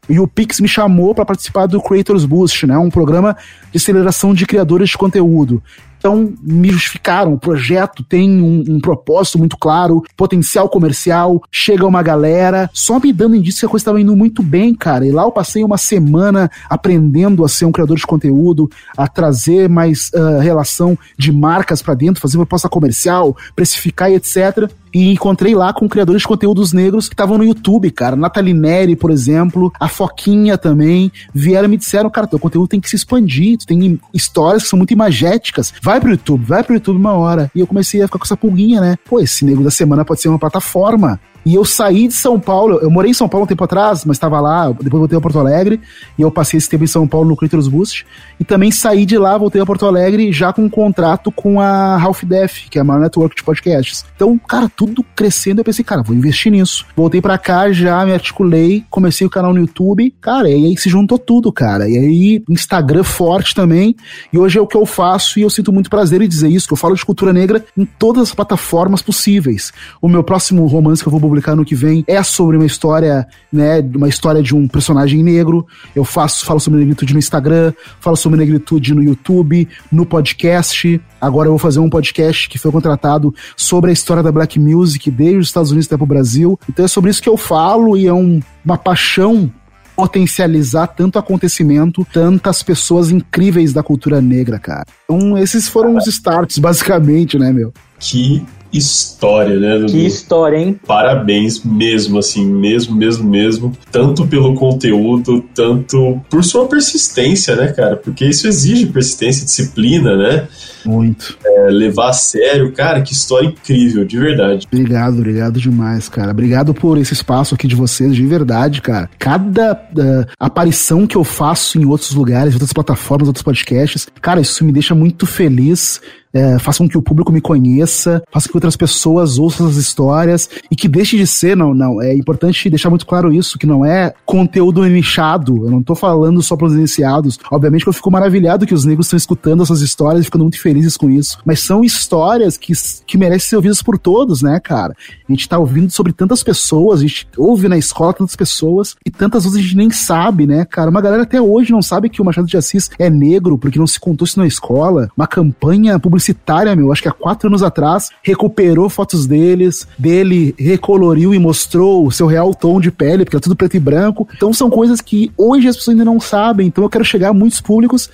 E 0.09 0.19
o 0.19 0.27
Pix 0.27 0.59
me 0.59 0.67
chamou 0.67 1.15
para 1.15 1.25
participar 1.25 1.67
do 1.67 1.81
Creators 1.81 2.25
Boost, 2.25 2.65
né? 2.67 2.77
Um 2.77 2.89
programa 2.89 3.37
de 3.71 3.77
aceleração 3.77 4.33
de 4.33 4.45
criadores 4.45 4.89
de 4.89 4.97
conteúdo. 4.97 5.63
Então, 6.01 6.33
me 6.41 6.69
justificaram. 6.69 7.33
O 7.33 7.39
projeto 7.39 8.03
tem 8.03 8.41
um, 8.41 8.63
um, 8.67 8.79
propósito 8.79 9.37
muito 9.37 9.55
claro, 9.55 10.01
potencial 10.17 10.67
comercial, 10.67 11.43
chega 11.51 11.85
uma 11.85 12.01
galera, 12.01 12.67
só 12.73 12.99
me 12.99 13.13
dando 13.13 13.35
indício 13.35 13.59
que 13.59 13.65
a 13.67 13.69
coisa 13.69 13.83
estava 13.83 14.01
indo 14.01 14.15
muito 14.15 14.41
bem, 14.41 14.73
cara. 14.73 15.05
E 15.05 15.11
lá 15.11 15.21
eu 15.21 15.31
passei 15.31 15.63
uma 15.63 15.77
semana 15.77 16.49
aprendendo 16.67 17.45
a 17.45 17.47
ser 17.47 17.65
um 17.65 17.71
criador 17.71 17.97
de 17.97 18.07
conteúdo, 18.07 18.67
a 18.97 19.07
trazer 19.07 19.69
mais 19.69 20.09
uh, 20.15 20.39
relação 20.39 20.97
de 21.15 21.31
marcas 21.31 21.83
para 21.83 21.93
dentro, 21.93 22.19
fazer 22.19 22.37
proposta 22.37 22.67
comercial, 22.67 23.37
precificar 23.55 24.11
e 24.11 24.15
etc 24.15 24.71
e 24.93 25.11
encontrei 25.11 25.55
lá 25.55 25.73
com 25.73 25.87
criadores 25.87 26.21
de 26.21 26.27
conteúdos 26.27 26.73
negros 26.73 27.07
que 27.07 27.13
estavam 27.13 27.37
no 27.37 27.43
YouTube, 27.43 27.89
cara. 27.91 28.15
Nathalie 28.15 28.53
Neri, 28.53 28.95
por 28.95 29.09
exemplo, 29.09 29.71
a 29.79 29.87
Foquinha 29.87 30.57
também, 30.57 31.11
vieram 31.33 31.65
e 31.65 31.69
me 31.69 31.77
disseram, 31.77 32.09
cara, 32.09 32.27
teu 32.27 32.39
conteúdo 32.39 32.67
tem 32.67 32.79
que 32.79 32.89
se 32.89 32.95
expandir, 32.95 33.57
tu 33.57 33.65
tem 33.65 33.99
histórias 34.13 34.63
que 34.63 34.69
são 34.69 34.77
muito 34.77 34.91
imagéticas, 34.91 35.73
vai 35.81 35.90
vai 35.91 35.99
pro 35.99 36.11
YouTube, 36.11 36.45
vai 36.45 36.63
pro 36.63 36.73
YouTube 36.73 36.97
uma 36.97 37.13
hora. 37.13 37.51
E 37.53 37.59
eu 37.59 37.67
comecei 37.67 38.01
a 38.01 38.07
ficar 38.07 38.17
com 38.17 38.23
essa 38.23 38.37
pulguinha, 38.37 38.79
né? 38.79 38.97
Pô, 39.05 39.19
esse 39.19 39.43
nego 39.43 39.61
da 39.61 39.71
semana 39.71 40.05
pode 40.05 40.21
ser 40.21 40.29
uma 40.29 40.39
plataforma. 40.39 41.19
E 41.45 41.55
eu 41.55 41.65
saí 41.65 42.07
de 42.07 42.13
São 42.13 42.39
Paulo, 42.39 42.79
eu 42.81 42.89
morei 42.89 43.11
em 43.11 43.13
São 43.13 43.27
Paulo 43.27 43.45
um 43.45 43.47
tempo 43.47 43.63
atrás, 43.63 44.05
mas 44.05 44.17
estava 44.17 44.39
lá, 44.39 44.67
depois 44.71 44.99
voltei 44.99 45.17
a 45.17 45.21
Porto 45.21 45.39
Alegre, 45.39 45.81
e 46.17 46.21
eu 46.21 46.31
passei 46.31 46.57
esse 46.57 46.69
tempo 46.69 46.83
em 46.83 46.87
São 46.87 47.07
Paulo 47.07 47.29
no 47.29 47.35
Critters 47.35 47.67
Boost, 47.67 48.05
e 48.39 48.43
também 48.43 48.71
saí 48.71 49.05
de 49.05 49.17
lá, 49.17 49.37
voltei 49.37 49.61
a 49.61 49.65
Porto 49.65 49.85
Alegre 49.85 50.31
já 50.31 50.53
com 50.53 50.63
um 50.63 50.69
contrato 50.69 51.31
com 51.31 51.59
a 51.59 51.99
Half 51.99 52.23
Def, 52.23 52.69
que 52.69 52.77
é 52.77 52.81
a 52.81 52.83
maior 52.83 53.01
network 53.01 53.35
de 53.35 53.43
podcasts. 53.43 54.05
Então, 54.15 54.37
cara, 54.37 54.69
tudo 54.75 55.03
crescendo, 55.15 55.61
eu 55.61 55.65
pensei, 55.65 55.83
cara, 55.83 56.03
vou 56.03 56.15
investir 56.15 56.51
nisso. 56.51 56.85
Voltei 56.95 57.21
para 57.21 57.37
cá, 57.37 57.71
já 57.71 58.05
me 58.05 58.13
articulei, 58.13 58.83
comecei 58.89 59.25
o 59.25 59.29
canal 59.29 59.53
no 59.53 59.59
YouTube, 59.59 60.13
cara, 60.21 60.49
e 60.49 60.53
aí 60.53 60.77
se 60.77 60.89
juntou 60.89 61.17
tudo, 61.17 61.51
cara. 61.51 61.89
E 61.89 61.97
aí, 61.97 62.43
Instagram 62.49 63.03
forte 63.03 63.55
também, 63.55 63.95
e 64.31 64.37
hoje 64.37 64.59
é 64.59 64.61
o 64.61 64.67
que 64.67 64.77
eu 64.77 64.85
faço, 64.85 65.39
e 65.39 65.41
eu 65.41 65.49
sinto 65.49 65.71
muito 65.73 65.89
prazer 65.89 66.21
em 66.21 66.27
dizer 66.27 66.49
isso, 66.49 66.67
que 66.67 66.73
eu 66.73 66.77
falo 66.77 66.95
de 66.95 67.05
cultura 67.05 67.33
negra 67.33 67.65
em 67.75 67.85
todas 67.85 68.23
as 68.23 68.35
plataformas 68.35 69.01
possíveis. 69.01 69.73
O 70.01 70.07
meu 70.07 70.23
próximo 70.23 70.65
romance 70.67 71.01
que 71.01 71.07
eu 71.07 71.11
vou 71.11 71.30
publicar 71.31 71.55
no 71.55 71.63
que 71.63 71.73
vem 71.73 72.03
é 72.07 72.21
sobre 72.21 72.57
uma 72.57 72.65
história, 72.65 73.25
né, 73.51 73.79
uma 73.95 74.09
história 74.09 74.43
de 74.43 74.53
um 74.53 74.67
personagem 74.67 75.23
negro. 75.23 75.65
Eu 75.95 76.03
faço, 76.03 76.45
falo 76.45 76.59
sobre 76.59 76.79
negritude 76.79 77.13
no 77.13 77.19
Instagram, 77.19 77.71
falo 78.01 78.17
sobre 78.17 78.37
negritude 78.37 78.93
no 78.93 79.01
YouTube, 79.01 79.67
no 79.89 80.05
podcast. 80.05 81.01
Agora 81.21 81.47
eu 81.47 81.51
vou 81.51 81.59
fazer 81.59 81.79
um 81.79 81.89
podcast 81.89 82.49
que 82.49 82.59
foi 82.59 82.69
contratado 82.69 83.33
sobre 83.55 83.91
a 83.91 83.93
história 83.93 84.21
da 84.21 84.31
black 84.31 84.59
music 84.59 85.09
desde 85.09 85.37
os 85.37 85.47
Estados 85.47 85.71
Unidos 85.71 85.87
até 85.87 85.95
pro 85.95 86.05
Brasil. 86.05 86.59
Então 86.67 86.83
é 86.83 86.87
sobre 86.87 87.09
isso 87.09 87.21
que 87.21 87.29
eu 87.29 87.37
falo 87.37 87.95
e 87.95 88.07
é 88.07 88.13
um, 88.13 88.41
uma 88.65 88.77
paixão 88.77 89.49
potencializar 89.95 90.87
tanto 90.87 91.17
acontecimento, 91.17 92.05
tantas 92.11 92.61
pessoas 92.61 93.09
incríveis 93.11 93.71
da 93.71 93.83
cultura 93.83 94.19
negra, 94.19 94.59
cara. 94.59 94.85
Então, 95.05 95.37
esses 95.37 95.67
foram 95.67 95.95
os 95.95 96.07
starts, 96.07 96.57
basicamente, 96.57 97.37
né, 97.37 97.53
meu? 97.53 97.73
Que 97.99 98.43
história, 98.73 99.59
né, 99.59 99.77
Dudu? 99.77 99.91
Que 99.91 100.05
história, 100.05 100.57
hein? 100.57 100.79
Parabéns 100.85 101.63
mesmo, 101.63 102.19
assim, 102.19 102.45
mesmo, 102.45 102.95
mesmo, 102.95 103.29
mesmo. 103.29 103.77
Tanto 103.91 104.25
pelo 104.27 104.53
conteúdo, 104.55 105.43
tanto 105.53 106.19
por 106.29 106.43
sua 106.43 106.67
persistência, 106.67 107.55
né, 107.55 107.71
cara? 107.71 107.97
Porque 107.97 108.25
isso 108.25 108.47
exige 108.47 108.87
persistência, 108.87 109.45
disciplina, 109.45 110.15
né? 110.15 110.47
Muito. 110.85 111.37
É, 111.45 111.69
levar 111.69 112.09
a 112.09 112.13
sério. 112.13 112.71
Cara, 112.71 113.01
que 113.01 113.13
história 113.13 113.47
incrível, 113.47 114.05
de 114.05 114.17
verdade. 114.17 114.67
Obrigado, 114.71 115.17
obrigado 115.17 115.59
demais, 115.59 116.09
cara. 116.09 116.31
Obrigado 116.31 116.73
por 116.73 116.97
esse 116.97 117.13
espaço 117.13 117.55
aqui 117.55 117.67
de 117.67 117.75
vocês, 117.75 118.15
de 118.15 118.25
verdade, 118.25 118.81
cara. 118.81 119.09
Cada 119.19 119.73
uh, 119.73 120.31
aparição 120.39 121.05
que 121.05 121.15
eu 121.15 121.23
faço 121.23 121.77
em 121.77 121.85
outros 121.85 122.13
lugares, 122.13 122.53
em 122.53 122.55
outras 122.55 122.73
plataformas, 122.73 123.27
outros 123.27 123.43
podcasts, 123.43 124.07
cara, 124.21 124.41
isso 124.41 124.63
me 124.63 124.71
deixa 124.71 124.95
muito 124.95 125.25
feliz 125.25 126.01
é, 126.33 126.57
faça 126.59 126.79
com 126.79 126.89
que 126.89 126.97
o 126.97 127.01
público 127.01 127.31
me 127.31 127.41
conheça, 127.41 128.23
faça 128.31 128.47
com 128.47 128.53
que 128.53 128.57
outras 128.57 128.77
pessoas 128.77 129.37
ouçam 129.37 129.67
as 129.67 129.75
histórias 129.75 130.49
e 130.69 130.75
que 130.75 130.87
deixe 130.87 131.17
de 131.17 131.27
ser, 131.27 131.55
não, 131.55 131.73
não, 131.73 132.01
é 132.01 132.13
importante 132.13 132.69
deixar 132.69 132.89
muito 132.89 133.05
claro 133.05 133.33
isso, 133.33 133.57
que 133.57 133.67
não 133.67 133.85
é 133.85 134.13
conteúdo 134.25 134.83
nichado, 134.83 135.65
eu 135.65 135.71
não 135.71 135.83
tô 135.83 135.95
falando 135.95 136.41
só 136.41 136.55
para 136.55 136.67
os 136.67 136.73
iniciados, 136.73 137.37
obviamente 137.51 137.83
que 137.83 137.89
eu 137.89 137.93
fico 137.93 138.11
maravilhado 138.11 138.65
que 138.65 138.73
os 138.73 138.85
negros 138.85 139.07
estão 139.07 139.17
escutando 139.17 139.63
essas 139.63 139.81
histórias 139.81 140.21
e 140.21 140.25
ficando 140.25 140.43
muito 140.43 140.59
felizes 140.59 140.95
com 140.95 141.09
isso, 141.09 141.37
mas 141.45 141.59
são 141.59 141.83
histórias 141.83 142.57
que, 142.57 142.73
que 143.05 143.17
merecem 143.17 143.49
ser 143.49 143.55
ouvidas 143.57 143.81
por 143.81 143.97
todos, 143.97 144.41
né, 144.41 144.59
cara? 144.59 144.95
A 145.27 145.31
gente 145.31 145.47
tá 145.47 145.57
ouvindo 145.57 145.91
sobre 145.91 146.13
tantas 146.13 146.43
pessoas, 146.43 146.99
a 146.99 147.03
gente 147.03 147.27
ouve 147.37 147.67
na 147.67 147.77
escola 147.77 148.13
tantas 148.13 148.35
pessoas 148.35 148.95
e 149.05 149.11
tantas 149.11 149.45
outras 149.45 149.61
a 149.61 149.63
gente 149.63 149.75
nem 149.75 149.89
sabe, 149.89 150.47
né, 150.47 150.65
cara? 150.65 150.89
Uma 150.89 151.01
galera 151.01 151.23
até 151.23 151.41
hoje 151.41 151.71
não 151.71 151.81
sabe 151.81 152.09
que 152.09 152.21
o 152.21 152.25
Machado 152.25 152.47
de 152.47 152.57
Assis 152.57 152.89
é 152.97 153.09
negro 153.09 153.57
porque 153.57 153.79
não 153.79 153.87
se 153.87 153.99
contou 153.99 154.25
isso 154.25 154.39
na 154.39 154.47
escola, 154.47 155.09
uma 155.17 155.27
campanha 155.27 155.99
publicitária 155.99 156.20
publicitária, 156.21 156.75
meu, 156.75 156.91
acho 156.91 157.01
que 157.01 157.09
há 157.09 157.11
quatro 157.11 157.47
anos 157.47 157.63
atrás, 157.63 158.09
recuperou 158.21 158.87
fotos 158.89 159.25
deles, 159.25 159.87
dele 159.97 160.53
recoloriu 160.57 161.33
e 161.33 161.39
mostrou 161.39 162.05
o 162.05 162.11
seu 162.11 162.27
real 162.27 162.53
tom 162.53 162.79
de 162.79 162.91
pele, 162.91 163.25
porque 163.25 163.37
é 163.37 163.39
tudo 163.39 163.55
preto 163.55 163.75
e 163.75 163.79
branco. 163.79 164.27
Então 164.35 164.53
são 164.53 164.69
coisas 164.69 165.01
que 165.01 165.31
hoje 165.35 165.67
as 165.67 165.75
pessoas 165.75 165.95
ainda 165.95 166.05
não 166.05 166.19
sabem, 166.19 166.67
então 166.67 166.83
eu 166.83 166.89
quero 166.89 167.03
chegar 167.03 167.29
a 167.29 167.33
muitos 167.33 167.59
públicos. 167.59 168.09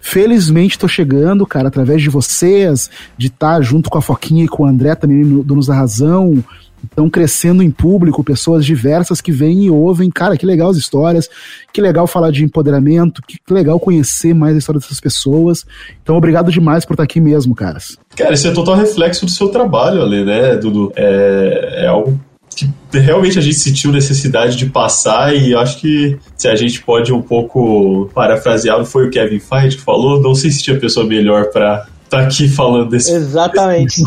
Felizmente 0.00 0.78
tô 0.78 0.88
chegando, 0.88 1.46
cara, 1.46 1.68
através 1.68 2.02
de 2.02 2.10
vocês, 2.10 2.90
de 3.16 3.28
estar 3.28 3.56
tá 3.56 3.60
junto 3.60 3.88
com 3.88 3.98
a 3.98 4.02
Foquinha 4.02 4.44
e 4.44 4.48
com 4.48 4.64
o 4.64 4.66
André 4.66 4.96
também 4.96 5.24
no 5.24 5.44
Donos 5.44 5.66
da 5.68 5.76
Razão, 5.76 6.42
estão 6.84 7.08
crescendo 7.08 7.62
em 7.62 7.70
público, 7.70 8.22
pessoas 8.24 8.64
diversas 8.64 9.20
que 9.20 9.32
vêm 9.32 9.64
e 9.64 9.70
ouvem. 9.70 10.10
Cara, 10.10 10.36
que 10.36 10.46
legal 10.46 10.70
as 10.70 10.76
histórias, 10.76 11.28
que 11.72 11.80
legal 11.80 12.06
falar 12.06 12.30
de 12.30 12.44
empoderamento, 12.44 13.22
que 13.22 13.38
legal 13.50 13.78
conhecer 13.78 14.34
mais 14.34 14.54
a 14.54 14.58
história 14.58 14.80
dessas 14.80 15.00
pessoas. 15.00 15.64
Então, 16.02 16.16
obrigado 16.16 16.50
demais 16.50 16.84
por 16.84 16.94
estar 16.94 17.04
aqui 17.04 17.20
mesmo, 17.20 17.54
caras. 17.54 17.98
Cara, 18.16 18.34
isso 18.34 18.48
é 18.48 18.52
total 18.52 18.74
reflexo 18.76 19.24
do 19.24 19.30
seu 19.30 19.48
trabalho 19.48 20.02
ali, 20.02 20.24
né, 20.24 20.56
Dudu? 20.56 20.92
É, 20.96 21.84
é 21.84 21.86
algo 21.86 22.20
que 22.54 22.98
realmente 22.98 23.38
a 23.38 23.42
gente 23.42 23.56
sentiu 23.56 23.90
necessidade 23.90 24.56
de 24.56 24.66
passar 24.66 25.34
e 25.34 25.54
acho 25.54 25.78
que 25.80 26.18
se 26.36 26.48
a 26.48 26.54
gente 26.54 26.82
pode 26.82 27.12
um 27.12 27.22
pouco 27.22 28.10
parafrasear, 28.14 28.84
foi 28.84 29.06
o 29.06 29.10
Kevin 29.10 29.38
Feige 29.38 29.76
que 29.76 29.82
falou, 29.82 30.20
não 30.20 30.34
sei 30.34 30.50
se 30.50 30.62
tinha 30.62 30.78
pessoa 30.78 31.06
melhor 31.06 31.46
para 31.46 31.86
tá 32.12 32.20
aqui 32.20 32.48
falando 32.48 32.90
desse. 32.90 33.12
Exatamente. 33.12 34.02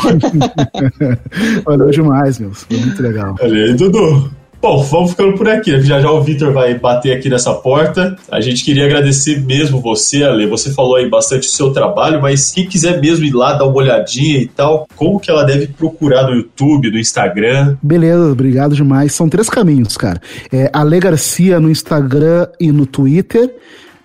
Valeu 1.65 1.89
demais, 1.89 2.39
meu. 2.39 2.53
Foi 2.53 2.77
muito 2.77 3.01
legal. 3.01 3.35
Olha 3.41 3.65
aí, 3.65 3.73
Dudu. 3.73 4.31
Bom, 4.61 4.81
vamos 4.83 5.11
ficando 5.11 5.33
por 5.37 5.47
aqui. 5.47 5.79
Já 5.81 6.01
já 6.01 6.09
o 6.09 6.21
Vitor 6.23 6.51
vai 6.51 6.73
bater 6.73 7.15
aqui 7.15 7.29
nessa 7.29 7.53
porta. 7.53 8.15
A 8.31 8.41
gente 8.41 8.63
queria 8.63 8.85
agradecer 8.85 9.39
mesmo 9.41 9.79
você, 9.79 10.23
Ale. 10.23 10.47
Você 10.47 10.71
falou 10.73 10.95
aí 10.95 11.07
bastante 11.07 11.41
do 11.47 11.51
seu 11.51 11.71
trabalho, 11.71 12.19
mas 12.21 12.51
quem 12.51 12.65
quiser 12.65 12.99
mesmo 12.99 13.25
ir 13.25 13.31
lá 13.31 13.53
dar 13.53 13.65
uma 13.65 13.75
olhadinha 13.75 14.39
e 14.39 14.47
tal, 14.47 14.87
como 14.95 15.19
que 15.19 15.29
ela 15.29 15.43
deve 15.43 15.67
procurar 15.67 16.23
no 16.23 16.35
YouTube, 16.35 16.89
no 16.89 16.97
Instagram? 16.97 17.77
Beleza, 17.81 18.31
obrigado 18.31 18.75
demais. 18.75 19.13
São 19.13 19.29
três 19.29 19.49
caminhos, 19.49 19.97
cara. 19.97 20.19
É 20.51 20.69
Ale 20.73 20.99
Garcia 20.99 21.59
no 21.59 21.69
Instagram 21.69 22.47
e 22.59 22.71
no 22.71 22.87
Twitter. 22.87 23.53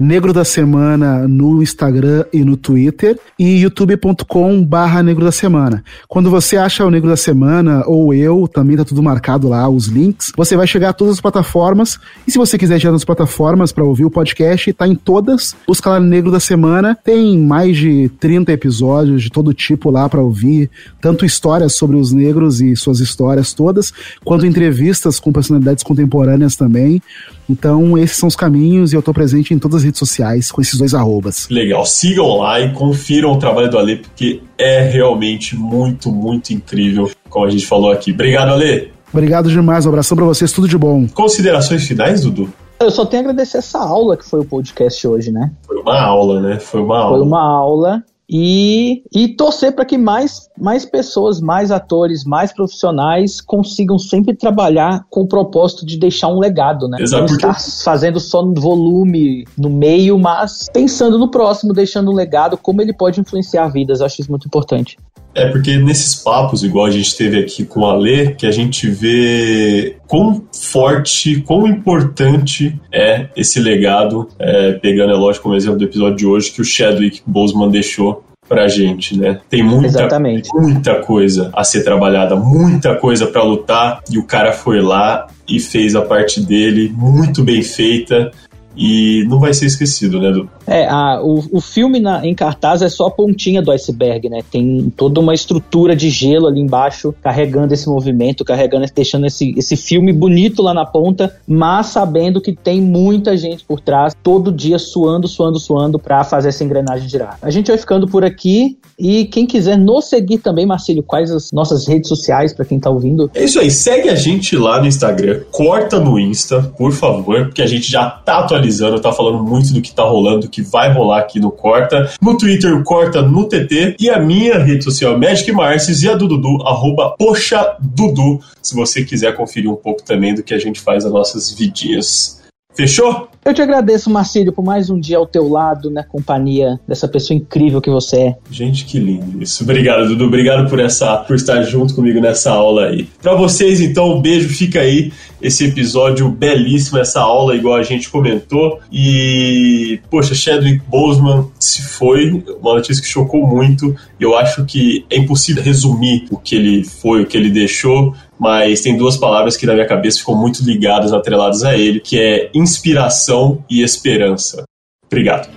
Negro 0.01 0.33
da 0.33 0.47
Semana 0.47 1.29
no 1.29 1.63
Instagram 1.63 2.25
e 2.33 2.43
no 2.43 2.57
Twitter 2.57 3.19
e 3.39 3.61
youtube.com 3.61 4.65
barra 4.65 5.03
Negro 5.03 5.27
da 5.27 5.31
Semana. 5.31 5.85
Quando 6.09 6.31
você 6.31 6.57
acha 6.57 6.87
o 6.87 6.91
Negro 6.91 7.11
da 7.11 7.19
Semana 7.19 7.85
ou 7.87 8.15
eu, 8.15 8.49
também 8.49 8.79
tá 8.79 8.85
tudo 8.85 9.03
marcado 9.03 9.47
lá, 9.47 9.69
os 9.69 9.89
links, 9.89 10.33
você 10.35 10.57
vai 10.57 10.67
chegar 10.67 10.89
a 10.89 10.93
todas 10.95 11.17
as 11.17 11.21
plataformas 11.21 11.99
e 12.27 12.31
se 12.31 12.39
você 12.39 12.57
quiser 12.57 12.81
chegar 12.81 12.93
nas 12.93 13.05
plataformas 13.05 13.73
para 13.73 13.85
ouvir 13.85 14.07
o 14.07 14.11
podcast, 14.11 14.73
tá 14.73 14.89
em 14.89 14.95
todas. 14.95 15.55
Busca 15.67 15.91
lá 15.91 16.01
Negro 16.01 16.31
da 16.31 16.41
Semana, 16.41 16.97
tem 17.05 17.39
mais 17.39 17.77
de 17.77 18.09
30 18.19 18.53
episódios 18.53 19.23
de 19.23 19.29
todo 19.29 19.53
tipo 19.53 19.91
lá 19.91 20.09
para 20.09 20.23
ouvir, 20.23 20.71
tanto 20.99 21.27
histórias 21.27 21.75
sobre 21.75 21.99
os 21.99 22.11
negros 22.11 22.63
e 22.63 22.75
suas 22.75 23.01
histórias 23.01 23.53
todas, 23.53 23.93
quanto 24.25 24.47
entrevistas 24.47 25.21
com 25.21 25.31
personalidades 25.31 25.85
contemporâneas 25.85 26.57
também. 26.57 27.03
Então, 27.51 27.99
esses 27.99 28.17
são 28.17 28.29
os 28.29 28.37
caminhos 28.37 28.93
e 28.93 28.97
eu 28.97 29.03
tô 29.03 29.13
presente 29.13 29.53
em 29.53 29.59
todas 29.59 29.79
as 29.79 29.90
redes 29.91 29.99
sociais 29.99 30.51
com 30.51 30.61
esses 30.61 30.79
dois 30.79 30.95
arrobas. 30.95 31.49
Legal, 31.51 31.85
sigam 31.85 32.39
lá 32.39 32.61
e 32.61 32.73
confiram 32.73 33.33
o 33.33 33.39
trabalho 33.39 33.69
do 33.69 33.79
Ale, 33.79 33.97
porque 33.97 34.41
é 34.57 34.81
realmente 34.81 35.57
muito, 35.57 36.11
muito 36.11 36.53
incrível, 36.53 37.11
como 37.29 37.45
a 37.45 37.51
gente 37.51 37.67
falou 37.67 37.91
aqui. 37.91 38.13
Obrigado, 38.13 38.51
Ale. 38.51 38.93
Obrigado 39.13 39.51
demais, 39.51 39.85
um 39.87 39.89
abração 39.89 40.17
pra 40.17 40.25
vocês, 40.25 40.53
tudo 40.53 40.69
de 40.69 40.79
bom. 40.79 41.07
Considerações 41.09 41.87
finais, 41.87 42.23
Dudu? 42.23 42.51
Eu 42.79 42.91
só 42.91 43.05
tenho 43.05 43.23
a 43.23 43.25
agradecer 43.25 43.59
essa 43.59 43.79
aula 43.79 44.17
que 44.17 44.25
foi 44.25 44.41
o 44.41 44.45
podcast 44.45 45.07
hoje, 45.07 45.31
né? 45.31 45.51
Foi 45.67 45.77
uma 45.77 46.01
aula, 46.01 46.41
né? 46.41 46.59
Foi 46.59 46.81
uma 46.81 46.99
aula. 46.99 47.19
Foi 47.19 47.27
uma 47.27 47.43
aula 47.43 48.05
e, 48.33 49.03
e 49.13 49.29
torcer 49.35 49.75
para 49.75 49.85
que 49.85 49.99
mais, 49.99 50.49
mais 50.57 50.85
pessoas, 50.87 51.41
mais 51.41 51.73
atores, 51.73 52.25
mais 52.25 52.53
profissionais 52.53 53.41
consigam 53.41 53.99
sempre 53.99 54.35
trabalhar 54.37 55.05
com 55.11 55.23
o 55.23 55.27
propósito 55.27 55.85
de 55.85 55.99
deixar 55.99 56.29
um 56.29 56.39
legado, 56.39 56.87
né? 56.89 56.99
Exato, 57.01 57.23
Não 57.23 57.27
porque- 57.29 57.47
estar 57.47 57.61
fazendo 57.85 58.21
só 58.21 58.45
no 58.45 58.55
volume 58.55 59.45
no 59.59 59.69
meio, 59.69 60.17
mas 60.19 60.69
pensando 60.73 61.19
no 61.19 61.29
próximo, 61.29 61.73
deixando 61.73 62.11
um 62.13 62.15
legado, 62.15 62.57
como 62.57 62.81
ele 62.81 62.93
pode 62.93 63.21
influenciar 63.21 63.67
vidas. 63.69 63.99
Eu 63.99 64.07
acho 64.07 64.21
isso 64.21 64.31
muito 64.31 64.47
importante. 64.47 64.97
É 65.35 65.47
porque 65.49 65.77
nesses 65.77 66.15
papos, 66.15 66.65
igual 66.65 66.87
a 66.87 66.91
gente 66.91 67.17
teve 67.17 67.39
aqui 67.39 67.65
com 67.65 67.87
a 67.87 67.95
Lê, 67.97 68.33
que 68.33 68.47
a 68.47 68.51
gente 68.51 68.89
vê 68.91 69.97
quão 70.07 70.45
forte, 70.53 71.41
quão 71.43 71.67
importante 71.69 72.79
é 72.93 73.29
esse 73.37 73.61
legado, 73.61 74.29
é, 74.39 74.73
pegando, 74.73 75.13
é 75.13 75.17
lógico, 75.17 75.45
como 75.45 75.55
exemplo 75.55 75.79
do 75.79 75.85
episódio 75.85 76.17
de 76.17 76.27
hoje, 76.27 76.51
que 76.51 76.61
o 76.61 76.65
Chadwick 76.65 77.23
Boseman 77.25 77.71
deixou 77.71 78.25
pra 78.49 78.67
gente, 78.67 79.17
né? 79.17 79.41
Tem 79.49 79.63
muita, 79.63 79.87
Exatamente. 79.87 80.49
muita 80.53 80.97
coisa 80.97 81.51
a 81.53 81.63
ser 81.63 81.85
trabalhada, 81.85 82.35
muita 82.35 82.97
coisa 82.97 83.29
pra 83.29 83.45
lutar, 83.45 84.03
e 84.11 84.19
o 84.19 84.25
cara 84.25 84.53
foi 84.53 84.81
lá 84.81 85.29
e 85.49 85.61
fez 85.61 85.95
a 85.95 86.03
parte 86.03 86.41
dele 86.41 86.93
muito 86.93 87.45
bem 87.45 87.63
feita. 87.63 88.33
e 88.77 89.25
não 89.29 89.39
vai 89.39 89.53
ser 89.53 89.67
esquecido, 89.67 90.21
né? 90.21 90.33
É, 90.71 90.87
a, 90.87 91.21
o, 91.21 91.43
o 91.51 91.61
filme 91.61 91.99
na, 91.99 92.25
em 92.25 92.33
cartaz 92.33 92.81
é 92.81 92.89
só 92.89 93.09
a 93.09 93.11
pontinha 93.11 93.61
do 93.61 93.73
iceberg, 93.73 94.29
né? 94.29 94.39
Tem 94.49 94.89
toda 94.97 95.19
uma 95.19 95.35
estrutura 95.35 95.97
de 95.97 96.09
gelo 96.09 96.47
ali 96.47 96.61
embaixo, 96.61 97.13
carregando 97.21 97.75
esse 97.75 97.89
movimento, 97.89 98.45
carregando, 98.45 98.87
deixando 98.95 99.27
esse, 99.27 99.53
esse 99.59 99.77
filme 99.77 100.13
bonito 100.13 100.63
lá 100.63 100.73
na 100.73 100.87
ponta, 100.87 101.35
mas 101.45 101.87
sabendo 101.87 102.41
que 102.41 102.53
tem 102.53 102.81
muita 102.81 103.37
gente 103.37 103.65
por 103.65 103.81
trás, 103.81 104.15
todo 104.23 104.53
dia 104.53 104.79
suando, 104.79 105.27
suando, 105.27 105.59
suando, 105.59 105.99
para 105.99 106.23
fazer 106.23 106.51
essa 106.51 106.63
engrenagem 106.63 107.09
girar. 107.09 107.37
A 107.43 107.51
gente 107.51 107.67
vai 107.67 107.77
ficando 107.77 108.07
por 108.07 108.25
aqui. 108.25 108.79
E 108.97 109.25
quem 109.25 109.47
quiser 109.47 109.79
nos 109.79 110.11
seguir 110.11 110.39
também, 110.39 110.67
Marcílio, 110.67 111.03
quais 111.03 111.31
as 111.31 111.51
nossas 111.53 111.89
redes 111.89 112.07
sociais 112.07 112.53
para 112.53 112.67
quem 112.67 112.79
tá 112.79 112.91
ouvindo? 112.91 113.31
É 113.35 113.45
isso 113.45 113.59
aí, 113.59 113.71
segue 113.71 114.11
a 114.11 114.15
gente 114.15 114.55
lá 114.57 114.79
no 114.79 114.87
Instagram, 114.87 115.41
corta 115.51 115.99
no 115.99 116.19
Insta, 116.19 116.71
por 116.77 116.93
favor, 116.93 117.47
porque 117.47 117.63
a 117.63 117.67
gente 117.67 117.91
já 117.91 118.11
tá 118.11 118.41
atualizando, 118.41 119.01
tá 119.01 119.11
falando 119.11 119.43
muito 119.43 119.73
do 119.73 119.81
que 119.81 119.91
tá 119.91 120.05
rolando, 120.05 120.41
do 120.41 120.49
que 120.51 120.60
vai 120.63 120.93
rolar 120.93 121.21
aqui 121.21 121.41
no 121.41 121.51
Corta. 121.51 122.11
No 122.21 122.37
Twitter, 122.37 122.83
Corta 122.83 123.23
no 123.23 123.49
TT. 123.49 123.97
E 123.99 124.09
a 124.11 124.19
minha 124.19 124.59
rede 124.59 124.85
social, 124.85 125.19
Magic 125.19 125.51
Marces, 125.53 126.03
e 126.03 126.09
a 126.09 126.15
do 126.15 126.29
Dudu, 126.29 126.63
arroba 126.67 127.15
Poxa 127.19 127.77
Dudu, 127.81 128.41
se 128.63 128.75
você 128.75 129.05
quiser 129.05 129.37
conferir 129.37 129.71
um 129.71 129.77
pouco 129.77 130.03
também 130.03 130.35
do 130.35 130.43
que 130.43 130.55
a 130.55 130.59
gente 130.59 130.81
faz 130.81 131.05
nas 131.05 131.13
nossas 131.13 131.53
vidinhas. 131.53 132.41
Fechou? 132.75 133.29
Eu 133.45 133.55
te 133.55 133.63
agradeço, 133.63 134.11
Marcílio, 134.11 134.53
por 134.53 134.65
mais 134.65 134.91
um 134.91 135.01
dia 135.01 135.17
ao 135.17 135.27
teu 135.27 135.49
lado, 135.49 135.91
na 135.91 136.05
companhia 136.05 136.79
dessa 136.87 137.09
pessoa 137.09 137.37
incrível 137.37 137.81
que 137.81 137.91
você 137.91 138.17
é. 138.17 138.37
Gente, 138.51 138.85
que 138.85 138.99
lindo 138.99 139.43
isso. 139.43 139.65
Obrigado, 139.65 140.07
Dudu. 140.09 140.27
Obrigado 140.27 140.69
por 140.69 140.79
essa 140.79 141.17
por 141.17 141.37
estar 141.37 141.63
junto 141.63 141.95
comigo 141.95 142.21
nessa 142.21 142.51
aula 142.51 142.87
aí. 142.87 143.09
Para 143.21 143.35
vocês, 143.35 143.81
então, 143.81 144.17
um 144.17 144.21
beijo. 144.21 144.49
Fica 144.51 144.81
aí 144.81 145.11
esse 145.41 145.65
episódio 145.67 146.29
belíssimo, 146.29 146.99
essa 146.99 147.21
aula, 147.21 147.55
igual 147.55 147.77
a 147.77 147.83
gente 147.83 148.09
comentou. 148.09 148.81
E, 148.93 150.01
poxa, 150.11 150.35
Chadwick 150.35 150.83
Boseman 150.89 151.49
se 151.59 151.83
foi, 151.83 152.43
uma 152.61 152.75
notícia 152.75 153.03
que 153.03 153.09
chocou 153.09 153.47
muito. 153.47 153.95
Eu 154.19 154.37
acho 154.37 154.65
que 154.65 155.05
é 155.11 155.17
impossível 155.17 155.63
resumir 155.63 156.27
o 156.31 156.37
que 156.37 156.55
ele 156.55 156.85
foi, 156.85 157.23
o 157.23 157.27
que 157.27 157.37
ele 157.37 157.51
deixou 157.51 158.15
mas 158.41 158.81
tem 158.81 158.97
duas 158.97 159.19
palavras 159.19 159.55
que 159.55 159.67
na 159.67 159.75
minha 159.75 159.87
cabeça 159.87 160.21
ficam 160.21 160.35
muito 160.35 160.65
ligadas, 160.65 161.13
atreladas 161.13 161.63
a 161.63 161.77
ele, 161.77 162.01
que 162.01 162.19
é 162.19 162.51
inspiração 162.55 163.63
e 163.69 163.83
esperança. 163.83 164.65
Obrigado. 165.05 165.51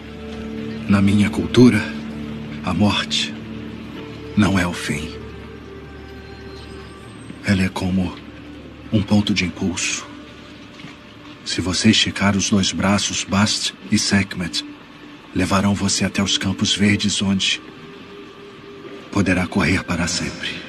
Na 0.90 1.02
minha 1.02 1.30
cultura, 1.30 1.82
a 2.66 2.74
morte 2.74 3.34
não 4.36 4.60
é 4.60 4.68
o 4.68 4.74
fim. 4.74 5.10
Ela 7.46 7.64
é 7.64 7.70
como 7.70 8.14
um 8.94 9.02
ponto 9.02 9.34
de 9.34 9.44
impulso. 9.44 10.06
Se 11.44 11.60
você 11.60 11.90
esticar 11.90 12.38
os 12.38 12.50
dois 12.50 12.72
braços, 12.72 13.24
Bast 13.24 13.74
e 13.92 13.98
Sekhmet 13.98 14.64
levarão 15.36 15.74
você 15.74 16.06
até 16.06 16.22
os 16.22 16.38
campos 16.38 16.76
verdes 16.76 17.22
onde 17.22 17.60
poderá 19.12 19.48
correr 19.48 19.84
para 19.84 20.08
sempre. 20.08 20.63